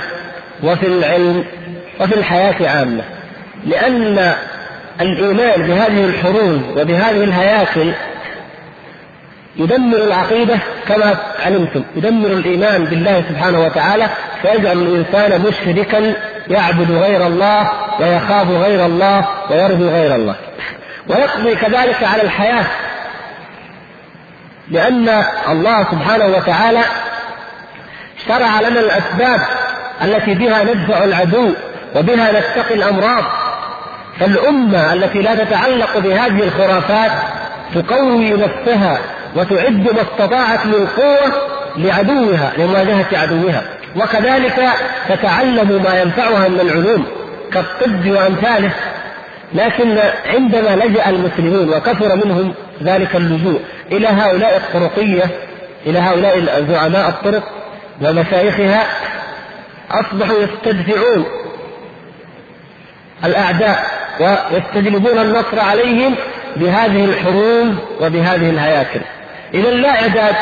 وفي 0.62 0.86
العلم 0.86 1.44
وفي 2.00 2.14
الحياة 2.14 2.68
عامة 2.68 3.04
لأن 3.66 4.34
الإيمان 5.00 5.62
بهذه 5.62 6.04
الحروب 6.04 6.62
وبهذه 6.76 7.24
الهياكل 7.24 7.92
يدمر 9.56 9.96
العقيدة 9.96 10.58
كما 10.88 11.16
علمتم 11.46 11.84
يدمر 11.96 12.28
الإيمان 12.28 12.84
بالله 12.84 13.24
سبحانه 13.28 13.60
وتعالى 13.60 14.08
فيجعل 14.42 14.78
الإنسان 14.78 15.40
مشركا 15.40 16.14
يعبد 16.48 16.90
غير 16.90 17.26
الله 17.26 17.70
ويخاف 18.00 18.50
غير 18.50 18.86
الله 18.86 19.28
ويرجو 19.50 19.88
غير 19.88 20.14
الله. 20.14 20.34
ويقضي 21.08 21.54
كذلك 21.54 22.04
على 22.04 22.22
الحياة 22.22 22.64
لأن 24.70 25.24
الله 25.48 25.84
سبحانه 25.84 26.26
وتعالى 26.26 26.80
شرع 28.28 28.60
لنا 28.60 28.80
الأسباب 28.80 29.40
التي 30.02 30.34
بها 30.34 30.64
ندفع 30.64 31.04
العدو 31.04 31.52
وبها 31.96 32.32
نتقي 32.32 32.74
الأمراض. 32.74 33.24
فالأمة 34.20 34.92
التي 34.92 35.18
لا 35.18 35.44
تتعلق 35.44 35.98
بهذه 35.98 36.42
الخرافات 36.42 37.10
تقوي 37.74 38.30
نفسها 38.32 38.98
وتعد 39.36 39.88
ما 39.92 40.02
استطاعت 40.02 40.66
من 40.66 40.86
قوة 40.96 41.32
لعدوها 41.76 42.52
لمواجهة 42.58 43.06
عدوها. 43.12 43.62
وكذلك 43.96 44.62
تتعلم 45.08 45.82
ما 45.84 46.00
ينفعها 46.00 46.48
من 46.48 46.60
العلوم 46.60 47.06
كالطب 47.52 48.10
وأمثاله. 48.10 48.70
لكن 49.54 49.98
عندما 50.26 50.76
لجأ 50.76 51.08
المسلمون 51.08 51.68
وكثر 51.68 52.16
منهم 52.16 52.54
ذلك 52.82 53.16
اللجوء 53.16 53.60
إلى 53.92 54.06
هؤلاء 54.06 54.56
الطرقية 54.56 55.24
إلى 55.86 55.98
هؤلاء 55.98 56.64
زعماء 56.68 57.08
الطرق 57.08 57.42
ومشايخها 58.02 58.86
أصبحوا 59.90 60.36
يستدفعون 60.38 61.24
الأعداء 63.24 64.07
ويستجلبون 64.20 65.18
النصر 65.18 65.60
عليهم 65.60 66.14
بهذه 66.56 67.04
الحروب 67.04 67.74
وبهذه 68.00 68.50
الهياكل. 68.50 69.00
إذا 69.54 69.70
لا 69.70 70.02
إعداد 70.02 70.34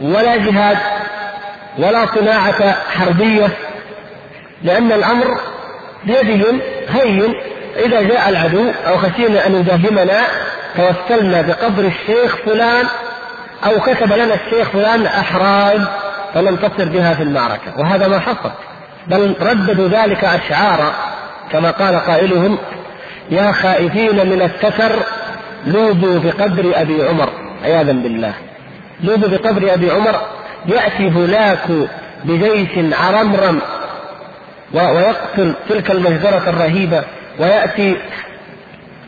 ولا 0.00 0.36
جهاد 0.36 0.78
ولا 1.78 2.06
صناعة 2.06 2.74
حربية 2.98 3.48
لأن 4.62 4.92
الأمر 4.92 5.38
بيدهم 6.04 6.60
هين 6.88 7.34
إذا 7.76 8.02
جاء 8.02 8.28
العدو 8.28 8.70
أو 8.86 8.98
خشينا 8.98 9.46
أن 9.46 9.54
يداهمنا 9.54 10.20
توسلنا 10.76 11.42
بقبر 11.42 11.84
الشيخ 11.84 12.36
فلان 12.36 12.86
أو 13.66 13.80
كتب 13.80 14.12
لنا 14.12 14.34
الشيخ 14.34 14.68
فلان 14.68 15.06
أحراز 15.06 15.80
فننتصر 16.34 16.84
بها 16.84 17.14
في 17.14 17.22
المعركة. 17.22 17.78
وهذا 17.78 18.08
ما 18.08 18.18
حصل 18.20 18.50
بل 19.06 19.36
رددوا 19.40 19.88
ذلك 19.88 20.24
أشعارا 20.24 20.92
كما 21.52 21.70
قال 21.70 21.96
قائلهم 21.96 22.58
يا 23.30 23.52
خائفين 23.52 24.26
من 24.26 24.42
الستر 24.42 24.92
لوذوا 25.66 26.18
بقبر 26.18 26.72
أبي 26.74 27.08
عمر. 27.08 27.28
عياذا 27.64 27.92
بالله. 27.92 28.32
لوذوا 29.04 29.28
بقبر 29.28 29.74
أبي 29.74 29.90
عمر 29.90 30.20
يأتي 30.66 31.08
هناك 31.08 31.88
بجيش 32.24 32.68
عرمرم 32.92 33.60
ويقتل 34.74 35.54
تلك 35.68 35.90
المجزرة 35.90 36.48
الرهيبة 36.50 37.02
ويأتي 37.38 37.96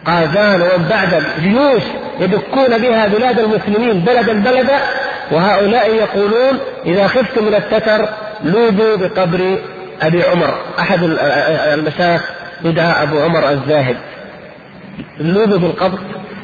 قازان 0.07 0.63
ومن 0.63 0.89
بعد 0.91 1.23
جيوش 1.43 1.83
يدكون 2.21 2.79
بها 2.79 3.07
بلاد 3.07 3.39
المسلمين 3.39 4.01
بلدا 4.01 4.33
بلدا 4.33 4.81
وهؤلاء 5.31 5.95
يقولون 5.95 6.59
إذا 6.87 7.09
خفتم 7.09 7.45
من 7.45 7.55
التتر 7.55 8.09
لوذوا 8.45 8.97
بقبر 8.97 9.59
أبي 10.03 10.23
عمر 10.23 10.55
أحد 10.79 10.99
المشايخ 11.73 12.23
يدعى 12.65 13.03
أبو 13.03 13.21
عمر 13.21 13.51
الزاهد. 13.51 13.97
لوذوا 15.21 15.59
بالقبر 15.59 15.99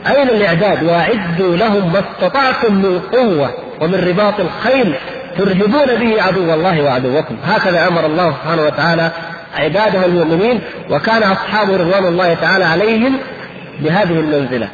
أين 0.06 0.28
الإعداد؟ 0.28 0.82
وأعدوا 0.82 1.56
لهم 1.56 1.92
ما 1.92 1.98
استطعتم 1.98 2.74
من 2.74 3.00
قوة 3.12 3.54
ومن 3.80 4.08
رباط 4.08 4.40
الخيل 4.40 4.94
ترهبون 5.38 5.94
به 5.94 6.22
عدو 6.22 6.54
الله 6.54 6.82
وعدوكم. 6.82 7.36
هكذا 7.44 7.88
أمر 7.88 8.06
الله 8.06 8.30
سبحانه 8.30 8.62
وتعالى 8.62 9.10
عباده 9.56 10.06
المؤمنين 10.06 10.60
وكان 10.90 11.22
أصحابه 11.22 11.76
رضوان 11.76 12.04
الله 12.06 12.34
تعالى 12.34 12.64
عليهم 12.64 13.18
بهذه 13.80 14.20
المنزلة. 14.20 14.68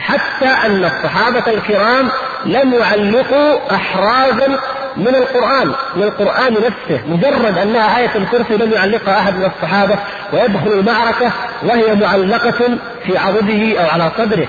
حتى 0.00 0.48
أن 0.66 0.84
الصحابة 0.84 1.52
الكرام 1.52 2.08
لم 2.46 2.74
يعلقوا 2.74 3.74
أحرازا 3.74 4.58
من 4.96 5.14
القرآن 5.14 5.72
من 5.96 6.02
القرآن 6.02 6.52
نفسه 6.52 7.02
مجرد 7.06 7.58
أنها 7.58 7.98
آية 7.98 8.10
الكرسي 8.14 8.56
لم 8.56 8.72
يعلقها 8.72 9.20
أحد 9.20 9.34
من 9.34 9.44
الصحابة 9.44 9.96
ويدخل 10.32 10.72
المعركة 10.72 11.30
وهي 11.62 11.94
معلقة 11.94 12.78
في 13.06 13.18
عضده 13.18 13.80
أو 13.80 13.90
على 13.90 14.10
صدره. 14.18 14.46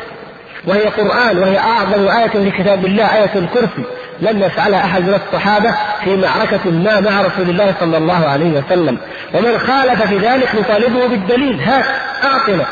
وهي 0.68 0.84
قرآن 0.84 1.38
وهي 1.38 1.58
أعظم 1.58 2.08
آية 2.08 2.28
في 2.28 2.52
كتاب 2.52 2.86
الله 2.86 3.16
آية 3.16 3.36
الكرسي. 3.36 3.84
لم 4.20 4.44
يفعلها 4.44 4.86
أحد 4.86 5.02
من 5.02 5.20
الصحابة 5.28 5.74
في 6.04 6.16
معركة 6.16 6.72
ما 6.72 7.00
مع 7.00 7.22
رسول 7.22 7.50
الله 7.50 7.74
صلى 7.80 7.98
الله 7.98 8.28
عليه 8.30 8.60
وسلم. 8.60 8.98
ومن 9.34 9.60
خالف 9.60 10.02
في 10.02 10.18
ذلك 10.18 10.56
نطالبه 10.56 11.08
بالدليل. 11.08 11.62
هات 11.62 11.86
أعطنا. 12.24 12.66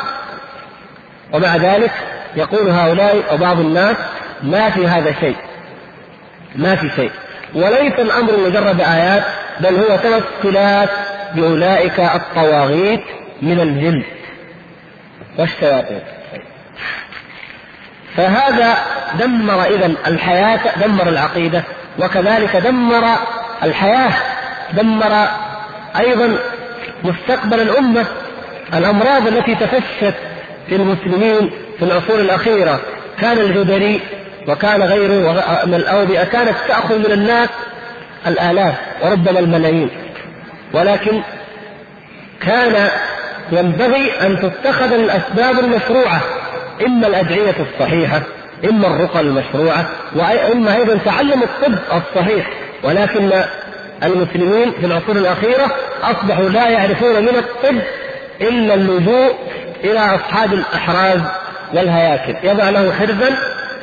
ومع 1.34 1.56
ذلك 1.56 1.92
يقول 2.36 2.70
هؤلاء 2.70 3.24
أو 3.32 3.38
بعض 3.38 3.60
الناس 3.60 3.98
ما 4.44 4.70
في 4.70 4.88
هذا 4.88 5.14
شيء. 5.20 5.36
ما 6.56 6.76
في 6.76 6.90
شيء. 6.96 7.12
وليس 7.56 7.94
الأمر 8.00 8.38
مجرد 8.48 8.82
آيات 8.82 9.24
بل 9.60 9.76
هو 9.76 9.98
توسلات 9.98 10.90
بأولئك 11.36 12.00
الطواغيت 12.00 13.02
من 13.42 13.60
الجن 13.60 14.04
والشياطين. 15.38 16.02
فهذا 18.18 18.78
دمر 19.20 19.64
إذا 19.66 19.86
الحياة 20.08 20.60
دمر 20.82 21.10
العقيدة 21.10 21.64
وكذلك 22.00 22.56
دمر 22.56 23.04
الحياة 23.64 24.14
دمر 24.74 25.28
أيضا 26.00 26.38
مستقبل 27.04 27.60
الأمة 27.60 28.06
الأمراض 28.74 29.28
التي 29.28 29.56
تفشت 29.56 30.16
في 30.70 30.76
المسلمين 30.76 31.52
في 31.80 31.86
العصور 31.86 32.20
الأخيرة. 32.20 32.80
كان 33.22 33.38
الجدري 33.38 34.02
وكان 34.48 34.82
غيره 34.84 35.44
من 35.66 35.74
الأوبئة 35.74 36.24
كانت 36.24 36.56
تأخذ 36.68 36.98
من 36.98 37.12
الناس 37.12 37.50
الآلاف 38.28 38.76
وربما 39.02 39.40
الملايين. 39.40 39.90
ولكن 40.74 41.22
كان 42.42 42.90
ينبغي 43.52 44.12
أن 44.22 44.40
تتخذ 44.40 44.94
الأسباب 44.94 45.60
المشروعة 45.60 46.22
إما 46.86 47.08
الأدعية 47.08 47.56
الصحيحة 47.60 48.22
إما 48.70 48.88
الرقى 48.88 49.20
المشروعة 49.20 49.86
وإما 50.16 50.76
أيضا 50.76 50.98
تعلم 51.06 51.44
الطب 51.44 51.80
الصحيح. 51.94 52.50
ولكن 52.84 53.32
المسلمين 54.04 54.72
في 54.72 54.86
العصور 54.86 55.16
الأخيرة 55.16 55.76
أصبحوا 56.04 56.50
لا 56.50 56.70
يعرفون 56.70 57.22
من 57.22 57.36
الطب 57.36 57.80
إلا 58.42 58.74
اللجوء 58.74 59.36
إلى 59.84 60.00
أصحاب 60.00 60.54
الأحراز 60.54 61.20
والهياكل. 61.74 62.36
يضع 62.48 62.70
له 62.70 62.94
حرزا 62.94 63.38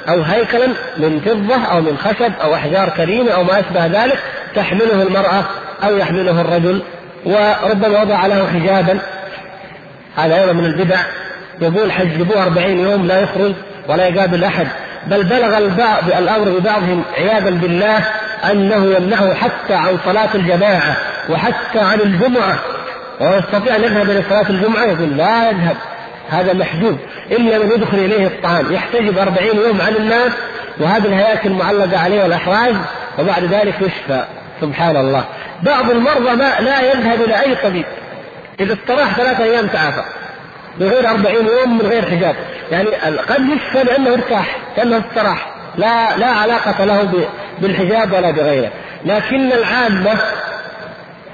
أو 0.08 0.22
هيكلا 0.22 0.66
من 0.96 1.20
فضة 1.20 1.64
أو 1.64 1.80
من 1.80 1.98
خشب 1.98 2.32
أو 2.42 2.54
أحجار 2.54 2.88
كريمة 2.88 3.30
أو 3.30 3.44
ما 3.44 3.60
أشبه 3.60 3.86
ذلك 3.86 4.18
تحمله 4.54 5.02
المرأة 5.02 5.44
أو 5.84 5.96
يحمله 5.96 6.40
الرجل 6.40 6.82
وربما 7.24 8.02
وضع 8.02 8.26
له 8.26 8.46
حجابا. 8.46 8.98
هذا 10.16 10.40
أيضا 10.40 10.52
من 10.52 10.64
البدع. 10.64 11.00
يقول 11.60 11.92
حجبوه 11.92 12.42
أربعين 12.42 12.78
يوم 12.78 13.06
لا 13.06 13.20
يخرج 13.20 13.52
ولا 13.88 14.06
يقابل 14.06 14.44
أحد. 14.44 14.66
بل 15.06 15.24
بلغ 15.24 15.58
البعض 15.58 16.04
الأمر 16.18 16.48
ببعضهم 16.48 17.04
عياذا 17.16 17.50
بالله 17.50 18.04
أنه 18.50 18.94
يمنعه 18.96 19.34
حتى 19.34 19.74
عن 19.74 19.98
صلاة 20.04 20.28
الجماعة 20.34 20.96
وحتى 21.30 21.78
عن 21.78 22.00
الجمعة. 22.00 22.58
ويستطيع 23.20 23.76
أن 23.76 23.82
يذهب 23.82 24.10
إلى 24.10 24.22
صلاة 24.28 24.50
الجمعة؟ 24.50 24.84
يقول 24.84 25.16
لا 25.16 25.50
يذهب. 25.50 25.76
هذا 26.28 26.52
محجوب. 26.52 26.98
إلا 27.30 27.58
من 27.58 27.72
يدخل 27.72 27.98
إليه 27.98 28.26
الطعام. 28.26 28.72
يحتجب 28.72 29.18
أربعين 29.18 29.56
يوم 29.56 29.80
عن 29.80 29.96
الناس 29.96 30.32
وهذه 30.80 31.06
الهياكل 31.06 31.50
معلقة 31.50 31.98
عليه 31.98 32.22
والأحراج 32.22 32.74
وبعد 33.18 33.44
ذلك 33.44 33.74
يشفى. 33.80 34.24
سبحان 34.60 34.96
الله. 34.96 35.24
بعض 35.62 35.90
المرضى 35.90 36.36
ما 36.36 36.60
لا 36.60 36.80
يذهب 36.80 37.22
إلى 37.22 37.40
أي 37.40 37.54
طبيب. 37.54 37.84
إذا 38.60 38.72
استراح 38.72 39.16
ثلاثة 39.16 39.44
أيام 39.44 39.66
تعافى. 39.66 40.02
بغير 40.80 41.10
أربعين 41.10 41.46
يوم 41.46 41.78
من 41.78 41.86
غير 41.86 42.10
حجاب. 42.10 42.36
يعني 42.70 42.88
قد 43.28 43.40
يشفى 43.40 43.84
لأنه 43.84 44.12
ارتاح 44.12 44.56
كأنه 44.76 45.02
استراح 45.08 45.46
لا 45.76 46.16
لا 46.16 46.26
علاقة 46.26 46.84
له 46.84 47.28
بالحجاب 47.60 48.12
ولا 48.12 48.30
بغيره. 48.30 48.70
لكن 49.04 49.52
العامة 49.52 50.20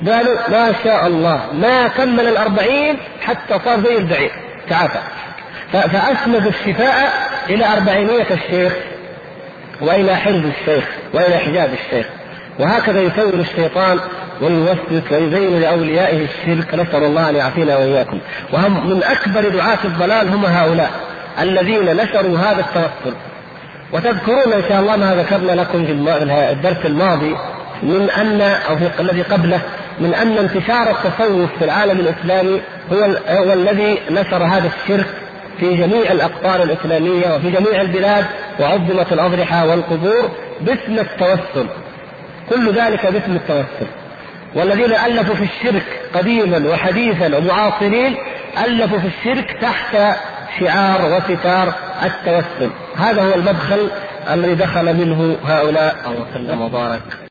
قالوا 0.07 0.37
ما 0.49 0.73
شاء 0.85 1.07
الله 1.07 1.41
ما 1.53 1.89
كمل 1.89 2.29
الأربعين 2.29 2.97
حتى 3.23 3.59
صار 3.65 3.81
زي 3.81 3.97
البعير. 3.97 4.33
تعافى. 4.69 4.99
فأسند 5.73 6.47
الشفاء 6.47 7.12
إلى 7.51 7.67
أربعينية 7.67 8.27
الشيخ 8.31 8.73
وإلى 9.81 10.17
حرز 10.17 10.43
الشيخ 10.61 10.85
وإلى 11.12 11.39
حجاب 11.39 11.71
الشيخ. 11.73 12.07
وهكذا 12.59 13.01
يسول 13.01 13.41
الشيطان 13.41 14.01
ويوسوس 14.41 15.12
ويزين 15.12 15.61
لأوليائه 15.61 16.25
الشرك. 16.25 16.75
نسأل 16.75 17.05
الله 17.05 17.31
أن 17.31 17.37
يعافينا 17.37 17.77
وإياكم. 17.77 18.19
وهم 18.53 18.91
من 18.91 19.03
أكبر 19.05 19.49
دعاة 19.49 19.79
الضلال 19.85 20.29
هم 20.29 20.45
هؤلاء 20.45 20.91
الذين 21.41 21.97
نشروا 21.97 22.39
هذا 22.39 22.61
التوسل. 22.61 23.17
وتذكرون 23.93 24.53
إن 24.53 24.62
شاء 24.69 24.81
الله 24.81 24.97
ما 24.97 25.15
ذكرنا 25.15 25.53
لكم 25.53 25.87
في 25.87 25.93
الدرس 26.53 26.87
الماضي 26.87 27.37
من 27.83 28.11
أن 28.11 28.41
أو 28.41 28.77
في 28.77 29.01
الذي 29.01 29.23
قبله 29.23 29.61
من 30.01 30.15
أن 30.15 30.39
انتشار 30.39 30.91
التصوف 30.91 31.51
في 31.59 31.65
العالم 31.65 32.01
الإسلامي 32.01 32.61
هو 32.93 33.19
هو 33.29 33.53
الذي 33.53 33.99
نشر 34.11 34.45
هذا 34.45 34.71
الشرك 34.83 35.07
في 35.61 35.77
جميع 35.77 36.13
الأقطار 36.13 36.63
الإسلامية 36.63 37.35
وفي 37.35 37.51
جميع 37.51 37.81
البلاد 37.81 38.25
وعظمت 38.61 39.13
الأضرحة 39.13 39.67
والقبور 39.67 40.31
باسم 40.61 40.99
التوسل. 40.99 41.67
كل 42.51 42.73
ذلك 42.73 43.07
باسم 43.07 43.37
التوسل. 43.37 43.87
والذين 44.55 44.93
ألفوا 44.93 45.35
في 45.35 45.45
الشرك 45.45 46.01
قديما 46.15 46.71
وحديثا 46.71 47.37
ومعاصرين 47.37 48.17
ألفوا 48.67 48.99
في 48.99 49.07
الشرك 49.07 49.57
تحت 49.61 49.97
شعار 50.61 51.01
وستار 51.05 51.75
التوسل. 52.03 52.71
هذا 52.97 53.23
هو 53.23 53.35
المدخل 53.35 53.91
الذي 54.31 54.55
دخل 54.55 54.95
منه 54.95 55.37
هؤلاء. 55.45 55.97
وسلم 56.07 56.61
وبارك. 56.61 57.24